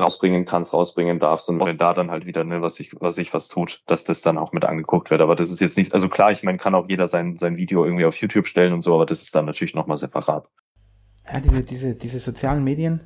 rausbringen 0.00 0.46
kannst, 0.46 0.72
rausbringen 0.72 1.18
darfst 1.18 1.48
und 1.48 1.60
wenn 1.64 1.76
da 1.76 1.92
dann 1.92 2.10
halt 2.10 2.24
wieder, 2.24 2.44
ne, 2.44 2.62
was 2.62 2.76
sich, 2.76 2.94
was 3.00 3.14
sich 3.14 3.34
was 3.34 3.48
tut, 3.48 3.82
dass 3.86 4.04
das 4.04 4.22
dann 4.22 4.38
auch 4.38 4.52
mit 4.52 4.64
angeguckt 4.64 5.10
wird. 5.10 5.20
Aber 5.20 5.36
das 5.36 5.50
ist 5.50 5.60
jetzt 5.60 5.76
nicht, 5.76 5.92
also 5.92 6.08
klar, 6.08 6.32
ich 6.32 6.42
meine, 6.42 6.58
kann 6.58 6.74
auch 6.74 6.88
jeder 6.88 7.08
sein, 7.08 7.36
sein 7.36 7.56
Video 7.56 7.84
irgendwie 7.84 8.06
auf 8.06 8.16
YouTube 8.16 8.46
stellen 8.46 8.72
und 8.72 8.80
so, 8.80 8.94
aber 8.94 9.06
das 9.06 9.22
ist 9.22 9.34
dann 9.34 9.44
natürlich 9.44 9.74
nochmal 9.74 9.98
separat. 9.98 10.48
Ja, 11.30 11.40
diese, 11.40 11.62
diese, 11.62 11.94
diese 11.94 12.18
sozialen 12.18 12.64
Medien, 12.64 13.02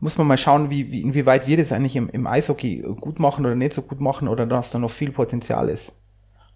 muss 0.00 0.18
man 0.18 0.26
mal 0.26 0.38
schauen, 0.38 0.70
wie, 0.70 0.90
wie, 0.90 1.02
inwieweit 1.02 1.46
wir 1.46 1.56
das 1.56 1.70
eigentlich 1.70 1.96
im, 1.96 2.08
im 2.08 2.26
Eishockey 2.26 2.82
gut 3.00 3.20
machen 3.20 3.46
oder 3.46 3.54
nicht 3.54 3.72
so 3.72 3.82
gut 3.82 4.00
machen 4.00 4.26
oder 4.28 4.46
dass 4.46 4.72
da 4.72 4.78
noch 4.78 4.90
viel 4.90 5.12
Potenzial 5.12 5.68
ist. 5.68 6.00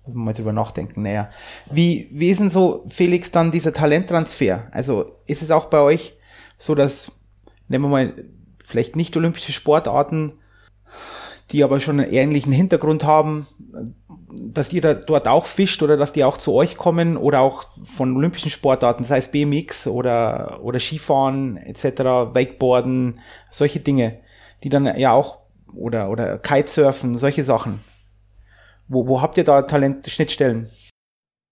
Also 0.04 0.18
mal 0.18 0.34
drüber 0.34 0.52
nachdenken. 0.52 1.02
Naja, 1.02 1.30
wie, 1.70 2.08
wie 2.12 2.30
ist 2.30 2.40
denn 2.40 2.50
so, 2.50 2.84
Felix, 2.88 3.30
dann 3.30 3.52
dieser 3.52 3.72
Talenttransfer? 3.72 4.68
Also 4.72 5.12
ist 5.26 5.42
es 5.42 5.50
auch 5.50 5.66
bei 5.66 5.78
euch 5.78 6.16
so, 6.56 6.74
dass, 6.74 7.20
nehmen 7.68 7.84
wir 7.84 7.88
mal, 7.88 8.14
vielleicht 8.66 8.96
nicht 8.96 9.16
olympische 9.16 9.52
Sportarten, 9.52 10.34
die 11.52 11.62
aber 11.62 11.80
schon 11.80 12.00
einen 12.00 12.12
ähnlichen 12.12 12.52
Hintergrund 12.52 13.04
haben, 13.04 13.46
dass 14.30 14.72
ihr 14.72 14.80
da 14.80 14.94
dort 14.94 15.28
auch 15.28 15.46
fischt 15.46 15.82
oder 15.82 15.96
dass 15.96 16.12
die 16.12 16.24
auch 16.24 16.36
zu 16.36 16.52
euch 16.52 16.76
kommen 16.76 17.16
oder 17.16 17.40
auch 17.40 17.64
von 17.84 18.16
olympischen 18.16 18.50
Sportarten, 18.50 19.04
sei 19.04 19.18
es 19.18 19.30
BMX 19.30 19.86
oder, 19.86 20.60
oder 20.62 20.80
Skifahren 20.80 21.56
etc., 21.56 21.84
Wakeboarden, 22.34 23.20
solche 23.50 23.80
Dinge, 23.80 24.20
die 24.64 24.68
dann 24.68 24.86
ja 24.98 25.12
auch 25.12 25.38
oder, 25.74 26.10
oder 26.10 26.38
Kitesurfen, 26.38 27.16
solche 27.16 27.44
Sachen. 27.44 27.80
Wo, 28.88 29.06
wo 29.06 29.22
habt 29.22 29.36
ihr 29.36 29.44
da 29.44 29.62
Talentschnittstellen? 29.62 30.68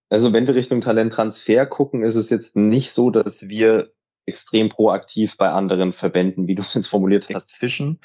Also 0.08 0.32
wenn 0.32 0.46
wir 0.46 0.54
Richtung 0.54 0.80
Talenttransfer 0.80 1.66
gucken, 1.66 2.02
ist 2.02 2.14
es 2.14 2.30
jetzt 2.30 2.56
nicht 2.56 2.92
so, 2.92 3.10
dass 3.10 3.48
wir 3.48 3.90
extrem 4.26 4.68
proaktiv 4.68 5.36
bei 5.36 5.50
anderen 5.50 5.92
Verbänden, 5.92 6.46
wie 6.46 6.54
du 6.54 6.62
es 6.62 6.74
jetzt 6.74 6.88
formuliert 6.88 7.28
hast, 7.32 7.52
fischen. 7.52 8.00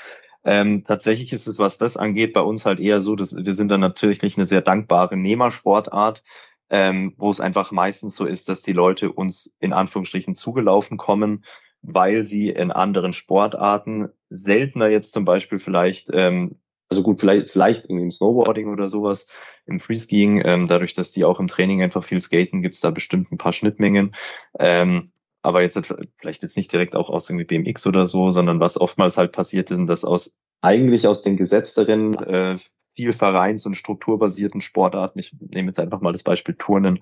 Ähm, 0.46 0.86
tatsächlich 0.86 1.34
ist 1.34 1.48
es, 1.48 1.60
was 1.60 1.78
das 1.78 1.98
angeht, 1.98 2.34
bei 2.34 2.42
uns 2.42 2.66
halt 2.66 2.80
eher 2.80 3.02
so, 3.02 3.16
dass 3.16 3.36
wir 3.36 3.54
sind 3.54 3.70
dann 3.70 3.82
natürlich 3.82 4.22
eine 4.38 4.46
sehr 4.46 4.62
dankbare 4.62 5.18
Nehmersportart, 5.18 6.24
ähm, 6.70 7.14
wo 7.18 7.30
es 7.30 7.42
einfach 7.42 7.72
meistens 7.72 8.16
so 8.16 8.26
ist, 8.26 8.48
dass 8.48 8.62
die 8.62 8.74
Leute 8.74 9.12
uns 9.12 9.56
in 9.60 9.74
Anführungsstrichen 9.74 10.36
zugelaufen 10.36 10.98
kommen, 10.98 11.44
weil 11.82 12.24
sie 12.24 12.50
in 12.50 12.72
anderen 12.72 13.14
Sportarten 13.14 14.10
seltener 14.30 14.88
jetzt 14.88 15.14
zum 15.14 15.26
Beispiel 15.26 15.60
vielleicht 15.60 16.10
ähm, 16.14 16.60
also 16.90 17.04
gut, 17.04 17.20
vielleicht, 17.20 17.52
vielleicht 17.52 17.86
irgendwie 17.86 18.06
im 18.06 18.12
Snowboarding 18.12 18.68
oder 18.68 18.88
sowas, 18.88 19.28
im 19.66 19.80
Freeskiing, 19.80 20.42
ähm, 20.44 20.68
dadurch, 20.68 20.96
dass 20.96 21.12
die 21.12 21.24
auch 21.24 21.40
im 21.40 21.48
Training 21.48 21.84
einfach 21.84 22.04
viel 22.04 22.20
skaten, 22.20 22.64
gibt's 22.64 22.82
da 22.82 22.90
bestimmt 22.90 23.32
ein 23.32 23.38
paar 23.38 23.54
Schnittmengen. 23.54 24.14
Ähm, 24.58 25.12
aber 25.42 25.62
jetzt 25.62 25.80
vielleicht 26.20 26.44
jetzt 26.44 26.58
nicht 26.58 26.72
direkt 26.72 26.96
auch 26.96 27.10
aus 27.10 27.30
irgendwie 27.30 27.46
BMX 27.46 27.88
oder 27.88 28.06
so, 28.06 28.32
sondern 28.32 28.60
was 28.60 28.80
oftmals 28.80 29.18
halt 29.18 29.32
passiert 29.32 29.72
ist, 29.72 29.86
dass 29.88 30.06
aus 30.06 30.38
eigentlich 30.62 31.08
aus 31.08 31.22
den 31.22 31.38
gesetzteren 31.38 32.14
äh, 32.16 32.58
viel 32.96 33.14
vereins- 33.14 33.66
und 33.66 33.76
strukturbasierten 33.76 34.62
Sportarten, 34.62 35.20
ich 35.20 35.34
nehme 35.40 35.68
jetzt 35.68 35.80
einfach 35.80 36.02
mal 36.02 36.12
das 36.12 36.24
Beispiel 36.24 36.56
Turnen, 36.56 37.00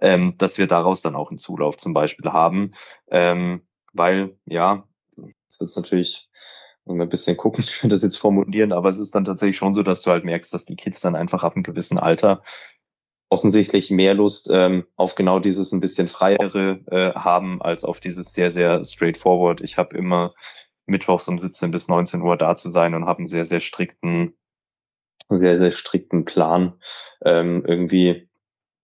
ähm, 0.00 0.34
dass 0.38 0.56
wir 0.58 0.66
daraus 0.66 1.02
dann 1.02 1.14
auch 1.14 1.30
einen 1.30 1.38
Zulauf 1.38 1.76
zum 1.76 1.92
Beispiel 1.92 2.30
haben, 2.32 2.72
ähm, 3.10 3.62
weil 3.92 4.36
ja, 4.46 4.88
das 5.16 5.70
ist 5.70 5.76
natürlich 5.76 6.28
und 6.84 7.00
ein 7.00 7.08
bisschen 7.08 7.36
gucken, 7.36 7.64
ich 7.64 7.80
das 7.88 8.02
jetzt 8.02 8.16
formulieren, 8.16 8.72
aber 8.72 8.88
es 8.88 8.98
ist 8.98 9.14
dann 9.14 9.24
tatsächlich 9.24 9.56
schon 9.56 9.74
so, 9.74 9.82
dass 9.82 10.02
du 10.02 10.10
halt 10.10 10.24
merkst, 10.24 10.52
dass 10.52 10.64
die 10.64 10.76
Kids 10.76 11.00
dann 11.00 11.16
einfach 11.16 11.42
auf 11.42 11.54
einem 11.54 11.62
gewissen 11.62 11.98
Alter 11.98 12.42
offensichtlich 13.28 13.90
mehr 13.90 14.14
Lust 14.14 14.48
ähm, 14.52 14.84
auf 14.96 15.14
genau 15.14 15.38
dieses 15.38 15.72
ein 15.72 15.80
bisschen 15.80 16.08
freiere 16.08 16.80
äh, 16.86 17.12
haben, 17.14 17.60
als 17.62 17.84
auf 17.84 18.00
dieses 18.00 18.32
sehr, 18.32 18.50
sehr 18.50 18.84
straightforward. 18.84 19.60
Ich 19.60 19.76
habe 19.76 19.96
immer 19.96 20.34
mittwochs 20.86 21.28
um 21.28 21.38
17 21.38 21.70
bis 21.70 21.88
19 21.88 22.22
Uhr 22.22 22.36
da 22.36 22.56
zu 22.56 22.70
sein 22.70 22.94
und 22.94 23.06
habe 23.06 23.18
einen 23.18 23.26
sehr, 23.26 23.44
sehr 23.44 23.60
strikten, 23.60 24.34
sehr, 25.28 25.58
sehr 25.58 25.72
strikten 25.72 26.24
Plan 26.24 26.74
ähm, 27.24 27.64
irgendwie 27.66 28.28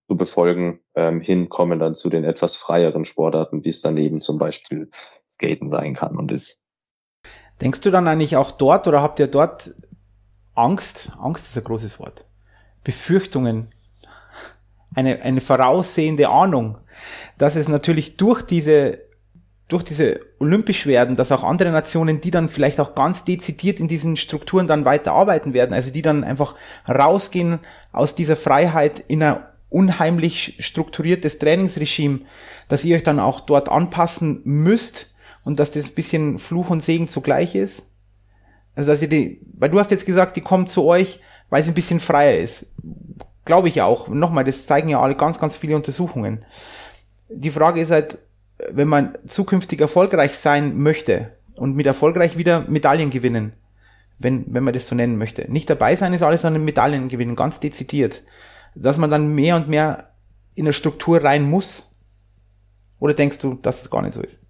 zu 0.09 0.17
befolgen, 0.17 0.81
ähm, 0.95 1.21
hinkommen 1.21 1.79
dann 1.79 1.95
zu 1.95 2.09
den 2.09 2.25
etwas 2.25 2.57
freieren 2.57 3.05
Sportarten, 3.05 3.65
wie 3.65 3.69
es 3.69 3.83
daneben 3.83 4.21
zum 4.21 4.39
Beispiel 4.39 4.91
Skaten 5.31 5.71
sein 5.71 5.95
kann 5.95 6.17
und 6.17 6.33
ist. 6.33 6.65
Denkst 7.61 7.83
du 7.83 7.91
dann 7.91 8.09
eigentlich 8.09 8.37
auch 8.37 8.51
dort 8.51 8.89
oder 8.89 9.03
habt 9.03 9.21
ihr 9.21 9.29
dort 9.29 9.71
Angst? 10.55 11.13
Angst 11.21 11.47
ist 11.47 11.59
ein 11.59 11.65
großes 11.65 12.01
Wort. 12.01 12.25
Befürchtungen, 12.83 13.71
eine, 14.95 15.23
eine 15.23 15.41
voraussehende 15.41 16.29
Ahnung, 16.29 16.79
dass 17.39 17.57
es 17.57 17.69
natürlich 17.69 18.17
durch 18.17 18.43
diese, 18.43 18.99
durch 19.69 19.85
diese 19.85 20.21
olympisch 20.39 20.87
werden, 20.87 21.15
dass 21.15 21.33
auch 21.33 21.45
andere 21.45 21.71
Nationen, 21.71 22.21
die 22.21 22.31
dann 22.31 22.49
vielleicht 22.49 22.81
auch 22.81 22.95
ganz 22.95 23.25
dezidiert 23.25 23.81
in 23.81 23.89
diesen 23.89 24.17
Strukturen 24.17 24.67
dann 24.67 24.85
weiter 24.85 25.13
arbeiten 25.13 25.55
werden, 25.55 25.73
also 25.73 25.91
die 25.91 26.03
dann 26.03 26.25
einfach 26.25 26.55
rausgehen 26.89 27.61
aus 27.93 28.15
dieser 28.15 28.37
Freiheit 28.37 28.99
in 29.07 29.23
ein 29.23 29.39
unheimlich 29.69 30.57
strukturiertes 30.59 31.39
Trainingsregime, 31.39 32.21
dass 32.69 32.85
ihr 32.85 32.97
euch 32.97 33.05
dann 33.05 33.21
auch 33.21 33.41
dort 33.41 33.69
anpassen 33.69 34.41
müsst 34.45 35.15
und 35.45 35.61
dass 35.61 35.71
das 35.71 35.91
ein 35.91 35.95
bisschen 35.95 36.39
Fluch 36.39 36.71
und 36.71 36.83
Segen 36.83 37.09
zugleich 37.09 37.55
ist. 37.55 37.97
Also 38.75 38.91
dass 38.91 39.03
ihr 39.03 39.09
die, 39.09 39.41
weil 39.55 39.71
du 39.71 39.79
hast 39.79 39.91
jetzt 39.91 40.07
gesagt, 40.07 40.37
die 40.37 40.41
kommt 40.41 40.71
zu 40.71 40.85
euch, 40.85 41.21
weil 41.49 41.63
sie 41.63 41.71
ein 41.71 41.75
bisschen 41.75 42.01
freier 42.01 42.39
ist. 42.39 42.75
Glaube 43.45 43.69
ich 43.69 43.81
auch. 43.83 44.09
Nochmal, 44.09 44.45
das 44.45 44.67
zeigen 44.67 44.89
ja 44.89 45.01
alle 45.01 45.17
ganz, 45.17 45.39
ganz 45.39 45.57
viele 45.57 45.77
Untersuchungen. 45.77 46.45
Die 47.29 47.51
Frage 47.51 47.81
ist 47.81 47.91
halt, 47.91 48.19
wenn 48.71 48.89
man 48.89 49.17
zukünftig 49.27 49.81
erfolgreich 49.81 50.37
sein 50.37 50.77
möchte 50.77 51.33
und 51.57 51.77
mit 51.77 51.87
erfolgreich 51.87 52.37
wieder 52.37 52.63
Medaillen 52.69 53.11
gewinnen, 53.11 53.55
wenn, 54.19 54.45
wenn 54.53 54.65
man 54.65 54.75
das 54.75 54.87
so 54.87 54.95
nennen 54.95 55.17
möchte. 55.17 55.51
Nicht 55.51 55.71
dabei 55.71 55.97
sein 55.97 56.13
ist 56.13 56.23
alles, 56.23 56.43
sondern 56.43 56.65
Medaillen 56.65 57.09
gewinnen, 57.09 57.37
ganz 57.37 57.61
dezidiert. 57.61 58.23
Dass 58.75 58.99
man 58.99 59.11
dann 59.11 59.35
mehr 59.35 59.57
und 59.57 59.69
mehr 59.69 60.11
in 60.55 60.67
eine 60.67 60.73
Struktur 60.73 61.23
rein 61.25 61.49
muss? 61.49 61.97
Oder 62.99 63.15
denkst 63.15 63.39
du, 63.39 63.55
dass 63.55 63.83
es 63.83 63.91
gar 63.91 64.03
nicht 64.03 64.15
so 64.15 64.23
ist? 64.23 64.43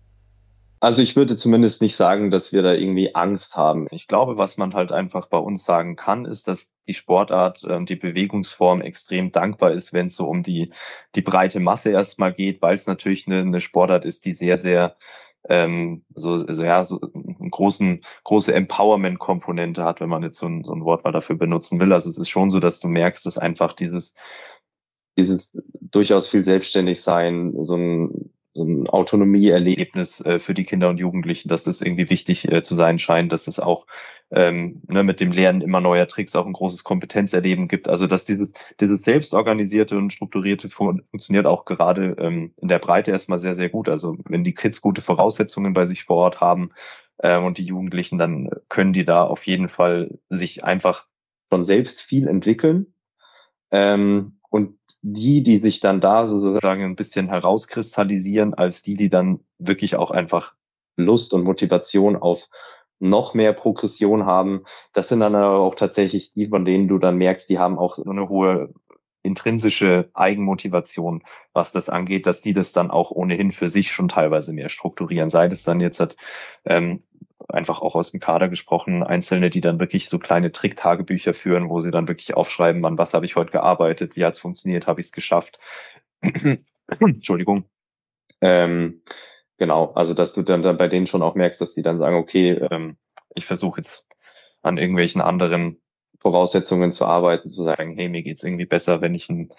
Also 0.82 1.02
ich 1.02 1.14
würde 1.14 1.36
zumindest 1.36 1.82
nicht 1.82 1.94
sagen, 1.94 2.30
dass 2.30 2.52
wir 2.54 2.62
da 2.62 2.72
irgendwie 2.72 3.14
Angst 3.14 3.54
haben. 3.54 3.86
Ich 3.90 4.08
glaube, 4.08 4.38
was 4.38 4.56
man 4.56 4.72
halt 4.72 4.92
einfach 4.92 5.26
bei 5.26 5.36
uns 5.36 5.64
sagen 5.64 5.94
kann, 5.94 6.24
ist, 6.24 6.48
dass 6.48 6.72
die 6.88 6.94
Sportart 6.94 7.66
die 7.82 7.96
Bewegungsform 7.96 8.80
extrem 8.80 9.30
dankbar 9.30 9.72
ist, 9.72 9.92
wenn 9.92 10.06
es 10.06 10.16
so 10.16 10.26
um 10.26 10.42
die, 10.42 10.72
die 11.14 11.20
breite 11.20 11.60
Masse 11.60 11.90
erstmal 11.90 12.32
geht, 12.32 12.62
weil 12.62 12.74
es 12.74 12.86
natürlich 12.86 13.26
eine, 13.26 13.40
eine 13.40 13.60
Sportart 13.60 14.06
ist, 14.06 14.24
die 14.24 14.32
sehr, 14.32 14.56
sehr 14.56 14.96
ähm, 15.48 16.04
so, 16.14 16.32
also 16.32 16.64
ja, 16.64 16.82
so 16.84 16.98
einen 17.14 17.50
großen, 17.50 18.02
große 18.24 18.54
Empowerment-Komponente 18.54 19.84
hat, 19.84 20.00
wenn 20.00 20.08
man 20.08 20.22
jetzt 20.22 20.38
so 20.38 20.46
ein, 20.46 20.64
so 20.64 20.72
ein 20.72 20.84
Wort 20.84 21.04
mal 21.04 21.12
dafür 21.12 21.36
benutzen 21.36 21.78
will. 21.78 21.92
Also 21.92 22.08
es 22.08 22.18
ist 22.18 22.30
schon 22.30 22.48
so, 22.48 22.58
dass 22.58 22.80
du 22.80 22.88
merkst, 22.88 23.26
dass 23.26 23.36
einfach 23.36 23.74
dieses, 23.74 24.14
dieses 25.18 25.50
durchaus 25.80 26.26
viel 26.26 26.44
selbstständig 26.44 27.02
sein, 27.02 27.54
so 27.64 27.76
ein 27.76 28.32
so 28.52 28.64
ein 28.64 28.88
Autonomieerlebnis 28.88 30.20
äh, 30.24 30.38
für 30.38 30.54
die 30.54 30.64
Kinder 30.64 30.88
und 30.88 30.98
Jugendlichen, 30.98 31.48
dass 31.48 31.64
das 31.64 31.80
irgendwie 31.80 32.10
wichtig 32.10 32.50
äh, 32.50 32.62
zu 32.62 32.74
sein 32.74 32.98
scheint, 32.98 33.32
dass 33.32 33.46
es 33.46 33.60
auch 33.60 33.86
ähm, 34.32 34.82
ne, 34.88 35.04
mit 35.04 35.20
dem 35.20 35.32
Lernen 35.32 35.60
immer 35.60 35.80
neuer 35.80 36.08
Tricks 36.08 36.34
auch 36.34 36.46
ein 36.46 36.52
großes 36.52 36.84
Kompetenzerleben 36.84 37.68
gibt. 37.68 37.88
Also 37.88 38.06
dass 38.06 38.24
dieses, 38.24 38.52
dieses 38.80 39.02
selbstorganisierte 39.02 39.96
und 39.96 40.12
strukturierte 40.12 40.68
fun 40.68 41.02
funktioniert 41.10 41.46
auch 41.46 41.64
gerade 41.64 42.16
ähm, 42.18 42.52
in 42.56 42.68
der 42.68 42.78
Breite 42.78 43.12
erstmal 43.12 43.38
sehr, 43.38 43.54
sehr 43.54 43.68
gut. 43.68 43.88
Also 43.88 44.16
wenn 44.24 44.44
die 44.44 44.54
Kids 44.54 44.80
gute 44.80 45.02
Voraussetzungen 45.02 45.72
bei 45.72 45.86
sich 45.86 46.04
vor 46.04 46.16
Ort 46.16 46.40
haben 46.40 46.70
äh, 47.18 47.38
und 47.38 47.58
die 47.58 47.66
Jugendlichen, 47.66 48.18
dann 48.18 48.50
können 48.68 48.92
die 48.92 49.04
da 49.04 49.24
auf 49.24 49.46
jeden 49.46 49.68
Fall 49.68 50.18
sich 50.28 50.64
einfach 50.64 51.06
von 51.48 51.64
selbst 51.64 52.00
viel 52.00 52.26
entwickeln. 52.26 52.94
Ähm, 53.70 54.40
und 54.50 54.79
die, 55.02 55.42
die 55.42 55.58
sich 55.58 55.80
dann 55.80 56.00
da 56.00 56.26
sozusagen 56.26 56.82
ein 56.84 56.96
bisschen 56.96 57.28
herauskristallisieren, 57.28 58.54
als 58.54 58.82
die, 58.82 58.96
die 58.96 59.08
dann 59.08 59.40
wirklich 59.58 59.96
auch 59.96 60.10
einfach 60.10 60.54
Lust 60.96 61.32
und 61.32 61.44
Motivation 61.44 62.16
auf 62.16 62.48
noch 62.98 63.32
mehr 63.32 63.54
Progression 63.54 64.26
haben. 64.26 64.64
Das 64.92 65.08
sind 65.08 65.20
dann 65.20 65.34
aber 65.34 65.58
auch 65.58 65.74
tatsächlich 65.74 66.34
die, 66.34 66.46
von 66.48 66.64
denen 66.64 66.86
du 66.86 66.98
dann 66.98 67.16
merkst, 67.16 67.48
die 67.48 67.58
haben 67.58 67.78
auch 67.78 67.96
so 67.96 68.10
eine 68.10 68.28
hohe 68.28 68.74
intrinsische 69.22 70.10
Eigenmotivation, 70.14 71.22
was 71.52 71.72
das 71.72 71.88
angeht, 71.88 72.26
dass 72.26 72.40
die 72.40 72.54
das 72.54 72.72
dann 72.72 72.90
auch 72.90 73.10
ohnehin 73.10 73.52
für 73.52 73.68
sich 73.68 73.92
schon 73.92 74.08
teilweise 74.08 74.52
mehr 74.52 74.68
strukturieren. 74.68 75.30
Sei 75.30 75.48
das 75.48 75.62
dann 75.62 75.80
jetzt 75.80 76.00
hat, 76.00 76.16
ähm, 76.64 77.02
einfach 77.48 77.80
auch 77.82 77.94
aus 77.94 78.10
dem 78.10 78.20
Kader 78.20 78.48
gesprochen, 78.48 79.02
Einzelne, 79.02 79.50
die 79.50 79.60
dann 79.60 79.80
wirklich 79.80 80.08
so 80.08 80.18
kleine 80.18 80.52
Tricktagebücher 80.52 81.34
führen, 81.34 81.68
wo 81.68 81.80
sie 81.80 81.90
dann 81.90 82.08
wirklich 82.08 82.34
aufschreiben, 82.34 82.84
an 82.84 82.98
was 82.98 83.14
habe 83.14 83.26
ich 83.26 83.36
heute 83.36 83.52
gearbeitet, 83.52 84.16
wie 84.16 84.24
hat 84.24 84.34
es 84.34 84.40
funktioniert, 84.40 84.86
habe 84.86 85.00
ich 85.00 85.06
es 85.06 85.12
geschafft. 85.12 85.58
Entschuldigung. 87.00 87.64
Ähm, 88.40 89.02
genau, 89.58 89.92
also 89.92 90.14
dass 90.14 90.32
du 90.32 90.42
dann, 90.42 90.62
dann 90.62 90.78
bei 90.78 90.88
denen 90.88 91.06
schon 91.06 91.22
auch 91.22 91.34
merkst, 91.34 91.60
dass 91.60 91.74
die 91.74 91.82
dann 91.82 91.98
sagen, 91.98 92.16
okay, 92.16 92.52
ähm, 92.70 92.96
ich 93.34 93.46
versuche 93.46 93.80
jetzt 93.80 94.06
an 94.62 94.78
irgendwelchen 94.78 95.20
anderen 95.20 95.80
Voraussetzungen 96.18 96.92
zu 96.92 97.06
arbeiten, 97.06 97.48
zu 97.48 97.62
sagen, 97.62 97.94
hey, 97.96 98.08
mir 98.08 98.22
geht's 98.22 98.44
irgendwie 98.44 98.66
besser, 98.66 99.00
wenn 99.00 99.14
ich 99.14 99.30
ein 99.30 99.50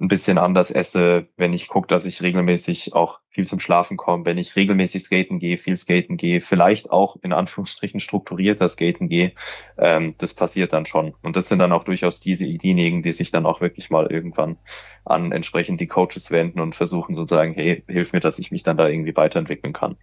ein 0.00 0.08
bisschen 0.08 0.38
anders 0.38 0.70
esse, 0.70 1.26
wenn 1.36 1.52
ich 1.52 1.66
gucke, 1.66 1.88
dass 1.88 2.04
ich 2.04 2.22
regelmäßig 2.22 2.94
auch 2.94 3.18
viel 3.30 3.46
zum 3.46 3.58
Schlafen 3.58 3.96
komme, 3.96 4.24
wenn 4.24 4.38
ich 4.38 4.54
regelmäßig 4.54 5.02
skaten 5.02 5.40
gehe, 5.40 5.58
viel 5.58 5.76
skaten 5.76 6.16
gehe, 6.16 6.40
vielleicht 6.40 6.90
auch 6.90 7.16
in 7.22 7.32
Anführungsstrichen 7.32 7.98
strukturierter 7.98 8.68
skaten 8.68 9.08
gehe, 9.08 9.32
ähm, 9.76 10.14
das 10.18 10.34
passiert 10.34 10.72
dann 10.72 10.86
schon. 10.86 11.14
Und 11.22 11.36
das 11.36 11.48
sind 11.48 11.58
dann 11.58 11.72
auch 11.72 11.82
durchaus 11.82 12.20
diese 12.20 12.46
diejenigen, 12.46 13.02
die 13.02 13.10
sich 13.10 13.32
dann 13.32 13.44
auch 13.44 13.60
wirklich 13.60 13.90
mal 13.90 14.06
irgendwann 14.06 14.56
an 15.04 15.32
entsprechend 15.32 15.80
die 15.80 15.88
Coaches 15.88 16.30
wenden 16.30 16.60
und 16.60 16.76
versuchen 16.76 17.16
sozusagen, 17.16 17.54
hey, 17.54 17.82
hilf 17.88 18.12
mir, 18.12 18.20
dass 18.20 18.38
ich 18.38 18.52
mich 18.52 18.62
dann 18.62 18.76
da 18.76 18.86
irgendwie 18.88 19.16
weiterentwickeln 19.16 19.72
kann. 19.72 19.96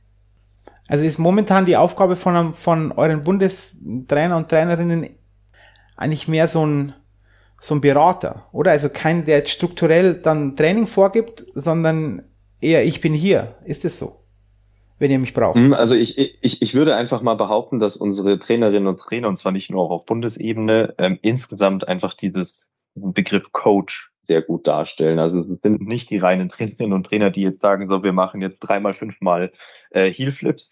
Also 0.89 1.05
ist 1.05 1.19
momentan 1.19 1.65
die 1.65 1.77
Aufgabe 1.77 2.17
von, 2.17 2.53
von 2.53 2.91
euren 2.91 3.23
Bundestrainer 3.23 4.35
und 4.35 4.49
Trainerinnen 4.49 5.09
eigentlich 5.95 6.27
mehr 6.27 6.47
so 6.47 6.65
ein 6.65 6.93
so 7.65 7.73
ein 7.73 7.81
Berater, 7.81 8.47
oder? 8.51 8.71
Also 8.71 8.89
kein, 8.89 9.25
der 9.25 9.37
jetzt 9.37 9.49
strukturell 9.49 10.13
dann 10.13 10.55
Training 10.55 10.85
vorgibt, 10.85 11.43
sondern 11.53 12.21
eher 12.61 12.85
ich 12.85 13.01
bin 13.01 13.13
hier. 13.13 13.55
Ist 13.65 13.85
es 13.85 13.97
so? 13.97 14.21
Wenn 14.99 15.09
ihr 15.09 15.17
mich 15.17 15.33
braucht. 15.33 15.55
Hm, 15.55 15.73
also 15.73 15.95
ich, 15.95 16.17
ich, 16.17 16.61
ich 16.61 16.73
würde 16.75 16.95
einfach 16.95 17.23
mal 17.23 17.33
behaupten, 17.33 17.79
dass 17.79 17.97
unsere 17.97 18.37
Trainerinnen 18.37 18.87
und 18.87 18.99
Trainer, 18.99 19.27
und 19.27 19.37
zwar 19.37 19.51
nicht 19.51 19.71
nur 19.71 19.89
auf 19.89 20.05
Bundesebene, 20.05 20.93
ähm, 20.99 21.17
insgesamt 21.23 21.87
einfach 21.87 22.13
dieses 22.13 22.69
Begriff 22.93 23.51
Coach 23.51 24.11
sehr 24.21 24.43
gut 24.43 24.67
darstellen. 24.67 25.17
Also 25.17 25.39
es 25.39 25.61
sind 25.61 25.81
nicht 25.81 26.11
die 26.11 26.19
reinen 26.19 26.49
Trainerinnen 26.49 26.93
und 26.93 27.07
Trainer, 27.07 27.31
die 27.31 27.41
jetzt 27.41 27.61
sagen, 27.61 27.89
so 27.89 28.03
wir 28.03 28.13
machen 28.13 28.41
jetzt 28.41 28.59
dreimal, 28.59 28.93
fünfmal 28.93 29.51
äh, 29.89 30.11
Heel 30.11 30.31
Flips. 30.31 30.69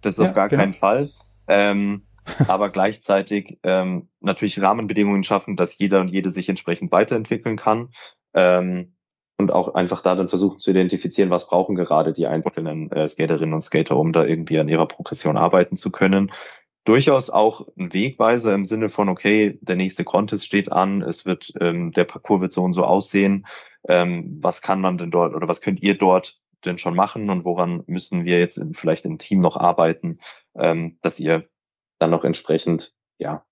Das 0.00 0.16
ist 0.16 0.24
ja, 0.24 0.30
auf 0.30 0.34
gar 0.34 0.48
genau. 0.48 0.62
keinen 0.62 0.74
Fall. 0.74 1.10
Ähm, 1.46 2.02
aber 2.48 2.68
gleichzeitig 2.68 3.58
ähm, 3.62 4.08
natürlich 4.20 4.60
Rahmenbedingungen 4.60 5.24
schaffen, 5.24 5.56
dass 5.56 5.78
jeder 5.78 6.00
und 6.00 6.08
jede 6.08 6.30
sich 6.30 6.48
entsprechend 6.48 6.92
weiterentwickeln 6.92 7.56
kann. 7.56 7.90
Ähm, 8.34 8.94
und 9.38 9.50
auch 9.50 9.74
einfach 9.74 10.02
da 10.02 10.14
dann 10.14 10.28
versuchen 10.28 10.58
zu 10.58 10.70
identifizieren, 10.70 11.30
was 11.30 11.48
brauchen 11.48 11.74
gerade 11.74 12.12
die 12.12 12.26
einzelnen 12.26 12.90
äh, 12.92 13.08
Skaterinnen 13.08 13.54
und 13.54 13.62
Skater, 13.62 13.96
um 13.96 14.12
da 14.12 14.24
irgendwie 14.24 14.58
an 14.58 14.68
ihrer 14.68 14.86
Progression 14.86 15.36
arbeiten 15.36 15.76
zu 15.76 15.90
können. 15.90 16.30
Durchaus 16.84 17.30
auch 17.30 17.66
ein 17.76 17.92
Wegweiser 17.92 18.54
im 18.54 18.64
Sinne 18.64 18.88
von, 18.88 19.08
okay, 19.08 19.58
der 19.60 19.76
nächste 19.76 20.04
Contest 20.04 20.46
steht 20.46 20.72
an, 20.72 21.02
es 21.02 21.24
wird, 21.24 21.52
ähm, 21.60 21.92
der 21.92 22.04
Parcours 22.04 22.40
wird 22.40 22.52
so 22.52 22.62
und 22.62 22.72
so 22.72 22.84
aussehen. 22.84 23.46
Ähm, 23.88 24.38
was 24.40 24.62
kann 24.62 24.80
man 24.80 24.98
denn 24.98 25.10
dort 25.10 25.34
oder 25.34 25.48
was 25.48 25.60
könnt 25.60 25.82
ihr 25.82 25.96
dort 25.96 26.38
denn 26.64 26.78
schon 26.78 26.94
machen 26.94 27.30
und 27.30 27.44
woran 27.44 27.82
müssen 27.86 28.24
wir 28.24 28.38
jetzt 28.38 28.56
in, 28.56 28.74
vielleicht 28.74 29.04
im 29.04 29.18
Team 29.18 29.40
noch 29.40 29.56
arbeiten, 29.56 30.18
ähm, 30.56 30.98
dass 31.02 31.20
ihr 31.20 31.48
dann 32.02 32.10
noch 32.10 32.24
entsprechend, 32.24 32.92
ja, 33.18 33.46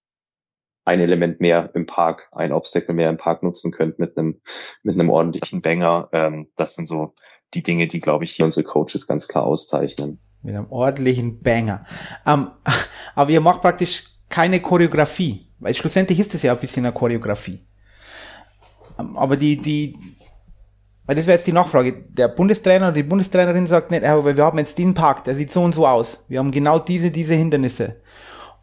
ein 0.84 1.00
Element 1.00 1.40
mehr 1.40 1.70
im 1.74 1.86
Park, 1.86 2.28
ein 2.32 2.52
Obstacle 2.52 2.94
mehr 2.94 3.08
im 3.08 3.16
Park 3.16 3.42
nutzen 3.42 3.70
könnt 3.70 3.98
mit 3.98 4.18
einem, 4.18 4.40
mit 4.82 4.94
einem 4.94 5.08
ordentlichen 5.08 5.62
Banger. 5.62 6.08
Ähm, 6.12 6.48
das 6.56 6.74
sind 6.74 6.86
so 6.86 7.14
die 7.54 7.62
Dinge, 7.62 7.86
die, 7.86 8.00
glaube 8.00 8.24
ich, 8.24 8.32
hier 8.32 8.44
unsere 8.44 8.64
Coaches 8.64 9.06
ganz 9.06 9.28
klar 9.28 9.44
auszeichnen. 9.44 10.18
Mit 10.42 10.56
einem 10.56 10.70
ordentlichen 10.70 11.42
Banger. 11.42 11.84
Ähm, 12.26 12.50
aber 13.14 13.30
ihr 13.30 13.40
macht 13.40 13.62
praktisch 13.62 14.04
keine 14.28 14.60
Choreografie, 14.60 15.48
weil 15.60 15.74
schlussendlich 15.74 16.18
ist 16.18 16.34
es 16.34 16.42
ja 16.42 16.52
ein 16.52 16.58
bisschen 16.58 16.84
eine 16.84 16.94
Choreografie. 16.94 17.64
Ähm, 18.98 19.16
aber 19.16 19.36
die, 19.36 19.56
die, 19.56 19.96
weil 21.06 21.14
das 21.14 21.26
wäre 21.26 21.36
jetzt 21.36 21.46
die 21.46 21.52
Nachfrage. 21.52 21.92
Der 21.92 22.28
Bundestrainer 22.28 22.86
oder 22.86 22.94
die 22.94 23.02
Bundestrainerin 23.04 23.66
sagt 23.66 23.90
nicht, 23.92 24.02
wir 24.02 24.44
haben 24.44 24.58
jetzt 24.58 24.78
den 24.78 24.94
Park, 24.94 25.24
der 25.24 25.34
sieht 25.34 25.50
so 25.52 25.62
und 25.62 25.74
so 25.74 25.86
aus. 25.86 26.24
Wir 26.28 26.40
haben 26.40 26.50
genau 26.50 26.80
diese, 26.80 27.10
diese 27.10 27.34
Hindernisse. 27.34 28.00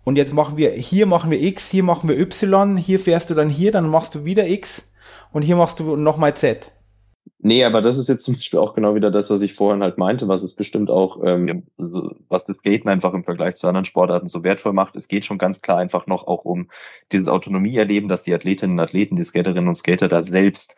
Und 0.08 0.16
jetzt 0.16 0.34
machen 0.34 0.55
wir, 0.55 0.72
hier 0.72 1.05
machen 1.05 1.32
wir 1.32 1.41
X, 1.41 1.70
hier 1.70 1.84
machen 1.84 2.08
wir 2.08 2.18
Y, 2.18 2.78
hier 2.78 2.97
fährst 2.97 3.30
du 3.30 3.34
dann 3.34 3.49
hier, 3.49 3.74
dann 3.74 3.89
machst 3.89 4.16
du 4.16 4.24
wieder 4.24 4.47
X 4.47 4.95
und 5.34 5.41
hier 5.41 5.58
machst 5.58 5.82
du 5.82 5.97
nochmal 5.97 6.34
Z. 6.34 6.72
Nee, 7.39 7.66
aber 7.66 7.82
das 7.82 7.97
ist 7.97 8.08
jetzt 8.08 8.24
zum 8.24 8.36
Beispiel 8.36 8.58
auch 8.58 8.74
genau 8.74 8.95
wieder 8.95 9.12
das, 9.12 9.30
was 9.30 9.41
ich 9.41 9.53
vorhin 9.53 9.84
halt 9.84 9.97
meinte, 9.97 10.30
was 10.30 10.43
es 10.43 10.55
bestimmt 10.55 10.89
auch, 10.89 11.22
ähm, 11.26 11.64
was 12.30 12.45
das 12.45 12.55
Skaten 12.55 12.88
einfach 12.88 13.14
im 13.14 13.26
Vergleich 13.26 13.58
zu 13.58 13.68
anderen 13.68 13.84
Sportarten 13.84 14.30
so 14.30 14.45
wertvoll 14.45 14.72
macht. 14.72 14.95
Es 14.95 15.10
geht 15.10 15.26
schon 15.26 15.39
ganz 15.39 15.62
klar 15.62 15.78
einfach 15.78 16.08
noch 16.08 16.26
auch 16.26 16.45
um 16.45 16.70
dieses 17.12 17.28
Autonomieerleben, 17.28 18.08
dass 18.08 18.24
die 18.24 18.34
Athletinnen 18.34 18.80
und 18.80 18.80
Athleten, 18.80 19.18
die 19.18 19.26
Skaterinnen 19.26 19.68
und 19.68 19.76
Skater 19.76 20.08
da 20.08 20.24
selbst 20.24 20.78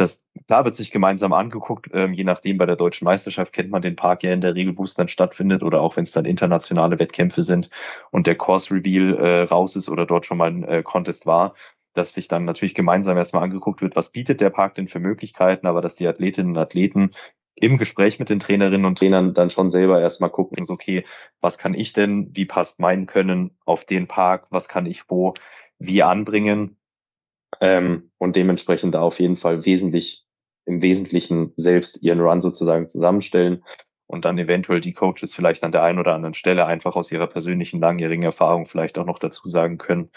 das, 0.00 0.26
da 0.46 0.64
wird 0.64 0.74
sich 0.74 0.90
gemeinsam 0.90 1.32
angeguckt, 1.34 1.90
ähm, 1.92 2.14
je 2.14 2.24
nachdem 2.24 2.56
bei 2.56 2.64
der 2.64 2.76
deutschen 2.76 3.04
Meisterschaft 3.04 3.52
kennt 3.52 3.70
man 3.70 3.82
den 3.82 3.96
Park 3.96 4.22
ja 4.22 4.32
in 4.32 4.40
der 4.40 4.54
Regel, 4.54 4.76
wo 4.78 4.84
es 4.84 4.94
dann 4.94 5.08
stattfindet 5.08 5.62
oder 5.62 5.82
auch 5.82 5.96
wenn 5.96 6.04
es 6.04 6.12
dann 6.12 6.24
internationale 6.24 6.98
Wettkämpfe 6.98 7.42
sind 7.42 7.68
und 8.10 8.26
der 8.26 8.36
Course 8.36 8.74
Reveal 8.74 9.16
äh, 9.16 9.42
raus 9.42 9.76
ist 9.76 9.90
oder 9.90 10.06
dort 10.06 10.24
schon 10.24 10.38
mal 10.38 10.50
ein 10.50 10.64
äh, 10.64 10.82
Contest 10.82 11.26
war, 11.26 11.54
dass 11.92 12.14
sich 12.14 12.28
dann 12.28 12.46
natürlich 12.46 12.74
gemeinsam 12.74 13.18
erstmal 13.18 13.42
angeguckt 13.42 13.82
wird, 13.82 13.94
was 13.94 14.10
bietet 14.10 14.40
der 14.40 14.50
Park 14.50 14.76
denn 14.76 14.86
für 14.86 15.00
Möglichkeiten, 15.00 15.66
aber 15.66 15.82
dass 15.82 15.96
die 15.96 16.06
Athletinnen 16.06 16.52
und 16.52 16.58
Athleten 16.58 17.12
im 17.54 17.76
Gespräch 17.76 18.18
mit 18.18 18.30
den 18.30 18.40
Trainerinnen 18.40 18.86
und 18.86 18.98
Trainern 18.98 19.34
dann 19.34 19.50
schon 19.50 19.70
selber 19.70 20.00
erstmal 20.00 20.30
gucken, 20.30 20.64
so, 20.64 20.72
okay, 20.72 21.04
was 21.42 21.58
kann 21.58 21.74
ich 21.74 21.92
denn, 21.92 22.30
wie 22.32 22.46
passt 22.46 22.80
mein 22.80 23.04
Können 23.04 23.50
auf 23.66 23.84
den 23.84 24.06
Park, 24.06 24.46
was 24.48 24.68
kann 24.68 24.86
ich 24.86 25.10
wo, 25.10 25.34
wie 25.78 26.02
anbringen 26.02 26.79
ähm, 27.60 28.10
und 28.18 28.36
dementsprechend 28.36 28.94
da 28.94 29.00
auf 29.00 29.20
jeden 29.20 29.36
Fall 29.36 29.64
wesentlich 29.64 30.24
im 30.66 30.82
Wesentlichen 30.82 31.52
selbst 31.56 32.02
ihren 32.02 32.20
Run 32.20 32.40
sozusagen 32.40 32.88
zusammenstellen 32.88 33.64
und 34.06 34.24
dann 34.24 34.38
eventuell 34.38 34.80
die 34.80 34.92
Coaches 34.92 35.34
vielleicht 35.34 35.64
an 35.64 35.72
der 35.72 35.82
einen 35.82 35.98
oder 35.98 36.14
anderen 36.14 36.34
Stelle 36.34 36.66
einfach 36.66 36.96
aus 36.96 37.10
ihrer 37.10 37.26
persönlichen 37.26 37.80
langjährigen 37.80 38.24
Erfahrung 38.24 38.66
vielleicht 38.66 38.98
auch 38.98 39.06
noch 39.06 39.18
dazu 39.18 39.48
sagen 39.48 39.78
können, 39.78 40.10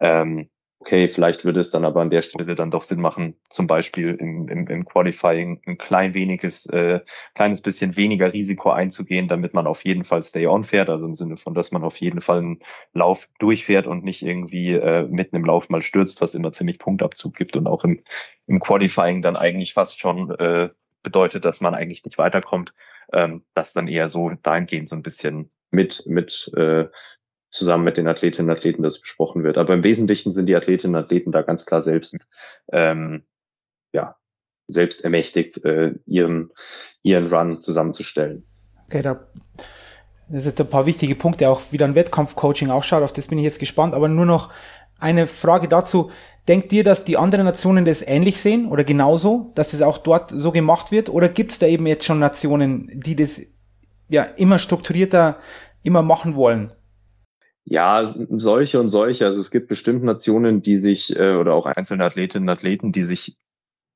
ähm, 0.00 0.50
okay, 0.86 1.08
vielleicht 1.08 1.44
würde 1.44 1.58
es 1.58 1.72
dann 1.72 1.84
aber 1.84 2.00
an 2.00 2.10
der 2.10 2.22
Stelle 2.22 2.54
dann 2.54 2.70
doch 2.70 2.84
Sinn 2.84 3.00
machen, 3.00 3.34
zum 3.50 3.66
Beispiel 3.66 4.14
im, 4.14 4.48
im, 4.48 4.68
im 4.68 4.84
Qualifying 4.84 5.60
ein 5.66 5.78
klein 5.78 6.14
weniges, 6.14 6.66
äh, 6.66 7.00
kleines 7.34 7.60
bisschen 7.60 7.96
weniger 7.96 8.32
Risiko 8.32 8.70
einzugehen, 8.70 9.26
damit 9.26 9.52
man 9.52 9.66
auf 9.66 9.84
jeden 9.84 10.04
Fall 10.04 10.22
Stay 10.22 10.46
on 10.46 10.62
fährt, 10.62 10.88
also 10.88 11.04
im 11.04 11.16
Sinne 11.16 11.38
von, 11.38 11.54
dass 11.54 11.72
man 11.72 11.82
auf 11.82 11.96
jeden 11.96 12.20
Fall 12.20 12.38
einen 12.38 12.60
Lauf 12.92 13.28
durchfährt 13.40 13.88
und 13.88 14.04
nicht 14.04 14.22
irgendwie 14.22 14.74
äh, 14.74 15.02
mitten 15.08 15.34
im 15.34 15.44
Lauf 15.44 15.68
mal 15.70 15.82
stürzt, 15.82 16.20
was 16.20 16.36
immer 16.36 16.52
ziemlich 16.52 16.78
Punktabzug 16.78 17.34
gibt 17.34 17.56
und 17.56 17.66
auch 17.66 17.82
im, 17.82 18.04
im 18.46 18.60
Qualifying 18.60 19.22
dann 19.22 19.34
eigentlich 19.34 19.72
fast 19.72 19.98
schon 19.98 20.30
äh, 20.38 20.68
bedeutet, 21.02 21.44
dass 21.44 21.60
man 21.60 21.74
eigentlich 21.74 22.04
nicht 22.04 22.16
weiterkommt. 22.16 22.72
Ähm, 23.12 23.44
das 23.54 23.72
dann 23.72 23.88
eher 23.88 24.08
so 24.08 24.30
dahingehend 24.30 24.86
so 24.86 24.94
ein 24.94 25.02
bisschen 25.02 25.50
mit, 25.72 26.04
mit 26.06 26.48
äh, 26.56 26.86
zusammen 27.50 27.84
mit 27.84 27.96
den 27.96 28.08
Athletinnen 28.08 28.50
und 28.50 28.56
Athleten 28.56 28.82
das 28.82 29.00
besprochen 29.00 29.44
wird. 29.44 29.58
Aber 29.58 29.74
im 29.74 29.84
Wesentlichen 29.84 30.32
sind 30.32 30.46
die 30.46 30.56
Athletinnen 30.56 30.94
und 30.94 31.02
Athleten 31.02 31.32
da 31.32 31.42
ganz 31.42 31.64
klar 31.64 31.82
selbst, 31.82 32.26
ähm, 32.72 33.24
ja, 33.92 34.16
selbst 34.66 35.04
ermächtigt, 35.04 35.64
äh, 35.64 35.94
ihren, 36.06 36.50
ihren 37.02 37.26
Run 37.26 37.60
zusammenzustellen. 37.60 38.44
Okay, 38.86 39.02
da 39.02 39.26
das 40.28 40.42
sind 40.42 40.60
ein 40.60 40.68
paar 40.68 40.86
wichtige 40.86 41.14
Punkte, 41.14 41.48
auch 41.48 41.60
wie 41.70 41.76
dann 41.76 41.94
Wettkampfcoaching 41.94 42.70
ausschaut, 42.70 43.02
auf 43.02 43.12
das 43.12 43.28
bin 43.28 43.38
ich 43.38 43.44
jetzt 43.44 43.60
gespannt, 43.60 43.94
aber 43.94 44.08
nur 44.08 44.26
noch 44.26 44.52
eine 44.98 45.26
Frage 45.26 45.68
dazu. 45.68 46.10
Denkt 46.48 46.72
ihr, 46.72 46.84
dass 46.84 47.04
die 47.04 47.16
anderen 47.16 47.44
Nationen 47.44 47.84
das 47.84 48.02
ähnlich 48.02 48.40
sehen 48.40 48.66
oder 48.66 48.84
genauso, 48.84 49.52
dass 49.54 49.72
es 49.72 49.82
auch 49.82 49.98
dort 49.98 50.30
so 50.30 50.52
gemacht 50.52 50.92
wird? 50.92 51.08
Oder 51.08 51.28
gibt 51.28 51.52
es 51.52 51.58
da 51.58 51.66
eben 51.66 51.86
jetzt 51.86 52.04
schon 52.04 52.18
Nationen, 52.18 52.88
die 52.92 53.16
das 53.16 53.42
ja 54.08 54.22
immer 54.22 54.58
strukturierter 54.58 55.38
immer 55.82 56.02
machen 56.02 56.36
wollen? 56.36 56.72
Ja, 57.68 58.04
solche 58.04 58.78
und 58.78 58.88
solche. 58.88 59.26
Also 59.26 59.40
es 59.40 59.50
gibt 59.50 59.66
bestimmt 59.66 60.04
Nationen, 60.04 60.62
die 60.62 60.76
sich 60.76 61.14
äh, 61.16 61.34
oder 61.34 61.54
auch 61.54 61.66
einzelne 61.66 62.04
Athletinnen 62.04 62.48
und 62.48 62.52
Athleten, 62.52 62.92
die 62.92 63.02
sich 63.02 63.36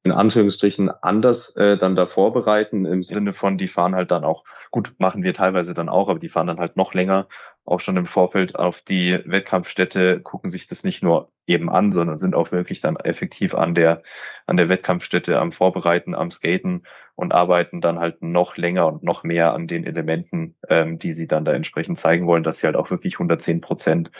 in 0.02 0.12
Anführungsstrichen 0.12 0.90
anders 1.02 1.54
äh, 1.56 1.76
dann 1.76 1.94
da 1.94 2.06
vorbereiten, 2.06 2.86
im 2.86 3.02
Sinne 3.02 3.32
von, 3.32 3.58
die 3.58 3.68
fahren 3.68 3.94
halt 3.94 4.10
dann 4.10 4.24
auch, 4.24 4.44
gut, 4.70 4.94
machen 4.98 5.22
wir 5.22 5.34
teilweise 5.34 5.74
dann 5.74 5.88
auch, 5.88 6.08
aber 6.08 6.18
die 6.18 6.30
fahren 6.30 6.46
dann 6.46 6.58
halt 6.58 6.76
noch 6.76 6.94
länger, 6.94 7.28
auch 7.64 7.80
schon 7.80 7.98
im 7.98 8.06
Vorfeld 8.06 8.56
auf 8.56 8.80
die 8.80 9.20
Wettkampfstätte, 9.26 10.20
gucken 10.20 10.48
sich 10.48 10.66
das 10.66 10.84
nicht 10.84 11.02
nur 11.02 11.30
eben 11.46 11.68
an, 11.68 11.92
sondern 11.92 12.16
sind 12.16 12.34
auch 12.34 12.50
wirklich 12.50 12.80
dann 12.80 12.96
effektiv 12.96 13.54
an 13.54 13.74
der, 13.74 14.02
an 14.46 14.56
der 14.56 14.68
Wettkampfstätte 14.70 15.38
am 15.38 15.52
Vorbereiten, 15.52 16.14
am 16.14 16.30
Skaten 16.30 16.84
und 17.14 17.32
arbeiten 17.32 17.82
dann 17.82 17.98
halt 17.98 18.22
noch 18.22 18.56
länger 18.56 18.86
und 18.86 19.02
noch 19.02 19.22
mehr 19.22 19.52
an 19.52 19.66
den 19.66 19.84
Elementen, 19.84 20.56
ähm, 20.68 20.98
die 20.98 21.12
sie 21.12 21.26
dann 21.26 21.44
da 21.44 21.52
entsprechend 21.52 21.98
zeigen 21.98 22.26
wollen, 22.26 22.42
dass 22.42 22.58
sie 22.58 22.66
halt 22.66 22.76
auch 22.76 22.90
wirklich 22.90 23.14
110 23.14 23.60
Prozent 23.60 24.10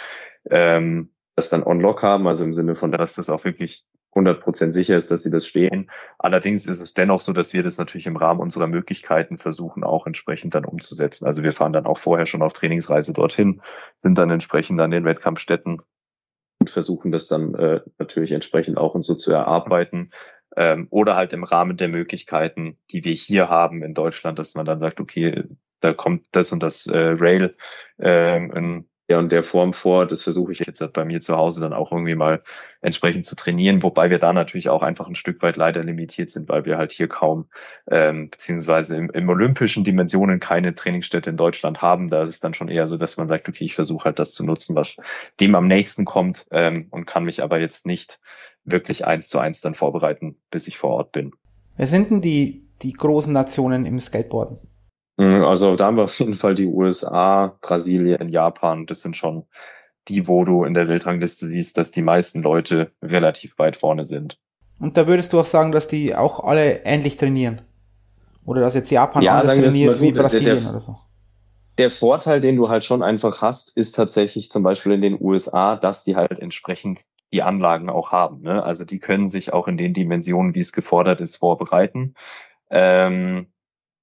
ähm, 0.51 1.11
das 1.37 1.49
dann 1.49 1.63
on 1.63 1.81
lock 1.81 2.03
haben, 2.03 2.27
also 2.27 2.45
im 2.45 2.53
Sinne 2.53 2.75
von, 2.75 2.93
dass 2.93 3.15
das 3.15 3.31
auch 3.31 3.45
wirklich 3.45 3.85
100% 4.15 4.73
sicher 4.73 4.97
ist, 4.97 5.11
dass 5.11 5.23
sie 5.23 5.31
das 5.31 5.47
stehen. 5.47 5.87
Allerdings 6.19 6.67
ist 6.67 6.81
es 6.81 6.95
dennoch 6.95 7.21
so, 7.21 7.33
dass 7.33 7.53
wir 7.53 7.63
das 7.63 7.79
natürlich 7.79 8.07
im 8.07 8.17
Rahmen 8.17 8.41
unserer 8.41 8.67
Möglichkeiten 8.67 9.39
versuchen, 9.39 9.85
auch 9.85 10.07
entsprechend 10.07 10.55
dann 10.55 10.65
umzusetzen. 10.65 11.27
Also 11.27 11.43
wir 11.43 11.53
fahren 11.53 11.73
dann 11.73 11.87
auch 11.87 11.99
vorher 11.99 12.27
schon 12.27 12.43
auf 12.43 12.53
Trainingsreise 12.53 13.13
dorthin, 13.13 13.63
sind 14.03 14.17
dann 14.17 14.31
entsprechend 14.31 14.81
an 14.81 14.91
den 14.91 15.05
Wettkampfstätten 15.05 15.81
und 16.59 16.71
versuchen 16.71 17.13
das 17.13 17.29
dann 17.29 17.55
äh, 17.55 17.81
natürlich 17.99 18.33
entsprechend 18.33 18.79
auch 18.79 18.95
und 18.95 19.03
so 19.03 19.15
zu 19.15 19.33
erarbeiten. 19.33 20.11
Ähm, 20.57 20.89
oder 20.91 21.15
halt 21.15 21.33
im 21.33 21.45
Rahmen 21.45 21.77
der 21.77 21.89
Möglichkeiten, 21.89 22.77
die 22.91 23.05
wir 23.05 23.13
hier 23.13 23.49
haben 23.49 23.85
in 23.85 23.95
Deutschland, 23.95 24.39
dass 24.39 24.57
man 24.57 24.67
dann 24.67 24.81
sagt, 24.81 24.99
okay, 25.01 25.45
da 25.79 25.95
kommt 25.95 26.25
das 26.33 26.53
und 26.53 26.63
das 26.63 26.87
äh, 26.89 26.99
Rail 26.99 27.55
äh, 27.99 28.37
in 28.37 28.90
der 29.11 29.19
und 29.19 29.33
der 29.33 29.43
Form 29.43 29.75
vor. 29.75 30.07
Das 30.07 30.23
versuche 30.23 30.53
ich 30.53 30.61
jetzt 30.61 30.81
bei 30.93 31.05
mir 31.05 31.21
zu 31.21 31.37
Hause 31.37 31.61
dann 31.61 31.73
auch 31.73 31.91
irgendwie 31.91 32.15
mal 32.15 32.43
entsprechend 32.81 33.27
zu 33.27 33.35
trainieren, 33.35 33.83
wobei 33.83 34.09
wir 34.09 34.21
da 34.21 34.33
natürlich 34.33 34.69
auch 34.69 34.83
einfach 34.83 35.09
ein 35.09 35.17
Stück 35.17 35.43
weit 35.43 35.57
leider 35.57 35.83
limitiert 35.83 36.31
sind, 36.31 36.49
weil 36.49 36.65
wir 36.65 36.79
halt 36.79 36.93
hier 36.93 37.09
kaum 37.09 37.47
ähm, 37.91 38.31
beziehungsweise 38.31 38.97
im, 38.97 39.11
im 39.11 39.29
olympischen 39.29 39.83
Dimensionen 39.83 40.39
keine 40.39 40.75
Trainingsstätte 40.75 41.29
in 41.29 41.37
Deutschland 41.37 41.83
haben. 41.83 42.09
Da 42.09 42.23
ist 42.23 42.31
es 42.31 42.41
dann 42.41 42.55
schon 42.55 42.69
eher 42.69 42.87
so, 42.87 42.97
dass 42.97 43.17
man 43.17 43.27
sagt, 43.27 43.49
okay, 43.49 43.65
ich 43.65 43.75
versuche 43.75 44.05
halt 44.05 44.21
das 44.21 44.33
zu 44.33 44.45
nutzen, 44.45 44.77
was 44.77 44.97
dem 45.41 45.57
am 45.57 45.67
nächsten 45.67 46.05
kommt 46.05 46.47
ähm, 46.53 46.87
und 46.91 47.07
kann 47.07 47.25
mich 47.25 47.43
aber 47.43 47.59
jetzt 47.59 47.87
nicht 47.87 48.21
wirklich 48.65 49.07
eins 49.07 49.29
zu 49.29 49.41
eins 49.41 49.61
dann 49.61 49.75
vorbereiten, 49.75 50.37
bis 50.51 50.69
ich 50.69 50.79
vor 50.79 50.91
Ort 50.91 51.13
bin. 51.13 51.33
Wer 51.77 51.89
sind 51.89 52.11
denn 52.11 52.21
die, 52.23 52.69
die 52.83 52.93
großen 52.93 53.33
Nationen 53.33 53.87
im 53.87 53.99
Skateboarden? 53.99 54.70
Mhm, 55.21 55.45
also 55.45 55.77
da 55.77 55.85
haben 55.85 55.99
wir 55.99 56.05
auf 56.05 56.19
jeden 56.19 56.35
Fall 56.35 56.55
die 56.55 56.67
USA, 56.67 57.55
Brasilien, 57.61 58.31
Japan. 58.31 58.87
Das 58.87 59.03
sind 59.03 59.19
schon 59.19 59.45
die, 60.09 60.27
wo 60.27 60.47
du 60.47 60.65
in 60.65 60.73
der 60.73 60.89
Weltrangliste 60.89 61.47
siehst, 61.47 61.77
dass 61.77 61.91
die 61.91 62.01
meisten 62.01 62.43
Leute 62.43 62.93
relativ 63.03 63.59
weit 63.59 63.77
vorne 63.77 64.07
sind. 64.07 64.39
Und 64.81 64.97
da 64.97 65.07
würdest 65.07 65.35
du 65.35 65.41
auch 65.41 65.45
sagen, 65.45 65.73
dass 65.73 65.89
die 65.89 66.17
auch 66.17 66.41
alle 66.43 66.87
ähnlich 66.87 67.19
trainieren? 67.19 67.61
Oder 68.47 68.63
dass 68.63 68.75
jetzt 68.75 68.91
Japan 68.91 69.23
ja, 69.23 69.39
anders 69.39 69.59
trainiert 69.59 69.97
so, 69.97 70.01
wie 70.01 70.13
Brasilien 70.13 70.55
der, 70.55 70.63
der, 70.63 70.71
oder 70.71 70.81
so? 70.81 70.99
Der 71.77 71.91
Vorteil, 71.91 72.41
den 72.41 72.57
du 72.57 72.71
halt 72.71 72.87
schon 72.87 73.03
einfach 73.03 73.43
hast, 73.43 73.77
ist 73.77 73.93
tatsächlich 73.93 74.51
zum 74.51 74.63
Beispiel 74.63 74.93
in 74.93 75.03
den 75.03 75.19
USA, 75.21 75.77
dass 75.77 76.03
die 76.03 76.17
halt 76.17 76.39
entsprechend 76.39 77.03
die 77.31 77.43
Anlagen 77.43 77.91
auch 77.91 78.11
haben. 78.11 78.41
Ne? 78.41 78.63
Also 78.63 78.87
die 78.87 79.01
können 79.01 79.29
sich 79.29 79.53
auch 79.53 79.69
in 79.69 79.77
den 79.77 79.93
Dimensionen, 79.93 80.55
wie 80.55 80.61
es 80.61 80.73
gefordert 80.73 81.21
ist, 81.21 81.37
vorbereiten. 81.37 82.15
Ähm, 82.71 83.49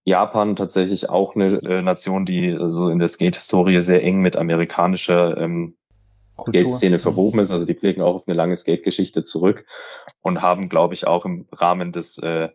Japan 0.08 0.56
tatsächlich 0.56 1.10
auch 1.10 1.36
eine 1.36 1.58
äh, 1.64 1.82
Nation, 1.82 2.26
die 2.26 2.56
so 2.56 2.64
also 2.64 2.90
in 2.90 2.98
der 2.98 3.10
Skate-Historie 3.10 3.82
sehr 3.82 4.02
eng 4.06 4.22
mit 4.22 4.38
amerikanischer 4.38 5.36
ähm, 5.36 5.76
Skate-Szene 6.40 7.00
verwoben 7.00 7.40
ist. 7.40 7.52
Also 7.52 7.66
die 7.66 7.74
blicken 7.74 8.02
auch 8.02 8.16
auf 8.16 8.24
eine 8.26 8.38
lange 8.38 8.56
Skate-Geschichte 8.56 9.24
zurück 9.24 9.66
und 10.22 10.42
haben, 10.42 10.70
glaube 10.70 10.94
ich, 10.94 11.06
auch 11.08 11.26
im 11.26 11.46
Rahmen 11.52 11.92
des 11.92 12.18
äh, 12.20 12.48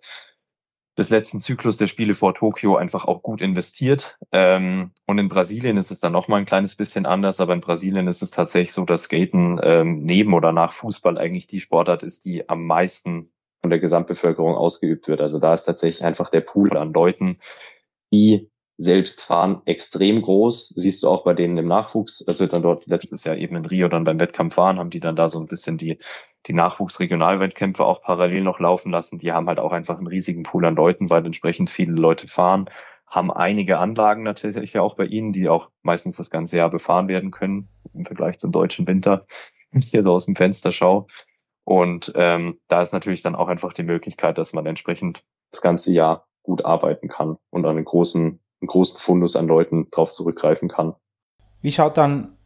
des 0.97 1.11
letzten 1.11 1.41
Zyklus 1.41 1.77
der 1.77 1.89
Spiele 1.89 2.15
vor 2.15 2.35
Tokio 2.35 2.77
einfach 2.77 3.05
auch 3.05 3.23
gut 3.23 3.43
investiert. 3.43 4.19
Ähm, 4.31 4.93
und 5.07 5.19
in 5.19 5.29
Brasilien 5.29 5.77
ist 5.77 5.91
es 5.91 6.01
dann 6.01 6.13
noch 6.13 6.29
mal 6.29 6.37
ein 6.37 6.47
kleines 6.47 6.77
bisschen 6.77 7.05
anders, 7.05 7.39
aber 7.41 7.53
in 7.53 7.61
Brasilien 7.61 8.09
ist 8.09 8.23
es 8.23 8.31
tatsächlich 8.31 8.73
so, 8.73 8.87
dass 8.87 9.05
Skaten 9.05 9.61
ähm, 9.63 10.05
neben 10.05 10.33
oder 10.33 10.53
nach 10.53 10.73
Fußball 10.73 11.19
eigentlich 11.19 11.47
die 11.47 11.61
Sportart 11.61 12.03
ist, 12.03 12.25
die 12.25 12.49
am 12.49 12.67
meisten 12.67 13.31
von 13.63 13.71
der 13.71 13.79
Gesamtbevölkerung 13.79 14.55
ausgeübt 14.57 15.09
wird. 15.09 15.21
Also 15.21 15.39
da 15.39 15.55
ist 15.55 15.65
tatsächlich 15.65 16.05
einfach 16.05 16.31
der 16.31 16.41
Pool 16.41 16.77
an 16.77 16.93
Leuten, 16.93 17.39
die 18.13 18.51
selbst 18.77 19.23
fahren, 19.23 19.63
extrem 19.65 20.23
groß. 20.23 20.75
Siehst 20.77 21.03
du 21.03 21.09
auch 21.09 21.25
bei 21.25 21.35
denen 21.35 21.57
im 21.57 21.69
Nachwuchs. 21.69 22.25
Das 22.27 22.41
wird 22.41 22.53
dann 22.53 22.63
dort 22.63 22.87
letztes 22.87 23.25
Jahr 23.25 23.37
eben 23.37 23.55
in 23.57 23.65
Rio 23.65 23.89
dann 23.89 24.05
beim 24.05 24.19
Wettkampf 24.19 24.55
fahren, 24.55 24.79
haben 24.79 24.91
die 24.91 25.01
dann 25.01 25.15
da 25.15 25.29
so 25.29 25.39
ein 25.39 25.47
bisschen 25.47 25.79
die, 25.79 25.99
die 26.47 26.53
Nachwuchsregionalwettkämpfe 26.53 27.85
auch 27.85 28.03
parallel 28.03 28.43
noch 28.43 28.59
laufen 28.59 28.91
lassen. 28.91 29.19
Die 29.19 29.33
haben 29.33 29.47
halt 29.47 29.61
auch 29.61 29.73
einfach 29.73 29.99
einen 29.99 30.09
riesigen 30.09 30.43
Pool 30.43 30.65
an 30.65 30.75
Leuten, 30.75 31.11
weil 31.11 31.25
entsprechend 31.25 31.71
viele 31.71 31.93
Leute 31.93 32.27
fahren, 32.27 32.69
haben 33.07 33.31
einige 33.31 33.79
Anlagen 33.79 34.23
natürlich 34.23 34.79
auch 34.79 34.97
bei 34.97 35.05
ihnen, 35.05 35.33
die 35.33 35.49
auch 35.49 35.69
meistens 35.83 36.17
das 36.17 36.31
ganze 36.31 36.57
Jahr 36.57 36.71
befahren 36.71 37.09
werden 37.09 37.31
können 37.31 37.69
im 37.95 38.05
Vergleich 38.05 38.39
zum 38.39 38.51
deutschen 38.51 38.89
Winter. 38.89 39.25
Hier 39.73 40.03
so 40.03 40.13
aus 40.13 40.27
dem 40.27 40.35
Fenster 40.35 40.73
schau. 40.73 41.07
Und 41.65 42.13
ähm, 42.17 42.59
da 42.69 42.83
ist 42.83 42.93
natürlich 42.93 43.23
dann 43.23 43.37
auch 43.37 43.49
einfach 43.49 43.73
die 43.73 43.85
Möglichkeit, 43.85 44.39
dass 44.39 44.53
man 44.53 44.67
entsprechend 44.67 45.25
das 45.51 45.61
ganze 45.61 45.93
Jahr 45.93 46.27
gut 46.43 46.65
arbeiten 46.65 47.09
kann 47.09 47.37
und 47.51 47.65
einen 47.65 47.85
großen, 47.85 48.23
einen 48.23 48.67
großen 48.67 48.99
Fundus 48.99 49.37
an 49.37 49.47
Leuten 49.47 49.89
drauf 49.91 50.11
zurückgreifen 50.11 50.69
kann. 50.69 50.95
Wie 51.61 51.73
schaut 51.73 51.97
dann 51.97 52.37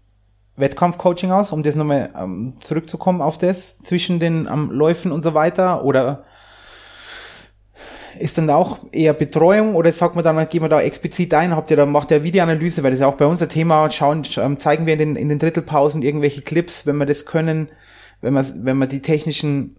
Wettkampfcoaching 0.57 1.31
aus, 1.31 1.53
um 1.53 1.63
das 1.63 1.75
nochmal 1.75 2.11
ähm, 2.19 2.55
zurückzukommen 2.61 3.23
auf 3.23 3.39
das, 3.39 3.79
zwischen 3.79 4.21
den 4.21 4.49
ähm, 4.51 4.71
Läufen 4.71 5.13
und 5.13 5.25
so 5.25 5.35
weiter? 5.35 5.85
Oder 5.85 6.25
ist 8.19 8.39
dann 8.39 8.49
auch 8.51 8.79
eher 8.93 9.13
Betreuung? 9.13 9.75
Oder 9.75 9.93
sagt 9.93 10.15
man 10.15 10.25
dann, 10.25 10.49
gehen 10.49 10.63
wir 10.63 10.69
da 10.69 10.81
explizit 10.81 11.33
ein, 11.35 11.55
habt 11.55 11.71
ihr 11.71 11.77
da, 11.77 11.87
macht 11.87 12.11
ihr 12.11 12.23
Videoanalyse, 12.23 12.83
weil 12.83 12.91
das 12.91 13.01
ist 13.01 13.07
auch 13.07 13.17
bei 13.17 13.27
uns 13.27 13.43
ein 13.43 13.49
Thema, 13.49 13.91
schauen, 13.91 14.23
ähm, 14.39 14.59
zeigen 14.59 14.87
wir 14.87 14.95
in 14.95 14.99
den, 14.99 15.17
in 15.17 15.29
den 15.29 15.39
Drittelpausen 15.39 16.03
irgendwelche 16.03 16.43
Clips, 16.43 16.87
wenn 16.87 16.97
wir 16.97 17.07
das 17.07 17.27
können, 17.27 17.69
wenn 18.21 18.35
man, 18.35 18.45
wenn 18.65 18.79
man 18.79 18.89
die 18.89 19.03
technischen 19.03 19.77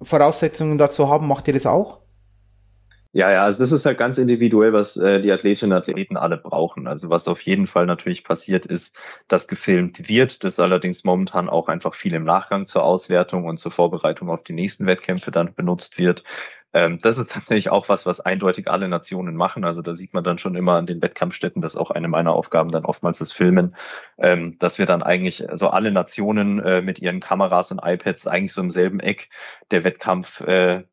Voraussetzungen 0.00 0.78
dazu 0.78 1.08
haben, 1.08 1.28
macht 1.28 1.48
ihr 1.48 1.54
das 1.54 1.66
auch? 1.66 2.02
Ja, 3.14 3.30
ja, 3.30 3.44
also 3.44 3.58
das 3.58 3.72
ist 3.72 3.84
halt 3.84 3.98
ganz 3.98 4.16
individuell, 4.16 4.72
was 4.72 4.96
äh, 4.96 5.20
die 5.20 5.30
Athletinnen 5.30 5.72
und 5.72 5.78
Athleten 5.78 6.16
alle 6.16 6.38
brauchen. 6.38 6.86
Also 6.86 7.10
was 7.10 7.28
auf 7.28 7.42
jeden 7.42 7.66
Fall 7.66 7.84
natürlich 7.84 8.24
passiert 8.24 8.64
ist, 8.64 8.96
dass 9.28 9.48
gefilmt 9.48 10.08
wird, 10.08 10.44
das 10.44 10.58
allerdings 10.58 11.04
momentan 11.04 11.50
auch 11.50 11.68
einfach 11.68 11.94
viel 11.94 12.14
im 12.14 12.24
Nachgang 12.24 12.64
zur 12.64 12.84
Auswertung 12.84 13.44
und 13.44 13.58
zur 13.58 13.70
Vorbereitung 13.70 14.30
auf 14.30 14.44
die 14.44 14.54
nächsten 14.54 14.86
Wettkämpfe 14.86 15.30
dann 15.30 15.52
benutzt 15.52 15.98
wird. 15.98 16.24
Ähm, 16.74 16.98
das 17.00 17.18
ist 17.18 17.30
tatsächlich 17.32 17.70
auch 17.70 17.88
was, 17.88 18.06
was 18.06 18.20
eindeutig 18.20 18.68
alle 18.68 18.88
Nationen 18.88 19.36
machen. 19.36 19.64
Also 19.64 19.82
da 19.82 19.94
sieht 19.94 20.14
man 20.14 20.24
dann 20.24 20.38
schon 20.38 20.54
immer 20.54 20.74
an 20.74 20.86
den 20.86 21.02
Wettkampfstätten, 21.02 21.62
das 21.62 21.74
ist 21.74 21.80
auch 21.80 21.90
eine 21.90 22.08
meiner 22.08 22.32
Aufgaben 22.32 22.70
dann 22.70 22.84
oftmals 22.84 23.18
das 23.18 23.32
Filmen, 23.32 23.76
ähm, 24.18 24.58
dass 24.58 24.78
wir 24.78 24.86
dann 24.86 25.02
eigentlich, 25.02 25.48
also 25.48 25.68
alle 25.68 25.92
Nationen 25.92 26.60
äh, 26.60 26.82
mit 26.82 27.00
ihren 27.00 27.20
Kameras 27.20 27.72
und 27.72 27.80
iPads 27.82 28.26
eigentlich 28.26 28.52
so 28.52 28.60
im 28.62 28.70
selben 28.70 29.00
Eck 29.00 29.28
der 29.70 29.84
Wettkampf 29.84 30.40
äh, 30.40 30.84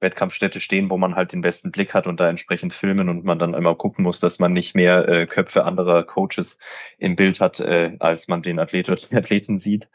Wettkampfstätte 0.00 0.60
stehen, 0.60 0.90
wo 0.90 0.96
man 0.96 1.16
halt 1.16 1.32
den 1.32 1.40
besten 1.40 1.72
Blick 1.72 1.94
hat 1.94 2.06
und 2.06 2.20
da 2.20 2.28
entsprechend 2.28 2.72
filmen 2.72 3.08
und 3.08 3.24
man 3.24 3.38
dann 3.38 3.54
immer 3.54 3.74
gucken 3.74 4.04
muss, 4.04 4.20
dass 4.20 4.38
man 4.38 4.52
nicht 4.52 4.74
mehr 4.74 5.08
äh, 5.08 5.26
Köpfe 5.26 5.64
anderer 5.64 6.04
Coaches 6.04 6.58
im 6.98 7.16
Bild 7.16 7.40
hat, 7.40 7.60
äh, 7.60 7.96
als 7.98 8.28
man 8.28 8.42
den 8.42 8.58
Athlet 8.58 8.88
oder 8.88 9.00
Athleten 9.12 9.58
sieht. 9.58 9.88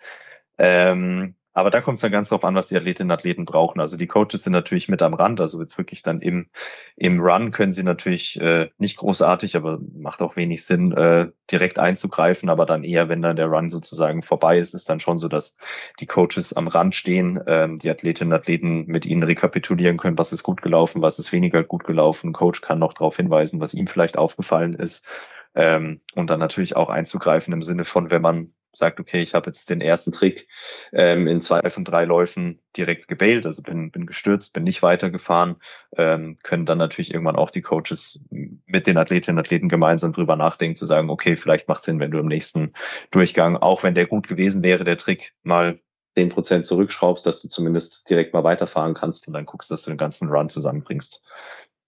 Ähm, 0.58 1.36
aber 1.54 1.70
da 1.70 1.82
kommt 1.82 1.96
es 1.96 2.02
dann 2.02 2.12
ganz 2.12 2.30
drauf 2.30 2.44
an, 2.44 2.56
was 2.56 2.68
die 2.68 2.76
Athletinnen 2.76 3.12
und 3.12 3.14
Athleten 3.14 3.46
brauchen. 3.46 3.80
Also 3.80 3.96
die 3.96 4.08
Coaches 4.08 4.44
sind 4.44 4.54
natürlich 4.54 4.90
mit 4.90 5.02
am 5.02 5.14
Rand. 5.14 5.40
Also 5.40 5.62
jetzt 5.62 5.78
wirklich 5.78 6.02
dann 6.02 6.20
im, 6.20 6.48
im 6.96 7.20
Run 7.20 7.52
können 7.52 7.72
sie 7.72 7.84
natürlich 7.84 8.42
äh, 8.42 8.70
nicht 8.80 8.98
großartig, 8.98 9.56
aber 9.56 9.80
macht 9.94 10.22
auch 10.22 10.36
wenig 10.36 10.66
Sinn, 10.66 10.92
äh, 10.94 11.30
direkt 11.52 11.78
einzugreifen. 11.78 12.50
Aber 12.50 12.66
dann 12.66 12.84
eher, 12.84 13.08
wenn 13.08 13.22
dann 13.22 13.36
der 13.36 13.48
Run 13.48 13.70
sozusagen 13.70 14.24
vorbei 14.24 14.58
ist, 14.58 14.74
ist 14.74 14.90
dann 14.90 15.00
schon 15.00 15.20
so, 15.20 15.28
dass 15.28 15.58
die 16.00 16.08
Coaches 16.08 16.54
am 16.54 16.68
Rand 16.68 16.96
stehen, 16.96 17.40
ähm, 17.46 17.78
die 17.78 17.90
Athletinnen 17.90 18.34
und 18.34 18.40
Athleten 18.40 18.86
mit 18.88 19.06
ihnen 19.06 19.24
rekapitulieren 19.24 19.98
können, 19.98 20.18
was 20.18 20.34
ist 20.34 20.44
gut 20.44 20.64
gelaufen, 20.64 21.04
was 21.04 21.20
ist 21.20 21.32
weniger 21.32 21.64
gut 21.64 21.84
gelaufen. 21.84 22.34
Coach 22.34 22.62
kann 22.62 22.80
noch 22.80 22.94
darauf 22.94 23.18
hinweisen, 23.18 23.60
was 23.60 23.76
ihm 23.76 23.88
vielleicht 23.88 24.18
aufgefallen 24.18 24.74
ist. 24.74 25.08
Ähm, 25.56 26.02
und 26.16 26.32
dann 26.32 26.40
natürlich 26.40 26.76
auch 26.76 26.90
einzugreifen 26.90 27.54
im 27.54 27.62
Sinne 27.62 27.86
von, 27.86 28.10
wenn 28.10 28.24
man 28.24 28.54
sagt, 28.74 29.00
okay, 29.00 29.22
ich 29.22 29.34
habe 29.34 29.48
jetzt 29.48 29.70
den 29.70 29.82
ersten 29.82 30.12
Trick 30.12 30.48
ähm, 30.92 31.28
in 31.28 31.42
zwei 31.42 31.70
von 31.70 31.86
drei 31.86 32.06
Läufen 32.06 32.60
direkt 32.76 33.08
gebailt, 33.08 33.46
also 33.46 33.62
bin, 33.62 33.92
bin 33.92 34.06
gestürzt, 34.06 34.54
bin 34.54 34.64
nicht 34.64 34.82
weitergefahren, 34.82 35.58
ähm, 35.96 36.38
können 36.44 36.66
dann 36.66 36.80
natürlich 36.80 37.14
irgendwann 37.14 37.36
auch 37.36 37.52
die 37.52 37.62
Coaches 37.62 38.20
mit 38.30 38.88
den 38.88 38.98
Athletinnen 38.98 39.38
und 39.38 39.46
Athleten 39.46 39.70
gemeinsam 39.70 40.14
drüber 40.14 40.36
nachdenken, 40.36 40.76
zu 40.76 40.88
sagen, 40.88 41.10
okay, 41.10 41.36
vielleicht 41.36 41.68
macht 41.68 41.84
Sinn, 41.84 42.00
wenn 42.00 42.12
du 42.12 42.20
im 42.20 42.28
nächsten 42.28 42.74
Durchgang, 43.12 43.58
auch 43.58 43.84
wenn 43.84 43.96
der 43.96 44.08
gut 44.08 44.28
gewesen 44.28 44.64
wäre, 44.64 44.84
der 44.84 44.98
Trick 44.98 45.34
mal 45.44 45.80
zehn 46.16 46.30
Prozent 46.30 46.66
zurückschraubst, 46.66 47.26
dass 47.26 47.42
du 47.42 47.48
zumindest 47.48 48.10
direkt 48.10 48.34
mal 48.34 48.44
weiterfahren 48.44 48.94
kannst 48.94 49.28
und 49.28 49.34
dann 49.34 49.46
guckst, 49.46 49.72
dass 49.72 49.84
du 49.84 49.92
den 49.92 49.98
ganzen 49.98 50.30
Run 50.30 50.50
zusammenbringst. 50.50 51.24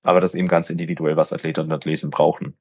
Aber 0.04 0.20
das 0.22 0.34
ist 0.34 0.40
eben 0.40 0.48
ganz 0.48 0.70
individuell, 0.70 1.18
was 1.18 1.34
Athleten 1.34 1.62
und 1.62 1.72
Athleten 1.72 2.12
brauchen 2.12 2.58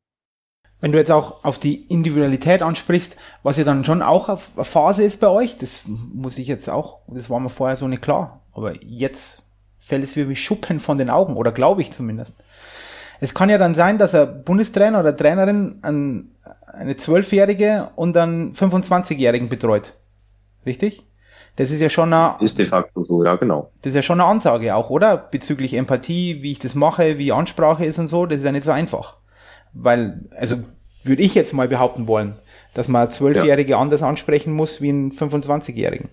wenn 0.85 0.93
du 0.93 0.99
jetzt 0.99 1.11
auch 1.11 1.43
auf 1.47 1.59
die 1.59 1.77
Individualität 1.91 2.61
ansprichst, 2.61 3.17
was 3.43 3.57
ja 3.57 3.65
dann 3.65 3.87
schon 3.87 4.03
auch 4.03 4.29
eine 4.29 4.37
Phase 4.37 5.03
ist 5.03 5.19
bei 5.19 5.29
euch, 5.29 5.57
das 5.57 5.85
muss 5.87 6.37
ich 6.37 6.47
jetzt 6.47 6.69
auch, 6.69 6.99
das 7.07 7.31
war 7.31 7.41
mir 7.41 7.49
vorher 7.49 7.77
so 7.77 7.89
nicht 7.89 8.03
klar, 8.03 8.43
aber 8.53 8.75
jetzt 8.83 9.47
fällt 9.79 10.05
es 10.05 10.15
wie 10.15 10.37
Schuppen 10.37 10.81
von 10.81 10.99
den 10.99 11.09
Augen, 11.09 11.39
oder 11.39 11.53
glaube 11.53 11.81
ich 11.81 11.91
zumindest. 11.91 12.37
Es 13.19 13.33
kann 13.33 13.49
ja 13.49 13.57
dann 13.57 13.73
sein, 13.75 13.97
dass 13.97 14.15
ein 14.15 14.45
Bundestrainer 14.45 15.01
oder 15.01 15.17
Trainerin 15.17 15.79
ein, 15.81 16.33
eine 16.67 16.97
Zwölfjährige 16.97 17.89
und 17.97 18.15
einen 18.19 18.53
25-Jährigen 18.53 19.49
betreut. 19.49 19.95
Richtig? 20.67 21.03
Das 21.57 21.71
ist 21.71 21.81
ja 21.81 21.89
schon 21.89 22.13
eine, 22.13 22.37
ist 22.41 22.59
de 22.59 22.67
facto 22.67 23.05
so, 23.05 23.25
ja, 23.25 23.37
genau. 23.37 23.71
Das 23.79 23.87
ist 23.87 23.97
ja 23.97 24.03
schon 24.03 24.21
eine 24.21 24.29
Ansage 24.29 24.75
auch, 24.75 24.91
oder? 24.91 25.17
Bezüglich 25.17 25.73
Empathie, 25.73 26.43
wie 26.43 26.53
ich 26.53 26.59
das 26.59 26.75
mache, 26.75 27.17
wie 27.17 27.33
Ansprache 27.33 27.87
ist 27.87 27.99
und 27.99 28.09
so, 28.09 28.27
das 28.27 28.41
ist 28.41 28.45
ja 28.45 28.53
nicht 28.53 28.65
so 28.65 28.73
einfach. 28.73 29.17
Weil, 29.73 30.29
also 30.37 30.59
würde 31.05 31.23
ich 31.23 31.35
jetzt 31.35 31.53
mal 31.53 31.69
behaupten 31.69 32.07
wollen, 32.07 32.35
dass 32.75 32.89
man 32.89 33.11
Zwölfjährige 33.11 33.73
ja. 33.73 33.79
anders 33.79 34.03
ansprechen 34.03 34.53
muss 34.53 34.81
wie 34.81 34.89
einen 34.91 35.11
25-Jährigen. 35.13 36.09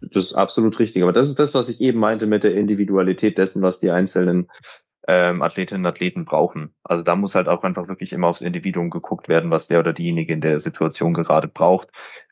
Das 0.00 0.26
ist 0.26 0.34
absolut 0.34 0.78
richtig. 0.78 1.02
Aber 1.02 1.12
das 1.12 1.28
ist 1.28 1.38
das, 1.38 1.54
was 1.54 1.68
ich 1.68 1.80
eben 1.80 2.00
meinte 2.00 2.26
mit 2.26 2.44
der 2.44 2.54
Individualität 2.54 3.38
dessen, 3.38 3.62
was 3.62 3.78
die 3.78 3.90
einzelnen 3.90 4.48
ähm, 5.08 5.42
Athletinnen 5.42 5.84
und 5.84 5.90
Athleten 5.90 6.24
brauchen. 6.24 6.74
Also 6.84 7.02
da 7.04 7.16
muss 7.16 7.34
halt 7.34 7.48
auch 7.48 7.64
einfach 7.64 7.88
wirklich 7.88 8.12
immer 8.12 8.28
aufs 8.28 8.40
Individuum 8.40 8.90
geguckt 8.90 9.28
werden, 9.28 9.50
was 9.50 9.68
der 9.68 9.80
oder 9.80 9.92
diejenige 9.92 10.32
in 10.32 10.40
der 10.40 10.58
Situation 10.58 11.14
gerade 11.14 11.48
braucht. 11.48 11.90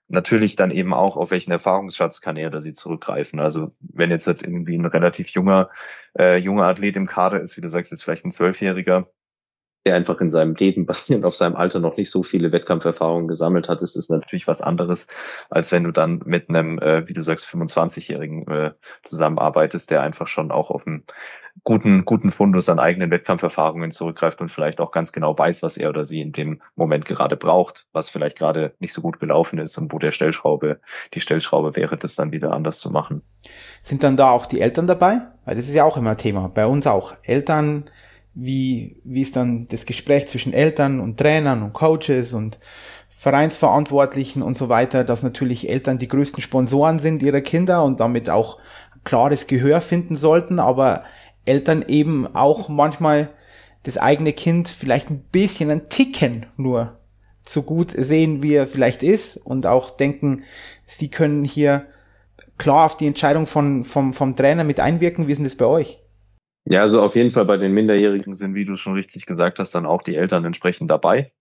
Natürlich 0.08 0.56
dann 0.56 0.70
eben 0.70 0.92
auch, 0.92 1.16
auf 1.16 1.30
welchen 1.30 1.52
Erfahrungsschatz 1.52 2.20
kann 2.20 2.36
er 2.36 2.48
oder 2.48 2.60
sie 2.60 2.72
zurückgreifen. 2.72 3.38
Also 3.38 3.72
wenn 3.80 4.10
jetzt, 4.10 4.26
jetzt 4.26 4.42
irgendwie 4.42 4.76
ein 4.76 4.86
relativ 4.86 5.28
junger, 5.28 5.70
äh, 6.18 6.36
junger 6.36 6.64
Athlet 6.64 6.96
im 6.96 7.06
Kader 7.06 7.40
ist, 7.40 7.56
wie 7.56 7.60
du 7.60 7.68
sagst, 7.68 7.92
jetzt 7.92 8.02
vielleicht 8.02 8.24
ein 8.24 8.32
Zwölfjähriger, 8.32 9.08
der 9.86 9.94
einfach 9.94 10.20
in 10.20 10.30
seinem 10.30 10.54
Leben 10.54 10.86
basierend 10.86 11.24
auf 11.24 11.36
seinem 11.36 11.56
Alter 11.56 11.80
noch 11.80 11.96
nicht 11.96 12.10
so 12.10 12.22
viele 12.22 12.52
Wettkampferfahrungen 12.52 13.28
gesammelt 13.28 13.68
hat, 13.68 13.82
ist 13.82 13.96
es 13.96 14.08
natürlich 14.08 14.46
was 14.46 14.60
anderes, 14.60 15.06
als 15.48 15.72
wenn 15.72 15.84
du 15.84 15.90
dann 15.90 16.20
mit 16.24 16.48
einem, 16.48 16.78
äh, 16.78 17.08
wie 17.08 17.14
du 17.14 17.22
sagst, 17.22 17.46
25-Jährigen 17.46 18.46
äh, 18.48 18.72
zusammenarbeitest, 19.02 19.90
der 19.90 20.02
einfach 20.02 20.28
schon 20.28 20.50
auch 20.50 20.70
auf 20.70 20.86
einen 20.86 21.04
guten, 21.64 22.04
guten 22.04 22.30
Fundus 22.30 22.68
an 22.68 22.78
eigenen 22.78 23.10
Wettkampferfahrungen 23.10 23.90
zurückgreift 23.90 24.40
und 24.40 24.50
vielleicht 24.50 24.80
auch 24.80 24.92
ganz 24.92 25.12
genau 25.12 25.36
weiß, 25.36 25.62
was 25.62 25.76
er 25.76 25.90
oder 25.90 26.04
sie 26.04 26.20
in 26.20 26.32
dem 26.32 26.62
Moment 26.74 27.04
gerade 27.04 27.36
braucht, 27.36 27.86
was 27.92 28.08
vielleicht 28.08 28.38
gerade 28.38 28.74
nicht 28.78 28.92
so 28.92 29.02
gut 29.02 29.20
gelaufen 29.20 29.58
ist 29.58 29.76
und 29.76 29.92
wo 29.92 29.98
der 29.98 30.10
Stellschraube, 30.10 30.80
die 31.14 31.20
Stellschraube 31.20 31.76
wäre, 31.76 31.96
das 31.96 32.14
dann 32.14 32.32
wieder 32.32 32.52
anders 32.52 32.78
zu 32.78 32.90
machen. 32.90 33.22
Sind 33.82 34.02
dann 34.02 34.16
da 34.16 34.30
auch 34.30 34.46
die 34.46 34.60
Eltern 34.60 34.86
dabei? 34.86 35.20
Weil 35.44 35.56
das 35.56 35.68
ist 35.68 35.74
ja 35.74 35.84
auch 35.84 35.96
immer 35.96 36.16
Thema. 36.16 36.48
Bei 36.48 36.66
uns 36.66 36.86
auch. 36.86 37.14
Eltern 37.24 37.90
wie, 38.34 39.00
wie 39.04 39.20
ist 39.22 39.36
dann 39.36 39.66
das 39.70 39.86
Gespräch 39.86 40.26
zwischen 40.26 40.52
Eltern 40.52 41.00
und 41.00 41.18
Trainern 41.18 41.62
und 41.62 41.72
Coaches 41.72 42.34
und 42.34 42.58
Vereinsverantwortlichen 43.08 44.42
und 44.42 44.56
so 44.56 44.68
weiter, 44.68 45.04
dass 45.04 45.22
natürlich 45.22 45.68
Eltern 45.68 45.98
die 45.98 46.08
größten 46.08 46.42
Sponsoren 46.42 46.98
sind 46.98 47.22
ihrer 47.22 47.40
Kinder 47.40 47.84
und 47.84 48.00
damit 48.00 48.30
auch 48.30 48.58
klares 49.04 49.46
Gehör 49.46 49.80
finden 49.80 50.16
sollten, 50.16 50.58
aber 50.58 51.02
Eltern 51.44 51.84
eben 51.86 52.34
auch 52.34 52.68
manchmal 52.68 53.30
das 53.82 53.96
eigene 53.96 54.32
Kind 54.32 54.68
vielleicht 54.68 55.10
ein 55.10 55.20
bisschen 55.20 55.70
ein 55.70 55.88
Ticken 55.88 56.46
nur 56.56 56.98
so 57.42 57.62
gut 57.62 57.92
sehen, 57.96 58.42
wie 58.42 58.54
er 58.54 58.66
vielleicht 58.66 59.02
ist 59.02 59.36
und 59.36 59.66
auch 59.66 59.90
denken, 59.90 60.44
sie 60.84 61.08
können 61.08 61.44
hier 61.44 61.86
klar 62.58 62.86
auf 62.86 62.96
die 62.96 63.06
Entscheidung 63.06 63.46
von, 63.46 63.84
vom, 63.84 64.12
vom 64.12 64.36
Trainer 64.36 64.64
mit 64.64 64.80
einwirken. 64.80 65.26
Wie 65.26 65.32
ist 65.32 65.38
denn 65.38 65.44
das 65.44 65.56
bei 65.56 65.64
euch? 65.64 65.99
Ja, 66.70 66.82
also 66.82 67.02
auf 67.02 67.16
jeden 67.16 67.32
Fall 67.32 67.46
bei 67.46 67.56
den 67.56 67.72
Minderjährigen 67.72 68.32
sind, 68.32 68.54
wie 68.54 68.64
du 68.64 68.76
schon 68.76 68.94
richtig 68.94 69.26
gesagt 69.26 69.58
hast, 69.58 69.74
dann 69.74 69.86
auch 69.86 70.02
die 70.02 70.14
Eltern 70.14 70.44
entsprechend 70.44 70.88
dabei. 70.88 71.32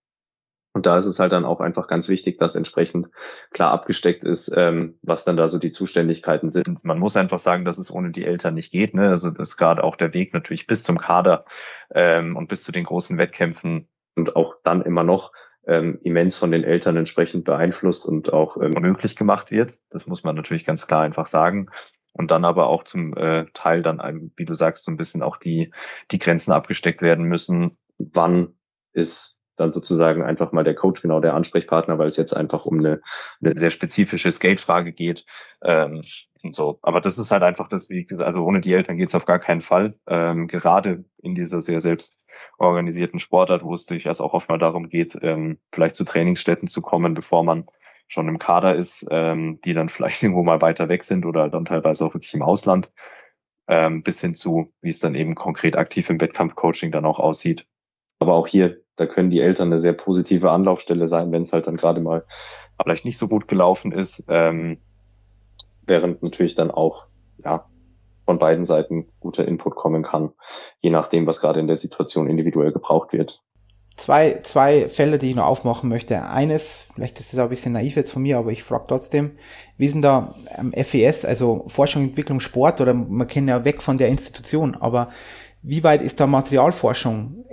Und 0.73 0.87
da 0.87 0.97
ist 0.97 1.05
es 1.05 1.19
halt 1.19 1.31
dann 1.33 1.45
auch 1.45 1.59
einfach 1.59 1.87
ganz 1.87 2.09
wichtig, 2.09 2.39
dass 2.39 2.55
entsprechend 2.55 3.09
klar 3.51 3.71
abgesteckt 3.71 4.23
ist, 4.23 4.51
ähm, 4.55 4.97
was 5.03 5.25
dann 5.25 5.37
da 5.37 5.47
so 5.47 5.59
die 5.59 5.71
Zuständigkeiten 5.71 6.49
sind. 6.49 6.83
Man 6.83 6.97
muss 6.97 7.15
einfach 7.15 7.37
sagen, 7.37 7.63
dass 7.63 7.77
es 7.77 7.91
ohne 7.91 8.09
die 8.09 8.25
Eltern 8.25 8.55
nicht 8.55 8.71
geht. 8.71 8.95
Ne? 8.95 9.09
Also 9.09 9.29
das 9.29 9.49
ist 9.49 9.57
gerade 9.57 9.83
auch 9.83 9.95
der 9.95 10.15
Weg 10.15 10.33
natürlich 10.33 10.65
bis 10.65 10.83
zum 10.83 10.97
Kader 10.97 11.45
ähm, 11.93 12.35
und 12.35 12.47
bis 12.47 12.63
zu 12.63 12.71
den 12.71 12.85
großen 12.85 13.19
Wettkämpfen 13.19 13.87
und 14.15 14.35
auch 14.35 14.55
dann 14.63 14.81
immer 14.81 15.03
noch 15.03 15.31
ähm, 15.67 15.99
immens 16.01 16.37
von 16.37 16.49
den 16.49 16.63
Eltern 16.63 16.97
entsprechend 16.97 17.45
beeinflusst 17.45 18.07
und 18.07 18.33
auch 18.33 18.57
ähm, 18.57 18.73
möglich 18.79 19.15
gemacht 19.15 19.51
wird. 19.51 19.79
Das 19.91 20.07
muss 20.07 20.23
man 20.23 20.35
natürlich 20.35 20.65
ganz 20.65 20.87
klar 20.87 21.03
einfach 21.03 21.27
sagen. 21.27 21.69
Und 22.13 22.31
dann 22.31 22.45
aber 22.45 22.67
auch 22.67 22.83
zum 22.83 23.15
äh, 23.15 23.45
Teil 23.53 23.81
dann, 23.81 24.31
wie 24.35 24.45
du 24.45 24.53
sagst, 24.53 24.85
so 24.85 24.91
ein 24.91 24.97
bisschen 24.97 25.23
auch 25.23 25.37
die, 25.37 25.71
die 26.11 26.19
Grenzen 26.19 26.51
abgesteckt 26.51 27.01
werden 27.01 27.25
müssen. 27.25 27.77
Wann 27.97 28.55
ist 28.93 29.39
dann 29.59 29.71
sozusagen 29.71 30.23
einfach 30.23 30.51
mal 30.51 30.63
der 30.63 30.75
Coach 30.75 31.01
genau 31.01 31.19
der 31.19 31.33
Ansprechpartner, 31.33 31.99
weil 31.99 32.07
es 32.07 32.17
jetzt 32.17 32.35
einfach 32.35 32.65
um 32.65 32.79
eine, 32.79 33.01
eine 33.41 33.57
sehr 33.57 33.69
spezifische 33.69 34.31
Skate-Frage 34.31 34.93
geht. 34.93 35.25
Ähm, 35.63 36.03
und 36.41 36.55
so. 36.55 36.79
Aber 36.81 37.01
das 37.01 37.17
ist 37.17 37.31
halt 37.31 37.43
einfach 37.43 37.67
das, 37.67 37.89
wie 37.89 38.05
gesagt, 38.05 38.25
also 38.25 38.43
ohne 38.45 38.61
die 38.61 38.73
Eltern 38.73 38.97
geht 38.97 39.09
es 39.09 39.15
auf 39.15 39.25
gar 39.25 39.39
keinen 39.39 39.61
Fall. 39.61 39.95
Ähm, 40.07 40.47
gerade 40.47 41.03
in 41.21 41.35
dieser 41.35 41.59
sehr 41.59 41.81
selbst 41.81 42.21
organisierten 42.57 43.19
Sportart, 43.19 43.63
wo 43.63 43.73
es 43.73 43.85
durchaus 43.85 44.21
auch 44.21 44.33
oft 44.33 44.47
mal 44.47 44.57
darum 44.57 44.87
geht, 44.87 45.17
ähm, 45.21 45.59
vielleicht 45.73 45.97
zu 45.97 46.05
Trainingsstätten 46.05 46.67
zu 46.67 46.81
kommen, 46.81 47.13
bevor 47.13 47.43
man 47.43 47.65
schon 48.09 48.27
im 48.27 48.39
Kader 48.39 48.75
ist, 48.75 49.07
ähm, 49.11 49.59
die 49.63 49.73
dann 49.73 49.87
vielleicht 49.87 50.21
irgendwo 50.23 50.43
mal 50.43 50.61
weiter 50.61 50.89
weg 50.89 51.03
sind 51.03 51.25
oder 51.25 51.47
dann 51.47 51.63
teilweise 51.65 52.05
auch 52.05 52.13
wirklich 52.13 52.33
im 52.33 52.41
Ausland, 52.41 52.91
ähm, 53.67 54.03
bis 54.03 54.19
hin 54.19 54.35
zu, 54.35 54.73
wie 54.81 54.89
es 54.89 54.99
dann 54.99 55.15
eben 55.15 55.35
konkret 55.35 55.77
aktiv 55.77 56.09
im 56.09 56.19
Wettkampfcoaching 56.19 56.91
dann 56.91 57.05
auch 57.05 57.19
aussieht. 57.19 57.65
Aber 58.17 58.33
auch 58.33 58.47
hier, 58.47 58.81
da 58.97 59.05
können 59.05 59.29
die 59.29 59.39
Eltern 59.39 59.69
eine 59.69 59.79
sehr 59.79 59.93
positive 59.93 60.51
Anlaufstelle 60.51 61.07
sein, 61.07 61.31
wenn 61.31 61.43
es 61.43 61.53
halt 61.53 61.67
dann 61.67 61.77
gerade 61.77 62.01
mal 62.01 62.25
vielleicht 62.81 63.05
nicht 63.05 63.17
so 63.17 63.27
gut 63.27 63.47
gelaufen 63.47 63.91
ist, 63.91 64.25
ähm, 64.27 64.79
während 65.83 66.23
natürlich 66.23 66.55
dann 66.55 66.71
auch 66.71 67.07
ja 67.37 67.69
von 68.25 68.39
beiden 68.39 68.65
Seiten 68.65 69.07
guter 69.19 69.47
Input 69.47 69.75
kommen 69.75 70.03
kann, 70.03 70.33
je 70.81 70.89
nachdem, 70.89 71.25
was 71.25 71.39
gerade 71.39 71.59
in 71.59 71.67
der 71.67 71.77
Situation 71.77 72.29
individuell 72.29 72.71
gebraucht 72.71 73.13
wird. 73.13 73.41
Zwei, 73.99 74.39
zwei 74.43 74.87
Fälle, 74.87 75.17
die 75.17 75.31
ich 75.31 75.35
noch 75.35 75.45
aufmachen 75.45 75.89
möchte. 75.89 76.23
Eines, 76.23 76.87
vielleicht 76.95 77.19
ist 77.19 77.33
das 77.33 77.39
auch 77.39 77.43
ein 77.43 77.49
bisschen 77.49 77.73
naiv 77.73 77.97
jetzt 77.97 78.13
von 78.13 78.21
mir, 78.21 78.37
aber 78.37 78.49
ich 78.51 78.63
frage 78.63 78.85
trotzdem, 78.87 79.31
wie 79.77 79.89
sind 79.89 80.03
da 80.03 80.33
am 80.57 80.71
FES, 80.71 81.25
also 81.25 81.65
Forschung, 81.67 82.03
Entwicklung, 82.03 82.39
Sport, 82.39 82.79
oder 82.79 82.93
man 82.93 83.27
kennt 83.27 83.49
ja 83.49 83.65
weg 83.65 83.81
von 83.81 83.97
der 83.97 84.07
Institution, 84.07 84.75
aber 84.75 85.09
wie 85.61 85.83
weit 85.83 86.01
ist 86.01 86.21
da 86.21 86.27
Materialforschung? 86.27 87.43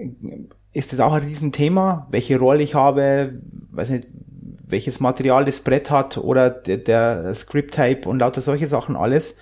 Ist 0.72 0.92
das 0.92 1.01
auch 1.01 1.14
ein 1.14 1.24
Riesenthema? 1.24 2.07
Welche 2.12 2.38
Rolle 2.38 2.62
ich 2.62 2.76
habe? 2.76 3.40
Weiß 3.72 3.90
nicht, 3.90 4.07
welches 4.68 5.01
Material 5.01 5.44
das 5.44 5.59
Brett 5.59 5.90
hat 5.90 6.16
oder 6.16 6.51
der, 6.51 6.76
der 6.76 7.34
Script-Tape 7.34 8.09
und 8.09 8.20
lauter 8.20 8.40
solche 8.40 8.68
Sachen 8.68 8.94
alles 8.94 9.38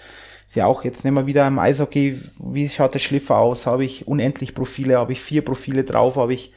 ist 0.48 0.56
ja 0.56 0.66
auch 0.66 0.84
jetzt 0.84 1.04
nehmen 1.04 1.16
wir 1.16 1.26
wieder 1.26 1.46
im 1.46 1.58
Eishockey, 1.58 2.18
wie 2.52 2.68
schaut 2.68 2.94
der 2.94 3.00
Schliffer 3.00 3.38
aus? 3.38 3.66
Habe 3.66 3.84
ich 3.84 4.06
unendlich 4.06 4.54
Profile, 4.54 4.98
habe 4.98 5.12
ich 5.12 5.20
vier 5.20 5.44
Profile 5.44 5.84
drauf, 5.84 6.16
habe 6.16 6.32
ich 6.32 6.52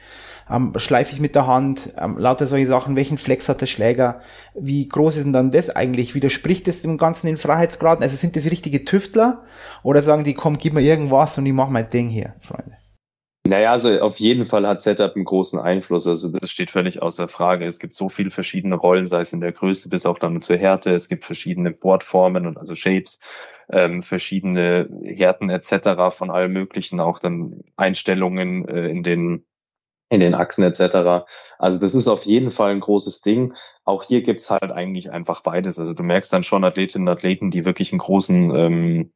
ähm, 0.49 0.73
schleife 0.77 1.13
ich 1.13 1.19
mit 1.19 1.35
der 1.35 1.47
Hand, 1.47 1.93
ähm, 1.99 2.17
lauter 2.17 2.45
solche 2.45 2.67
Sachen, 2.67 2.95
welchen 2.95 3.17
Flex 3.17 3.49
hat 3.49 3.61
der 3.61 3.65
Schläger, 3.65 4.21
wie 4.55 4.87
groß 4.87 5.17
ist 5.17 5.23
denn 5.25 5.33
dann 5.33 5.51
das 5.51 5.69
eigentlich? 5.69 6.15
Widerspricht 6.15 6.67
das 6.67 6.81
dem 6.81 6.97
Ganzen 6.97 7.27
in 7.27 7.37
Freiheitsgraden? 7.37 8.03
Also 8.03 8.15
sind 8.15 8.35
das 8.35 8.49
richtige 8.49 8.85
Tüftler 8.85 9.43
oder 9.83 10.01
sagen 10.01 10.23
die, 10.23 10.33
komm, 10.33 10.57
gib 10.57 10.73
mir 10.73 10.81
irgendwas 10.81 11.37
und 11.37 11.45
ich 11.45 11.53
mach 11.53 11.69
mein 11.69 11.89
Ding 11.89 12.09
hier, 12.09 12.33
Freunde? 12.39 12.77
Naja, 13.47 13.71
also 13.71 13.89
auf 14.01 14.17
jeden 14.17 14.45
Fall 14.45 14.67
hat 14.67 14.81
Setup 14.81 15.15
einen 15.15 15.23
großen 15.23 15.57
Einfluss. 15.57 16.05
Also 16.05 16.29
das 16.29 16.51
steht 16.51 16.69
völlig 16.69 17.01
außer 17.01 17.29
Frage. 17.29 17.65
Es 17.65 17.79
gibt 17.79 17.95
so 17.95 18.09
viele 18.09 18.29
verschiedene 18.29 18.75
Rollen, 18.75 19.07
sei 19.07 19.21
es 19.21 19.31
in 19.31 19.39
der 19.39 19.53
Größe 19.53 19.87
bis 19.87 20.05
auch 20.05 20.19
dann 20.19 20.41
zur 20.41 20.57
Härte. 20.57 20.93
Es 20.93 21.07
gibt 21.07 21.23
verschiedene 21.23 21.71
Boardformen 21.71 22.45
und 22.45 22.57
also 22.57 22.75
Shapes, 22.75 23.19
ähm, 23.69 24.03
verschiedene 24.03 24.89
Härten 25.01 25.49
etc. 25.49 26.13
von 26.13 26.29
allem 26.29 26.51
Möglichen, 26.51 26.99
auch 26.99 27.19
dann 27.19 27.61
Einstellungen 27.77 28.67
äh, 28.67 28.89
in 28.89 29.03
den 29.03 29.45
in 30.09 30.19
den 30.19 30.33
Achsen 30.33 30.63
etc. 30.63 31.25
Also 31.57 31.79
das 31.79 31.93
ist 31.93 32.07
auf 32.07 32.25
jeden 32.25 32.51
Fall 32.51 32.71
ein 32.71 32.79
großes 32.79 33.21
Ding. 33.21 33.53
Auch 33.83 34.03
hier 34.03 34.21
gibt's 34.21 34.49
halt 34.49 34.71
eigentlich 34.71 35.11
einfach 35.11 35.41
beides. 35.41 35.79
Also 35.79 35.93
du 35.93 36.03
merkst 36.03 36.31
dann 36.31 36.43
schon 36.43 36.63
Athletinnen 36.63 37.07
und 37.07 37.13
Athleten, 37.13 37.51
die 37.51 37.65
wirklich 37.65 37.91
einen 37.91 37.99
großen, 37.99 38.55
ähm, 38.55 39.11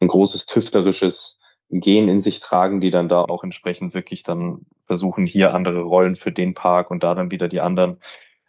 ein 0.00 0.08
großes 0.08 0.46
tüfterisches 0.46 1.38
Gen 1.70 2.08
in 2.08 2.20
sich 2.20 2.40
tragen, 2.40 2.80
die 2.80 2.90
dann 2.90 3.08
da 3.08 3.22
auch 3.22 3.44
entsprechend 3.44 3.94
wirklich 3.94 4.22
dann 4.22 4.64
versuchen, 4.86 5.26
hier 5.26 5.54
andere 5.54 5.82
Rollen 5.82 6.16
für 6.16 6.32
den 6.32 6.54
Park 6.54 6.90
und 6.90 7.02
da 7.02 7.14
dann 7.14 7.30
wieder 7.30 7.48
die 7.48 7.60
anderen, 7.60 8.00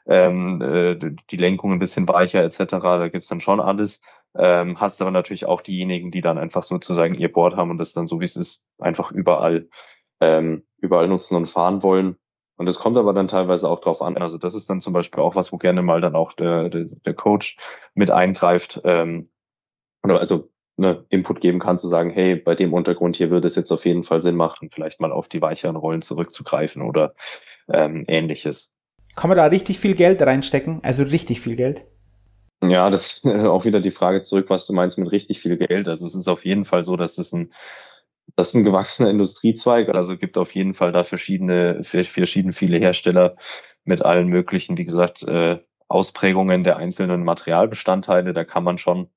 ähm, 0.08 0.62
äh, 0.62 0.96
die 1.30 1.38
Lenkung 1.38 1.74
ein 1.74 1.80
bisschen 1.80 2.08
weicher 2.08 2.44
etc. 2.44 2.66
Da 2.70 3.10
gibt's 3.10 3.28
dann 3.28 3.42
schon 3.42 3.60
alles. 3.60 4.02
Ähm, 4.38 4.80
hast 4.80 5.02
aber 5.02 5.12
natürlich 5.12 5.48
auch 5.48 5.62
diejenigen, 5.62 6.12
die 6.12 6.22
dann 6.22 6.38
einfach 6.38 6.64
sozusagen 6.64 7.16
ihr 7.16 7.32
Board 7.32 7.56
haben 7.56 7.72
und 7.72 7.80
das 7.80 7.94
dann 7.94 8.08
so 8.08 8.20
wie 8.20 8.26
es 8.26 8.36
ist, 8.36 8.66
einfach 8.78 9.12
überall, 9.12 9.68
ähm, 10.22 10.64
überall 10.82 11.08
nutzen 11.08 11.36
und 11.36 11.48
fahren 11.50 11.84
wollen. 11.84 12.18
Und 12.58 12.68
es 12.68 12.78
kommt 12.78 12.98
aber 12.98 13.14
dann 13.14 13.30
teilweise 13.30 13.70
auch 13.70 13.80
drauf 13.80 14.02
an. 14.02 14.18
Also 14.18 14.38
das 14.38 14.54
ist 14.54 14.70
dann 14.70 14.82
zum 14.82 14.92
Beispiel 14.92 15.24
auch 15.24 15.36
was, 15.36 15.54
wo 15.54 15.58
gerne 15.58 15.82
mal 15.82 16.02
dann 16.02 16.16
auch 16.16 16.34
der, 16.34 16.70
der, 16.70 16.86
der 17.06 17.14
Coach 17.14 17.58
mit 17.94 18.12
eingreift. 18.12 18.82
Ähm, 18.84 19.30
oder 20.04 20.20
also 20.20 20.50
ne, 20.76 21.06
Input 21.10 21.42
geben 21.42 21.60
kann, 21.60 21.80
zu 21.80 21.88
sagen, 21.88 22.10
hey, 22.10 22.36
bei 22.36 22.56
dem 22.56 22.74
Untergrund 22.74 23.18
hier 23.18 23.30
würde 23.30 23.48
es 23.48 23.56
jetzt 23.56 23.72
auf 23.72 23.86
jeden 23.86 24.04
Fall 24.04 24.22
Sinn 24.22 24.36
machen, 24.36 24.70
vielleicht 24.72 25.00
mal 25.00 25.12
auf 25.12 25.28
die 25.28 25.42
weicheren 25.42 25.76
Rollen 25.76 26.02
zurückzugreifen 26.02 26.82
oder 26.82 27.14
ähm, 27.72 28.06
ähnliches. 28.08 28.74
Kann 29.16 29.30
man 29.30 29.38
da 29.38 29.46
richtig 29.46 29.80
viel 29.80 29.96
Geld 29.96 30.22
reinstecken? 30.22 30.80
Also 30.84 31.04
richtig 31.04 31.42
viel 31.42 31.56
Geld? 31.56 31.86
Ja, 32.62 32.90
das 32.90 33.22
ist 33.24 33.26
auch 33.26 33.66
wieder 33.66 33.82
die 33.82 33.92
Frage 33.92 34.22
zurück, 34.22 34.48
was 34.50 34.66
du 34.66 34.74
meinst 34.74 34.98
mit 34.98 35.12
richtig 35.12 35.42
viel 35.42 35.58
Geld. 35.58 35.88
Also 35.88 36.06
es 36.06 36.16
ist 36.16 36.28
auf 36.28 36.46
jeden 36.46 36.66
Fall 36.66 36.84
so, 36.84 36.96
dass 36.96 37.16
das 37.16 37.34
ein 37.34 37.52
das 38.36 38.50
ist 38.50 38.56
ein 38.56 38.64
gewachsener 38.64 39.10
Industriezweig. 39.10 39.90
Also 39.90 40.18
gibt 40.18 40.38
auf 40.38 40.54
jeden 40.56 40.74
Fall 40.74 40.92
da 40.92 41.04
verschiedene, 41.04 41.84
verschieden 41.84 42.54
viele 42.54 42.78
Hersteller 42.78 43.36
mit 43.84 44.04
allen 44.04 44.28
möglichen, 44.28 44.78
wie 44.78 44.86
gesagt, 44.86 45.24
äh, 45.24 45.60
Ausprägungen 45.88 46.64
der 46.64 46.78
einzelnen 46.78 47.24
Materialbestandteile. 47.24 48.34
Da 48.34 48.44
kann 48.44 48.64
man 48.64 48.78
schon 48.78 49.10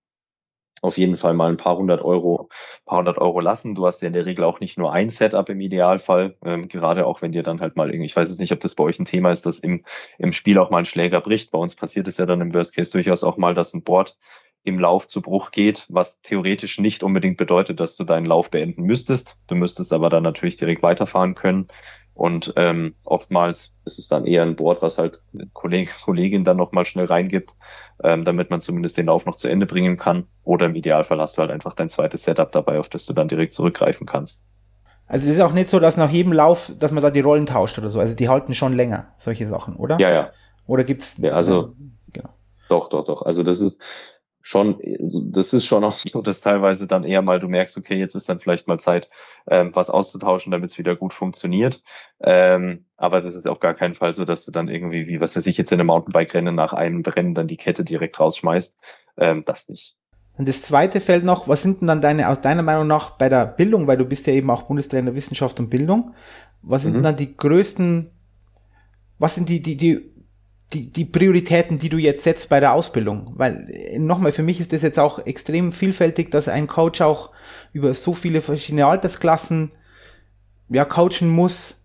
auf 0.81 0.99
jeden 0.99 1.17
Fall 1.17 1.33
mal 1.35 1.49
ein 1.49 1.57
paar 1.57 1.77
hundert 1.77 2.03
Euro, 2.03 2.49
paar 2.85 2.99
hundert 2.99 3.19
Euro 3.19 3.41
lassen. 3.41 3.75
Du 3.75 3.87
hast 3.87 4.03
ja 4.03 4.09
in 4.09 4.15
der 4.15 4.27
Regel 4.27 4.45
auch 4.45 4.59
nicht 4.59 4.79
nur 4.79 4.93
ein 4.93 5.11
Setup 5.11 5.49
im 5.49 5.61
Idealfall, 5.61 6.37
ähm, 6.45 6.67
gerade 6.67 7.07
auch 7.07 7.23
wenn 7.23 7.33
dir 7.33 7.45
dann 7.45 7.61
halt 7.61 7.77
mal 7.77 7.91
irgendwie, 7.91 8.07
ich 8.07 8.17
weiß 8.17 8.29
jetzt 8.29 8.41
nicht, 8.41 8.53
ob 8.53 8.61
das 8.61 8.75
bei 8.75 8.85
euch 8.85 8.99
ein 8.99 9.05
Thema 9.05 9.31
ist, 9.31 9.47
dass 9.47 9.61
im, 9.61 9.85
im 10.19 10.33
Spiel 10.33 10.59
auch 10.59 10.71
mal 10.71 10.79
ein 10.79 10.85
Schläger 10.85 11.21
bricht. 11.21 11.53
Bei 11.53 11.59
uns 11.59 11.77
passiert 11.77 12.09
es 12.09 12.19
ja 12.19 12.27
dann 12.27 12.41
im 12.41 12.53
Worst 12.53 12.75
Case 12.75 12.91
durchaus 12.91 13.23
auch 13.23 13.37
mal, 13.37 13.55
dass 13.55 13.75
ein 13.75 13.85
Board 13.85 14.19
im 14.65 14.79
Lauf 14.79 15.07
zu 15.07 15.23
Bruch 15.23 15.51
geht, 15.51 15.87
was 15.89 16.23
theoretisch 16.23 16.79
nicht 16.79 17.03
unbedingt 17.03 17.37
bedeutet, 17.37 17.81
dass 17.81 17.97
du 17.97 18.05
deinen 18.05 18.27
Lauf 18.27 18.51
beenden 18.51 18.83
müsstest. 18.83 19.39
Du 19.49 19.55
müsstest 19.55 19.93
aber 19.93 20.09
dann 20.09 20.23
natürlich 20.23 20.57
direkt 20.57 20.83
weiterfahren 20.83 21.35
können. 21.35 21.69
Und 22.15 22.53
ähm, 22.57 22.95
oftmals 23.05 23.75
ist 23.85 23.99
es 23.99 24.09
dann 24.09 24.27
eher 24.27 24.43
ein 24.43 24.55
Board, 24.55 24.83
was 24.83 24.99
halt 24.99 25.21
Kollege, 25.55 25.91
Kollegin 26.05 26.45
dann 26.45 26.59
nochmal 26.59 26.85
schnell 26.85 27.07
reingibt, 27.07 27.57
ähm, 28.05 28.25
damit 28.25 28.51
man 28.51 28.61
zumindest 28.61 28.99
den 28.99 29.07
Lauf 29.07 29.25
noch 29.25 29.37
zu 29.37 29.49
Ende 29.49 29.67
bringen 29.67 29.97
kann. 29.97 30.27
Oder 30.45 30.67
im 30.67 30.75
Idealfall 30.75 31.21
hast 31.21 31.39
du 31.39 31.41
halt 31.41 31.51
einfach 31.51 31.75
dein 31.75 31.89
zweites 31.89 32.25
Setup 32.25 32.53
dabei, 32.53 32.79
auf 32.79 32.89
das 32.89 33.07
du 33.07 33.15
dann 33.15 33.29
direkt 33.29 33.55
zurückgreifen 33.55 34.07
kannst. 34.07 34.45
Also 35.09 35.29
es 35.29 35.37
ist 35.37 35.41
auch 35.41 35.53
nicht 35.53 35.69
so, 35.69 35.81
dass 35.81 35.97
nach 35.97 36.11
jedem 36.11 36.33
Lauf, 36.33 36.73
dass 36.79 36.93
man 36.93 37.03
da 37.03 37.11
die 37.11 37.21
Rollen 37.21 37.47
tauscht 37.47 37.79
oder 37.79 37.89
so. 37.89 37.99
Also 37.99 38.15
die 38.15 38.29
halten 38.29 38.55
schon 38.55 38.75
länger, 38.75 39.09
solche 39.17 39.49
Sachen, 39.49 39.77
oder? 39.77 39.99
Ja, 39.99 40.11
ja. 40.11 40.31
Oder 40.67 40.85
gibt's? 40.85 41.19
Ja, 41.19 41.33
also 41.33 41.75
genau. 42.13 42.31
Doch, 42.69 42.89
doch, 42.89 43.05
doch. 43.05 43.23
Also 43.23 43.43
das 43.43 43.61
ist 43.61 43.81
schon, 44.43 44.79
das 45.33 45.53
ist 45.53 45.65
schon 45.65 45.85
auch 45.85 45.93
so, 45.93 46.21
dass 46.21 46.41
teilweise 46.41 46.89
dann 46.89 47.05
eher 47.05 47.23
mal 47.23 47.41
du 47.41 47.49
merkst, 47.49 47.79
okay, 47.79 47.95
jetzt 47.95 48.17
ist 48.17 48.29
dann 48.29 48.41
vielleicht 48.41 48.67
mal 48.69 48.79
Zeit, 48.79 49.09
ähm, 49.49 49.71
was 49.75 49.89
auszutauschen, 49.89 50.51
damit 50.51 50.71
es 50.71 50.79
wieder 50.79 50.97
gut 50.97 51.15
funktioniert. 51.15 51.83
Ähm, 52.21 52.85
aber 52.97 53.21
das 53.21 53.37
ist 53.37 53.47
auf 53.47 53.61
gar 53.61 53.75
keinen 53.75 53.95
Fall 53.95 54.13
so, 54.13 54.25
dass 54.25 54.45
du 54.45 54.51
dann 54.51 54.69
irgendwie, 54.69 55.07
wie 55.07 55.21
was 55.21 55.37
weiß 55.37 55.47
ich, 55.47 55.57
jetzt 55.57 55.71
in 55.73 55.79
einem 55.79 55.87
Mountainbike-Rennen 55.87 56.55
nach 56.55 56.73
einem 56.73 57.03
Rennen 57.03 57.35
dann 57.35 57.47
die 57.47 57.57
Kette 57.57 57.85
direkt 57.85 58.19
rausschmeißt. 58.19 58.77
Ähm, 59.17 59.45
das 59.47 59.69
nicht. 59.69 59.97
Und 60.37 60.49
das 60.49 60.63
zweite 60.63 61.01
Feld 61.01 61.25
noch, 61.25 61.47
was 61.47 61.63
sind 61.63 61.81
denn 61.81 61.89
dann 61.89 62.01
deine, 62.01 62.29
aus 62.29 62.41
deiner 62.41 62.63
Meinung 62.63 62.87
nach 62.87 63.11
bei 63.11 63.29
der 63.29 63.47
Bildung, 63.47 63.87
weil 63.87 63.99
du 63.99 64.05
bist 64.05 64.27
ja 64.27 64.33
eben 64.33 64.51
auch 64.51 64.63
Bundestrainer 64.63 65.15
Wissenschaft 65.15 65.61
und 65.61 65.71
Bildung, 65.71 66.15
was 66.63 66.83
sind 66.83 66.93
mhm. 66.93 66.97
denn 66.97 67.03
dann 67.05 67.17
die 67.17 67.37
größten, 67.37 68.11
was 69.19 69.35
sind 69.35 69.49
die, 69.49 69.63
die, 69.63 69.77
die 69.77 70.12
die, 70.73 70.91
die 70.91 71.05
Prioritäten, 71.05 71.79
die 71.79 71.89
du 71.89 71.99
jetzt 71.99 72.25
setzt 72.25 72.49
bei 72.49 72.61
der 72.61 72.73
Ausbildung. 72.73 73.33
Weil 73.37 73.67
äh, 73.71 73.99
nochmal, 73.99 74.33
für 74.33 74.43
mich 74.43 74.61
ist 74.61 74.73
das 74.73 74.83
jetzt 74.83 74.99
auch 74.99 75.25
extrem 75.27 75.73
vielfältig, 75.73 76.31
dass 76.31 76.49
ein 76.49 76.67
Coach 76.67 77.01
auch 77.01 77.31
über 77.73 77.95
so 77.95 78.15
viele 78.15 78.41
verschiedene 78.41 78.87
Altersklassen 78.87 79.71
ja, 80.69 80.85
coachen 80.85 81.29
muss. 81.29 81.85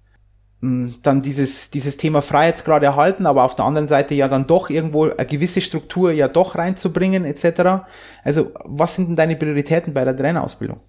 Hm, 0.61 0.95
dann 1.03 1.21
dieses, 1.21 1.69
dieses 1.69 1.97
Thema 1.97 2.21
Freiheitsgrad 2.21 2.81
erhalten, 2.81 3.25
aber 3.25 3.43
auf 3.43 3.55
der 3.55 3.65
anderen 3.65 3.87
Seite 3.87 4.15
ja 4.15 4.27
dann 4.27 4.47
doch 4.47 4.69
irgendwo 4.69 5.03
eine 5.05 5.27
gewisse 5.27 5.61
Struktur 5.61 6.11
ja 6.11 6.27
doch 6.27 6.55
reinzubringen, 6.55 7.25
etc. 7.25 7.85
Also, 8.23 8.51
was 8.63 8.95
sind 8.95 9.09
denn 9.09 9.15
deine 9.15 9.35
Prioritäten 9.35 9.93
bei 9.93 10.03
der 10.03 10.15
Trainerausbildung? 10.15 10.79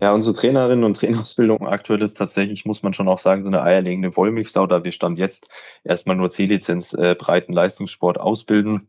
Ja, 0.00 0.12
unsere 0.12 0.34
Trainerinnen 0.36 0.84
und 0.84 0.96
Trainerausbildung 0.96 1.66
aktuell 1.66 2.02
ist 2.02 2.14
tatsächlich, 2.18 2.64
muss 2.64 2.82
man 2.82 2.92
schon 2.92 3.08
auch 3.08 3.18
sagen, 3.18 3.42
so 3.42 3.48
eine 3.48 3.62
eierlegende 3.62 4.16
Wollmilchsau, 4.16 4.66
da 4.66 4.84
wir 4.84 4.92
stand 4.92 5.18
jetzt 5.18 5.48
erstmal 5.84 6.16
nur 6.16 6.30
C-Lizenz 6.30 6.92
äh, 6.94 7.14
breiten 7.14 7.52
Leistungssport 7.52 8.18
ausbilden. 8.18 8.88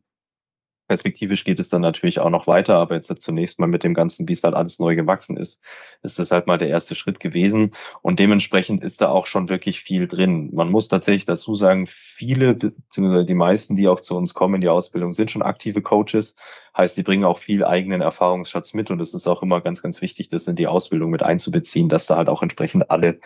Perspektivisch 0.88 1.43
geht 1.43 1.59
es 1.59 1.69
dann 1.69 1.81
natürlich 1.81 2.19
auch 2.19 2.29
noch 2.29 2.45
weiter, 2.45 2.75
aber 2.75 2.95
jetzt 2.95 3.11
zunächst 3.21 3.59
mal 3.59 3.67
mit 3.67 3.83
dem 3.83 3.95
Ganzen, 3.95 4.27
wie 4.29 4.33
es 4.33 4.43
halt 4.43 4.53
alles 4.53 4.77
neu 4.77 4.95
gewachsen 4.95 5.36
ist, 5.36 5.63
ist 6.03 6.19
das 6.19 6.31
halt 6.31 6.45
mal 6.45 6.59
der 6.59 6.69
erste 6.69 6.93
Schritt 6.93 7.19
gewesen. 7.19 7.71
Und 8.03 8.19
dementsprechend 8.19 8.83
ist 8.83 9.01
da 9.01 9.09
auch 9.09 9.25
schon 9.25 9.49
wirklich 9.49 9.81
viel 9.81 10.07
drin. 10.07 10.51
Man 10.53 10.69
muss 10.69 10.88
tatsächlich 10.88 11.25
dazu 11.25 11.55
sagen, 11.55 11.88
viele, 11.88 12.53
beziehungsweise 12.53 13.25
die 13.25 13.33
meisten, 13.33 13.75
die 13.75 13.88
auch 13.88 13.99
zu 13.99 14.15
uns 14.15 14.36
kommen 14.36 14.55
in 14.55 14.61
die 14.61 14.69
Ausbildung, 14.69 15.13
sind 15.13 15.31
schon 15.31 15.41
aktive 15.41 15.81
Coaches. 15.81 16.36
Heißt, 16.77 16.95
sie 16.95 17.03
bringen 17.03 17.23
auch 17.23 17.39
viel 17.39 17.63
eigenen 17.63 18.01
Erfahrungsschatz 18.01 18.73
mit 18.73 18.91
und 18.91 18.99
es 18.99 19.13
ist 19.13 19.27
auch 19.27 19.41
immer 19.41 19.61
ganz, 19.61 19.81
ganz 19.81 20.01
wichtig, 20.01 20.29
das 20.29 20.47
in 20.47 20.55
die 20.55 20.67
Ausbildung 20.67 21.09
mit 21.09 21.23
einzubeziehen, 21.23 21.89
dass 21.89 22.05
da 22.05 22.17
halt 22.17 22.29
auch 22.29 22.43
entsprechend 22.43 22.91
alle 22.91 23.19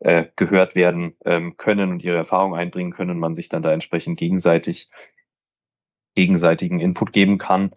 äh, 0.00 0.24
gehört 0.36 0.74
werden 0.74 1.16
ähm, 1.24 1.56
können 1.56 1.92
und 1.92 2.02
ihre 2.02 2.16
Erfahrung 2.16 2.54
einbringen 2.54 2.92
können 2.92 3.12
und 3.12 3.20
man 3.20 3.34
sich 3.34 3.48
dann 3.48 3.62
da 3.62 3.72
entsprechend 3.72 4.18
gegenseitig 4.18 4.90
gegenseitigen 6.16 6.80
Input 6.80 7.12
geben 7.12 7.38
kann. 7.38 7.70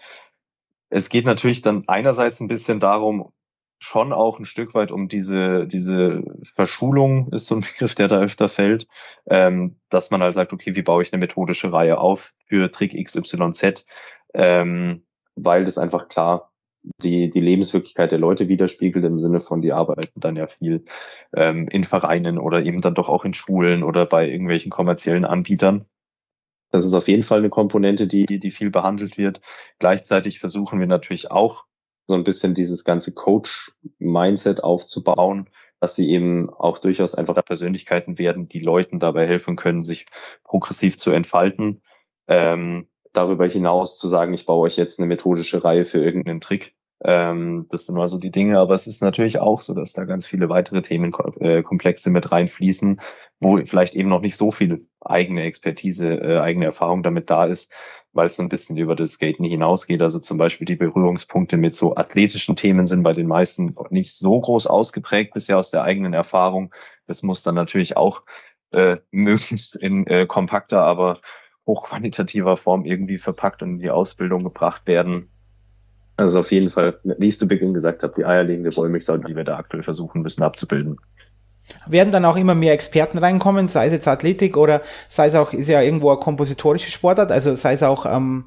Es 0.90 1.10
geht 1.10 1.26
natürlich 1.26 1.62
dann 1.62 1.84
einerseits 1.88 2.40
ein 2.40 2.48
bisschen 2.48 2.80
darum, 2.80 3.32
schon 3.78 4.12
auch 4.12 4.40
ein 4.40 4.46
Stück 4.46 4.74
weit 4.74 4.92
um 4.92 5.08
diese, 5.08 5.66
diese 5.68 6.24
Verschulung 6.56 7.32
ist 7.32 7.46
so 7.46 7.56
ein 7.56 7.62
Begriff, 7.74 7.96
der 7.96 8.08
da 8.08 8.20
öfter 8.20 8.50
fällt, 8.50 8.88
ähm, 9.28 9.78
dass 9.90 10.12
man 10.12 10.22
halt 10.22 10.34
sagt, 10.34 10.52
okay, 10.52 10.76
wie 10.76 10.82
baue 10.82 11.04
ich 11.04 11.14
eine 11.14 11.20
methodische 11.20 11.72
Reihe 11.72 12.00
auf 12.00 12.34
für 12.48 12.72
Trick 12.72 12.94
XYZ, 12.94 13.86
ähm, 14.34 15.06
weil 15.36 15.66
das 15.66 15.78
einfach 15.78 16.10
klar 16.10 16.52
die, 17.04 17.30
die 17.30 17.42
Lebenswirklichkeit 17.42 18.12
der 18.12 18.20
Leute 18.20 18.48
widerspiegelt 18.48 19.04
im 19.06 19.20
Sinne 19.20 19.42
von, 19.42 19.62
die 19.62 19.74
arbeiten 19.74 20.20
dann 20.20 20.36
ja 20.36 20.48
viel 20.48 20.86
ähm, 21.36 21.68
in 21.70 21.84
Vereinen 21.84 22.38
oder 22.38 22.64
eben 22.64 22.82
dann 22.82 22.96
doch 22.96 23.10
auch 23.10 23.26
in 23.26 23.34
Schulen 23.34 23.84
oder 23.84 24.06
bei 24.06 24.28
irgendwelchen 24.28 24.72
kommerziellen 24.72 25.26
Anbietern. 25.26 25.86
Das 26.72 26.86
ist 26.86 26.94
auf 26.94 27.08
jeden 27.08 27.24
Fall 27.24 27.40
eine 27.40 27.50
Komponente, 27.50 28.08
die, 28.08 28.26
die 28.26 28.52
viel 28.52 28.70
behandelt 28.70 29.18
wird. 29.18 29.42
Gleichzeitig 29.80 30.40
versuchen 30.40 30.80
wir 30.80 30.88
natürlich 30.88 31.32
auch 31.32 31.66
so 32.08 32.16
ein 32.16 32.24
bisschen 32.24 32.56
dieses 32.56 32.84
ganze 32.84 33.14
Coach-Mindset 33.14 34.64
aufzubauen, 34.64 35.50
dass 35.80 35.96
sie 35.96 36.10
eben 36.10 36.50
auch 36.50 36.80
durchaus 36.80 37.16
einfach 37.16 37.44
Persönlichkeiten 37.46 38.18
werden, 38.18 38.48
die 38.48 38.60
Leuten 38.60 39.00
dabei 39.00 39.26
helfen 39.28 39.56
können, 39.56 39.84
sich 39.84 40.06
progressiv 40.44 40.98
zu 40.98 41.12
entfalten. 41.12 41.82
Ähm, 42.28 42.88
darüber 43.14 43.48
hinaus 43.48 43.98
zu 43.98 44.08
sagen, 44.08 44.34
ich 44.34 44.46
baue 44.46 44.66
euch 44.66 44.78
jetzt 44.78 45.00
eine 45.00 45.08
methodische 45.08 45.64
Reihe 45.64 45.86
für 45.86 46.04
irgendeinen 46.04 46.42
Trick. 46.42 46.76
Ähm, 47.02 47.68
das 47.70 47.86
sind 47.86 47.96
mal 47.96 48.08
so 48.08 48.18
die 48.18 48.32
Dinge, 48.32 48.60
aber 48.60 48.74
es 48.74 48.88
ist 48.88 49.02
natürlich 49.02 49.40
auch 49.40 49.62
so, 49.62 49.74
dass 49.74 49.94
da 49.94 50.04
ganz 50.04 50.26
viele 50.26 50.50
weitere 50.50 50.82
Themenkomplexe 50.82 52.10
mit 52.10 52.32
reinfließen, 52.32 53.00
wo 53.40 53.58
vielleicht 53.66 53.96
eben 53.96 54.10
noch 54.10 54.22
nicht 54.22 54.36
so 54.36 54.52
viel 54.52 54.89
eigene 55.02 55.44
Expertise, 55.44 56.16
äh, 56.16 56.40
eigene 56.40 56.66
Erfahrung 56.66 57.04
damit 57.04 57.30
da 57.30 57.46
ist, 57.46 57.74
weil 58.14 58.28
es 58.28 58.36
so 58.36 58.44
ein 58.44 58.50
bisschen 58.50 58.78
über 58.78 58.96
das 58.96 59.14
Skaten 59.14 59.46
hinausgeht. 59.46 60.02
Also 60.02 60.20
zum 60.20 60.38
Beispiel 60.38 60.66
die 60.66 60.76
Berührungspunkte 60.76 61.58
mit 61.58 61.76
so 61.76 61.96
athletischen 61.96 62.56
Themen 62.56 62.88
sind 62.88 63.04
bei 63.04 63.14
den 63.14 63.28
meisten 63.28 63.76
nicht 63.90 64.14
so 64.14 64.40
groß 64.40 64.68
ausgeprägt 64.68 65.34
bisher 65.34 65.58
aus 65.58 65.72
der 65.72 65.84
eigenen 65.84 66.14
Erfahrung. 66.14 66.74
Das 67.08 67.24
muss 67.24 67.44
dann 67.44 67.56
natürlich 67.56 67.98
auch 67.98 68.24
äh, 68.72 68.98
möglichst 69.12 69.76
in 69.76 70.06
äh, 70.08 70.26
kompakter, 70.26 70.82
aber 70.82 71.20
hochqualitativer 71.66 72.58
Form 72.58 72.86
irgendwie 72.86 73.20
verpackt 73.20 73.62
und 73.62 73.74
in 73.74 73.80
die 73.80 73.92
Ausbildung 73.92 74.44
gebracht 74.44 74.88
werden. 74.88 75.30
Also 76.18 76.40
auf 76.40 76.52
jeden 76.52 76.70
Fall, 76.70 77.00
wie 77.04 77.28
ich 77.28 77.40
zu 77.40 77.48
Beginn 77.48 77.74
gesagt 77.74 78.04
habe, 78.04 78.14
die 78.18 78.26
eierlegende 78.26 78.76
Wollmilchsau, 78.76 79.18
die 79.18 79.36
wir 79.36 79.46
da 79.46 79.58
aktuell 79.58 79.84
versuchen 79.84 80.22
müssen 80.22 80.44
abzubilden 80.44 80.98
werden 81.88 82.12
dann 82.12 82.26
auch 82.26 82.36
immer 82.36 82.56
mehr 82.56 82.74
Experten 82.74 83.18
reinkommen, 83.18 83.68
sei 83.68 83.88
es 83.88 83.94
jetzt 83.94 84.08
Athletik 84.08 84.58
oder 84.58 84.82
sei 85.08 85.28
es 85.28 85.36
auch, 85.36 85.54
ist 85.54 85.70
ja 85.70 85.82
irgendwo 85.82 86.10
eine 86.10 86.20
kompositorische 86.20 86.92
Sportart, 86.92 87.32
also 87.32 87.56
sei 87.56 87.74
es 87.74 87.84
auch, 87.84 88.06
ähm, 88.06 88.46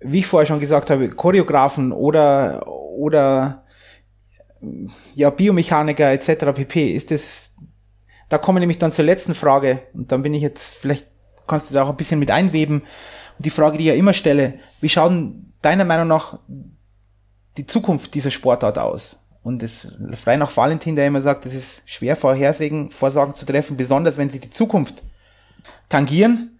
wie 0.00 0.20
ich 0.20 0.26
vorher 0.26 0.46
schon 0.46 0.60
gesagt 0.60 0.90
habe, 0.90 1.08
Choreografen 1.10 1.92
oder, 1.92 2.66
oder 2.66 3.64
ja, 5.14 5.30
Biomechaniker 5.30 6.12
etc. 6.12 6.52
pp. 6.54 6.94
Ist 6.94 7.10
das, 7.10 7.56
da 8.28 8.38
kommen 8.38 8.56
wir 8.56 8.60
nämlich 8.60 8.78
dann 8.78 8.92
zur 8.92 9.04
letzten 9.04 9.34
Frage 9.34 9.82
und 9.94 10.12
dann 10.12 10.22
bin 10.22 10.34
ich 10.34 10.42
jetzt, 10.42 10.76
vielleicht 10.76 11.06
kannst 11.46 11.70
du 11.70 11.74
da 11.74 11.82
auch 11.82 11.90
ein 11.90 11.96
bisschen 11.96 12.20
mit 12.20 12.30
einweben. 12.30 12.82
Und 13.36 13.46
die 13.46 13.50
Frage, 13.50 13.76
die 13.76 13.84
ich 13.84 13.88
ja 13.88 13.94
immer 13.94 14.12
stelle, 14.12 14.54
wie 14.80 14.88
schaut 14.88 15.12
deiner 15.62 15.84
Meinung 15.84 16.08
nach 16.08 16.38
die 17.56 17.66
Zukunft 17.66 18.14
dieser 18.14 18.30
Sportart 18.30 18.78
aus? 18.78 19.19
Und 19.42 19.62
es 19.62 19.96
frei 20.14 20.36
nach 20.36 20.54
Valentin, 20.54 20.96
der 20.96 21.06
immer 21.06 21.20
sagt, 21.20 21.46
es 21.46 21.54
ist 21.54 21.88
schwer 21.88 22.14
Vorhersagen, 22.14 22.90
Vorsagen 22.90 23.34
zu 23.34 23.46
treffen, 23.46 23.76
besonders 23.76 24.18
wenn 24.18 24.28
sie 24.28 24.40
die 24.40 24.50
Zukunft 24.50 25.02
tangieren. 25.88 26.58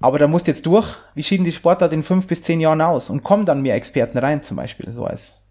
Aber 0.00 0.18
da 0.18 0.26
musst 0.26 0.46
jetzt 0.46 0.66
durch, 0.66 0.94
wie 1.14 1.22
schieden 1.22 1.44
die 1.44 1.52
Sportart 1.52 1.92
in 1.92 2.02
fünf 2.02 2.26
bis 2.26 2.42
zehn 2.42 2.60
Jahren 2.60 2.80
aus? 2.80 3.08
Und 3.08 3.22
kommen 3.22 3.46
dann 3.46 3.62
mehr 3.62 3.76
Experten 3.76 4.18
rein, 4.18 4.42
zum 4.42 4.56
Beispiel, 4.56 4.90
so 4.90 5.04
als 5.04 5.46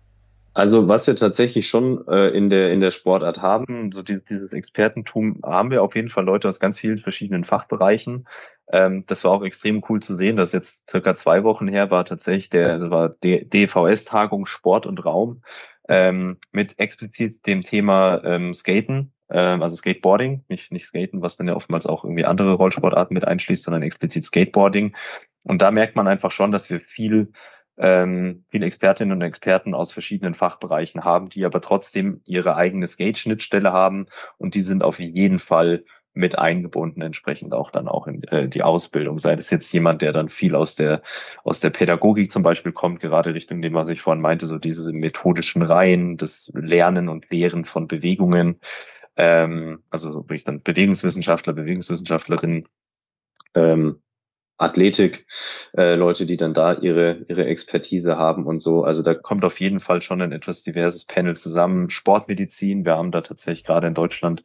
also 0.55 0.87
was 0.87 1.05
wir 1.05 1.17
tatsächlich 1.17 1.67
schon 1.67 2.07
äh, 2.07 2.29
in 2.29 2.49
der 2.49 2.71
in 2.71 2.79
der 2.79 2.91
Sportart 2.91 3.41
haben, 3.41 3.91
so 3.91 4.01
die, 4.01 4.23
dieses 4.23 4.53
Expertentum, 4.53 5.41
haben 5.43 5.69
wir 5.69 5.83
auf 5.83 5.95
jeden 5.95 6.07
Fall 6.07 6.23
Leute 6.23 6.47
aus 6.47 6.61
ganz 6.61 6.79
vielen 6.79 6.99
verschiedenen 6.99 7.43
Fachbereichen. 7.43 8.25
Ähm, 8.71 9.03
das 9.05 9.25
war 9.25 9.31
auch 9.31 9.43
extrem 9.43 9.83
cool 9.89 10.01
zu 10.01 10.15
sehen, 10.15 10.37
dass 10.37 10.53
jetzt 10.53 10.89
circa 10.89 11.13
zwei 11.13 11.43
Wochen 11.43 11.67
her 11.67 11.91
war 11.91 12.05
tatsächlich 12.05 12.49
der 12.49 12.89
war 12.89 13.09
DVS-Tagung 13.09 14.45
Sport 14.45 14.85
und 14.85 15.03
Raum 15.03 15.41
ähm, 15.87 16.37
mit 16.51 16.79
explizit 16.79 17.45
dem 17.45 17.63
Thema 17.63 18.23
ähm, 18.23 18.53
Skaten, 18.53 19.13
ähm, 19.29 19.61
also 19.61 19.75
Skateboarding, 19.75 20.43
nicht, 20.47 20.71
nicht 20.71 20.85
Skaten, 20.85 21.21
was 21.21 21.37
dann 21.37 21.47
ja 21.47 21.55
oftmals 21.55 21.85
auch 21.85 22.03
irgendwie 22.03 22.25
andere 22.25 22.53
Rollsportarten 22.53 23.13
mit 23.13 23.25
einschließt, 23.25 23.63
sondern 23.63 23.83
explizit 23.83 24.25
Skateboarding. 24.25 24.95
Und 25.43 25.61
da 25.61 25.71
merkt 25.71 25.95
man 25.95 26.07
einfach 26.07 26.31
schon, 26.31 26.51
dass 26.51 26.69
wir 26.69 26.79
viel 26.79 27.31
ähm, 27.77 28.45
viele 28.49 28.65
Expertinnen 28.65 29.11
und 29.11 29.21
Experten 29.21 29.73
aus 29.73 29.91
verschiedenen 29.91 30.33
Fachbereichen 30.33 31.03
haben, 31.03 31.29
die 31.29 31.45
aber 31.45 31.61
trotzdem 31.61 32.21
ihre 32.25 32.55
eigene 32.55 32.87
Skate-Schnittstelle 32.87 33.71
haben 33.71 34.05
und 34.37 34.55
die 34.55 34.61
sind 34.61 34.81
auf 34.81 34.99
jeden 34.99 35.39
Fall 35.39 35.83
mit 36.15 36.39
eingebunden, 36.39 37.01
entsprechend 37.01 37.53
auch 37.53 37.71
dann 37.71 37.87
auch 37.87 38.07
in 38.07 38.23
äh, 38.23 38.47
die 38.47 38.63
Ausbildung. 38.63 39.19
Sei 39.19 39.35
das 39.35 39.49
jetzt 39.49 39.71
jemand, 39.73 40.01
der 40.01 40.13
dann 40.13 40.29
viel 40.29 40.55
aus 40.55 40.75
der, 40.75 41.01
aus 41.43 41.59
der 41.59 41.69
Pädagogik 41.69 42.31
zum 42.31 42.41
Beispiel 42.41 42.71
kommt, 42.71 43.01
gerade 43.01 43.33
Richtung 43.33 43.61
dem, 43.61 43.73
was 43.73 43.89
ich 43.89 44.01
vorhin 44.01 44.21
meinte, 44.21 44.45
so 44.45 44.57
diese 44.57 44.91
methodischen 44.93 45.61
Reihen, 45.61 46.17
das 46.17 46.51
Lernen 46.55 47.09
und 47.09 47.29
Lehren 47.29 47.65
von 47.65 47.87
Bewegungen, 47.87 48.59
ähm, 49.17 49.83
also 49.89 50.13
wirklich 50.13 50.45
dann 50.45 50.61
Bewegungswissenschaftler, 50.61 51.53
Bewegungswissenschaftlerinnen, 51.53 52.67
ähm, 53.53 54.01
Athletik, 54.57 55.25
äh, 55.77 55.95
Leute, 55.95 56.25
die 56.25 56.37
dann 56.37 56.53
da 56.53 56.73
ihre, 56.73 57.25
ihre 57.27 57.45
Expertise 57.45 58.17
haben 58.17 58.45
und 58.45 58.59
so. 58.59 58.83
Also 58.83 59.03
da 59.03 59.13
kommt 59.13 59.43
auf 59.43 59.59
jeden 59.59 59.79
Fall 59.79 60.01
schon 60.01 60.21
ein 60.21 60.31
etwas 60.31 60.63
diverses 60.63 61.05
Panel 61.05 61.35
zusammen. 61.35 61.89
Sportmedizin, 61.89 62.85
wir 62.85 62.95
haben 62.95 63.11
da 63.11 63.21
tatsächlich 63.21 63.65
gerade 63.65 63.87
in 63.87 63.93
Deutschland 63.93 64.43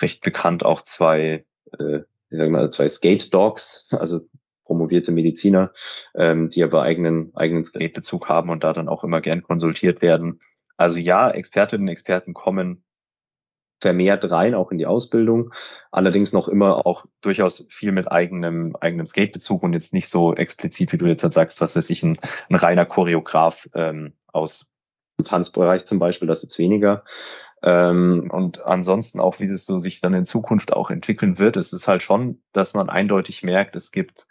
recht 0.00 0.22
bekannt 0.22 0.64
auch 0.64 0.82
zwei, 0.82 1.44
äh, 1.78 1.98
ich 2.30 2.38
sag 2.38 2.50
mal, 2.50 2.70
zwei 2.70 2.88
Skate 2.88 3.32
Dogs, 3.32 3.86
also 3.90 4.22
promovierte 4.64 5.12
Mediziner, 5.12 5.72
ähm, 6.14 6.50
die 6.50 6.64
aber 6.64 6.82
eigenen, 6.82 7.34
eigenen 7.36 7.64
Skate-Bezug 7.64 8.28
haben 8.28 8.50
und 8.50 8.64
da 8.64 8.72
dann 8.72 8.88
auch 8.88 9.04
immer 9.04 9.20
gern 9.20 9.42
konsultiert 9.42 10.02
werden. 10.02 10.40
Also 10.76 10.98
ja, 10.98 11.30
Expertinnen 11.30 11.86
und 11.86 11.92
Experten 11.92 12.34
kommen 12.34 12.82
vermehrt 13.84 14.30
rein, 14.30 14.54
auch 14.54 14.70
in 14.70 14.78
die 14.78 14.86
Ausbildung. 14.86 15.52
Allerdings 15.90 16.32
noch 16.32 16.48
immer 16.48 16.86
auch 16.86 17.04
durchaus 17.20 17.66
viel 17.68 17.92
mit 17.92 18.10
eigenem, 18.10 18.74
eigenem 18.80 19.04
Skatebezug 19.04 19.62
und 19.62 19.74
jetzt 19.74 19.92
nicht 19.92 20.08
so 20.08 20.34
explizit, 20.34 20.90
wie 20.94 20.96
du 20.96 21.04
jetzt 21.04 21.22
halt 21.22 21.34
sagst, 21.34 21.60
was 21.60 21.76
weiß 21.76 21.90
ich, 21.90 22.02
ein, 22.02 22.18
ein 22.48 22.54
reiner 22.54 22.86
Choreograf 22.86 23.68
ähm, 23.74 24.14
aus 24.32 24.72
dem 25.18 25.26
Tanzbereich 25.26 25.84
zum 25.84 25.98
Beispiel, 25.98 26.26
das 26.26 26.42
jetzt 26.42 26.58
weniger. 26.58 27.04
Ähm, 27.62 28.30
und 28.32 28.64
ansonsten 28.64 29.20
auch, 29.20 29.38
wie 29.38 29.48
das 29.48 29.66
so 29.66 29.76
sich 29.76 30.00
dann 30.00 30.14
in 30.14 30.24
Zukunft 30.24 30.72
auch 30.72 30.88
entwickeln 30.88 31.38
wird, 31.38 31.58
es 31.58 31.74
ist 31.74 31.86
halt 31.86 32.02
schon, 32.02 32.40
dass 32.54 32.72
man 32.72 32.88
eindeutig 32.88 33.42
merkt, 33.42 33.76
es 33.76 33.92
gibt 33.92 34.26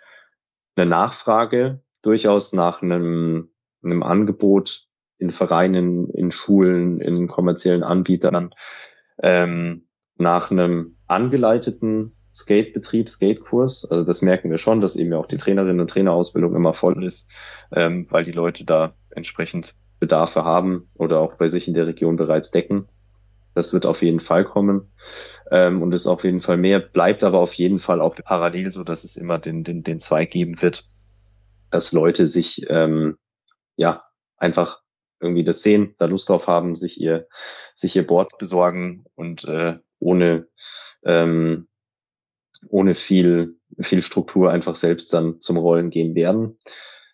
eine 0.75 0.87
Nachfrage 0.87 1.83
durchaus 2.01 2.53
nach 2.53 2.81
einem, 2.81 3.51
einem 3.83 4.01
Angebot 4.01 4.87
in 5.19 5.29
Vereinen, 5.29 6.09
in 6.09 6.31
Schulen, 6.31 6.99
in 6.99 7.27
kommerziellen 7.27 7.83
Anbietern, 7.83 8.55
ähm, 9.23 9.87
nach 10.17 10.51
einem 10.51 10.97
angeleiteten 11.07 12.15
Skatebetrieb, 12.31 13.09
Skatekurs. 13.09 13.85
Also 13.89 14.05
das 14.05 14.21
merken 14.21 14.51
wir 14.51 14.57
schon, 14.57 14.81
dass 14.81 14.95
eben 14.95 15.11
ja 15.11 15.17
auch 15.17 15.27
die 15.27 15.37
Trainerinnen 15.37 15.79
und 15.79 15.89
Trainerausbildung 15.89 16.55
immer 16.55 16.73
voll 16.73 17.03
ist, 17.03 17.31
ähm, 17.71 18.07
weil 18.09 18.25
die 18.25 18.31
Leute 18.31 18.65
da 18.65 18.95
entsprechend 19.11 19.75
Bedarfe 19.99 20.43
haben 20.43 20.89
oder 20.95 21.19
auch 21.19 21.35
bei 21.35 21.47
sich 21.47 21.67
in 21.67 21.73
der 21.73 21.87
Region 21.87 22.17
bereits 22.17 22.51
decken. 22.51 22.89
Das 23.55 23.71
wird 23.73 23.85
auf 23.85 24.01
jeden 24.01 24.19
Fall 24.19 24.45
kommen 24.45 24.91
ähm, 25.51 25.81
und 25.81 25.93
ist 25.93 26.07
auf 26.07 26.23
jeden 26.23 26.41
Fall 26.41 26.57
mehr, 26.57 26.79
bleibt 26.79 27.23
aber 27.23 27.39
auf 27.39 27.53
jeden 27.53 27.79
Fall 27.79 28.01
auch 28.01 28.15
parallel 28.15 28.71
so, 28.71 28.83
dass 28.83 29.03
es 29.03 29.15
immer 29.15 29.39
den, 29.39 29.63
den, 29.63 29.83
den 29.83 29.99
Zweig 29.99 30.31
geben 30.31 30.61
wird, 30.61 30.89
dass 31.69 31.91
Leute 31.91 32.27
sich 32.27 32.65
ähm, 32.69 33.17
ja 33.75 34.03
einfach 34.37 34.82
irgendwie 35.23 35.43
das 35.43 35.61
sehen, 35.61 35.95
da 35.97 36.05
Lust 36.05 36.29
drauf 36.29 36.47
haben, 36.47 36.75
sich 36.75 36.99
ihr, 36.99 37.27
sich 37.75 37.95
ihr 37.95 38.05
Board 38.05 38.37
besorgen 38.37 39.05
und 39.15 39.45
äh, 39.45 39.79
ohne, 39.99 40.47
ähm, 41.03 41.67
ohne 42.69 42.95
viel, 42.95 43.57
viel 43.79 44.01
Struktur 44.01 44.51
einfach 44.51 44.75
selbst 44.75 45.13
dann 45.13 45.41
zum 45.41 45.57
Rollen 45.57 45.89
gehen 45.89 46.15
werden 46.15 46.57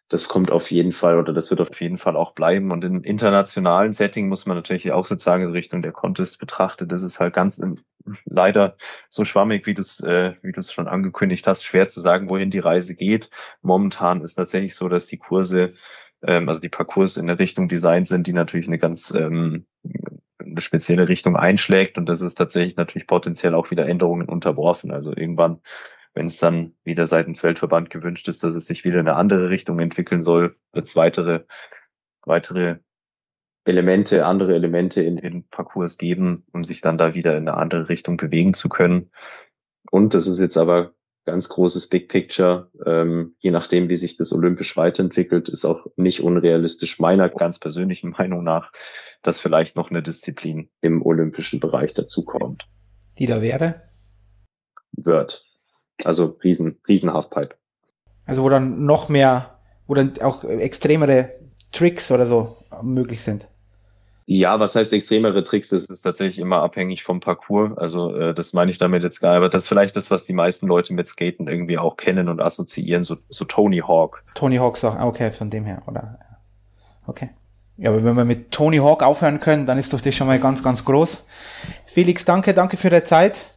das 0.10 0.28
kommt 0.28 0.50
auf 0.52 0.72
jeden 0.72 0.92
Fall 0.92 1.20
oder 1.20 1.34
das 1.34 1.52
wird 1.52 1.62
auf 1.62 1.80
jeden 1.80 2.00
Fall 2.00 2.18
auch 2.18 2.34
bleiben. 2.34 2.72
Und 2.72 2.84
im 2.84 3.04
internationalen 3.04 3.94
Setting 3.94 4.28
muss 4.28 4.48
man 4.48 4.58
natürlich 4.58 4.92
auch 4.92 5.06
sozusagen 5.06 5.46
in 5.46 5.52
Richtung 5.52 5.84
der 5.84 5.92
Contest 5.92 6.40
betrachtet. 6.40 6.92
Das 6.92 7.04
ist 7.04 7.20
halt 7.20 7.34
ganz 7.34 7.60
in, 7.60 7.80
leider 8.26 8.76
so 9.08 9.24
schwammig, 9.24 9.68
wie 9.68 9.76
du 9.76 9.82
es 9.82 10.00
äh, 10.02 10.34
wie 10.42 10.52
du 10.52 10.60
es 10.60 10.74
schon 10.74 10.88
angekündigt 10.88 11.46
hast, 11.46 11.64
schwer 11.64 11.88
zu 11.88 12.02
sagen, 12.02 12.28
wohin 12.28 12.50
die 12.50 12.60
Reise 12.60 12.96
geht. 12.96 13.30
Momentan 13.62 14.22
ist 14.22 14.34
tatsächlich 14.34 14.76
so, 14.76 14.90
dass 14.90 15.06
die 15.06 15.20
Kurse, 15.20 15.74
ähm, 16.24 16.50
also 16.50 16.62
die 16.62 16.70
Parcours 16.70 17.18
in 17.18 17.28
der 17.28 17.40
Richtung 17.40 17.68
Design 17.68 18.06
sind, 18.06 18.28
die 18.28 18.34
natürlich 18.34 18.68
eine 18.68 18.80
ganz 18.80 19.12
ähm, 19.12 19.66
eine 20.40 20.62
spezielle 20.62 21.08
Richtung 21.08 21.36
einschlägt 21.36 21.98
und 21.98 22.08
das 22.08 22.22
ist 22.22 22.36
tatsächlich 22.36 22.78
natürlich 22.78 23.08
potenziell 23.08 23.54
auch 23.54 23.72
wieder 23.72 23.88
Änderungen 23.88 24.30
unterworfen. 24.30 24.92
Also 24.92 25.16
irgendwann 25.16 25.62
wenn 26.14 26.26
es 26.26 26.40
dann 26.40 26.74
wieder 26.84 27.06
seitens 27.06 27.44
Weltverband 27.44 27.90
gewünscht 27.90 28.28
ist, 28.28 28.44
dass 28.44 28.56
es 28.56 28.66
sich 28.66 28.84
wieder 28.84 29.00
in 29.00 29.08
eine 29.08 29.16
andere 29.16 29.50
Richtung 29.50 29.80
entwickeln 29.80 30.24
soll, 30.24 30.56
wird 30.74 30.86
es 30.86 30.96
weitere, 30.96 31.46
weitere 32.24 32.78
Elemente, 33.66 34.26
andere 34.26 34.56
Elemente 34.56 35.02
in 35.04 35.18
den 35.18 35.48
Parcours 35.48 35.98
geben, 35.98 36.46
um 36.52 36.64
sich 36.64 36.82
dann 36.82 36.98
da 36.98 37.14
wieder 37.14 37.38
in 37.38 37.48
eine 37.48 37.58
andere 37.58 37.90
Richtung 37.90 38.18
bewegen 38.18 38.54
zu 38.54 38.70
können. 38.70 39.12
Und 39.92 40.14
das 40.14 40.28
ist 40.28 40.40
jetzt 40.40 40.58
aber 40.58 40.94
ganz 41.26 41.50
großes 41.50 41.88
Big 41.88 42.10
Picture. 42.10 42.70
Ähm, 42.86 43.36
je 43.40 43.52
nachdem, 43.52 43.90
wie 43.90 43.98
sich 43.98 44.18
das 44.18 44.32
olympisch 44.34 44.76
weiterentwickelt, 44.78 45.50
ist 45.50 45.66
auch 45.66 45.86
nicht 45.96 46.22
unrealistisch 46.22 47.00
meiner 47.00 47.30
ganz 47.30 47.60
persönlichen 47.60 48.10
Meinung 48.18 48.44
nach, 48.44 48.72
dass 49.22 49.40
vielleicht 49.40 49.76
noch 49.76 49.90
eine 49.90 50.02
Disziplin 50.02 50.70
im 50.82 51.06
olympischen 51.06 51.60
Bereich 51.60 51.94
dazukommt. 51.94 52.68
Die 53.18 53.26
da 53.26 53.42
wäre? 53.42 53.82
Wird. 54.92 55.46
Also 56.04 56.38
riesen, 56.44 56.80
riesen 56.88 57.14
Halfpipe. 57.14 57.56
Also 58.26 58.44
wo 58.44 58.50
dann 58.50 58.86
noch 58.86 59.10
mehr, 59.10 59.60
wo 59.88 59.94
dann 59.96 60.14
auch 60.22 60.44
extremere 60.44 61.32
Tricks 61.72 62.12
oder 62.12 62.26
so 62.26 62.58
möglich 62.82 63.22
sind. 63.22 63.50
Ja, 64.32 64.60
was 64.60 64.76
heißt 64.76 64.94
extremere 64.94 65.44
Tricks? 65.44 65.70
Das 65.70 65.86
ist 65.86 66.04
tatsächlich 66.04 66.38
immer 66.38 66.62
abhängig 66.62 67.04
vom 67.04 67.20
Parcours. 67.20 67.76
Also 67.80 68.16
äh, 68.16 68.36
das 68.36 68.54
meine 68.54 68.70
ich 68.70 68.78
damit 68.78 69.02
jetzt 69.02 69.22
gar 69.22 69.30
nicht. 69.32 69.38
Aber 69.38 69.50
das 69.50 69.64
ist 69.64 69.70
vielleicht 69.70 69.96
das, 69.96 70.12
was 70.12 70.26
die 70.26 70.34
meisten 70.34 70.68
Leute 70.68 70.94
mit 70.94 71.08
Skaten 71.08 71.48
irgendwie 71.48 71.80
auch 71.80 71.98
kennen 71.98 72.30
und 72.30 72.40
assoziieren, 72.40 73.02
so, 73.02 73.18
so 73.30 73.46
Tony 73.46 73.80
Hawk. 73.80 74.24
Tony 74.36 74.58
Hawk 74.58 74.78
sagt, 74.78 75.02
okay, 75.02 75.32
von 75.32 75.50
dem 75.50 75.66
her, 75.66 75.82
oder? 75.88 76.20
Okay. 77.08 77.30
Ja, 77.78 77.90
aber 77.90 78.04
wenn 78.04 78.16
wir 78.16 78.24
mit 78.24 78.52
Tony 78.52 78.78
Hawk 78.78 79.02
aufhören 79.02 79.40
können, 79.40 79.66
dann 79.66 79.80
ist 79.80 79.94
doch 79.94 80.02
das 80.02 80.14
schon 80.14 80.28
mal 80.28 80.40
ganz, 80.40 80.62
ganz 80.62 80.86
groß. 80.86 81.26
Felix, 81.88 82.24
danke, 82.24 82.54
danke 82.54 82.78
für 82.78 82.92
deine 82.92 83.06
Zeit 83.06 83.56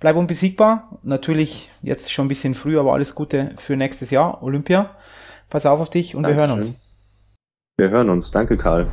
bleib 0.00 0.16
unbesiegbar. 0.16 0.98
Natürlich 1.02 1.70
jetzt 1.82 2.12
schon 2.12 2.24
ein 2.24 2.28
bisschen 2.28 2.54
früh, 2.54 2.78
aber 2.78 2.94
alles 2.94 3.14
Gute 3.14 3.50
für 3.56 3.76
nächstes 3.76 4.10
Jahr, 4.10 4.42
Olympia. 4.42 4.96
Pass 5.48 5.66
auf 5.66 5.80
auf 5.80 5.90
dich 5.90 6.16
und 6.16 6.24
Dankeschön. 6.24 6.42
wir 6.42 6.48
hören 6.48 6.58
uns. 6.58 6.74
Wir 7.76 7.90
hören 7.90 8.10
uns. 8.10 8.30
Danke, 8.30 8.56
Karl. 8.56 8.88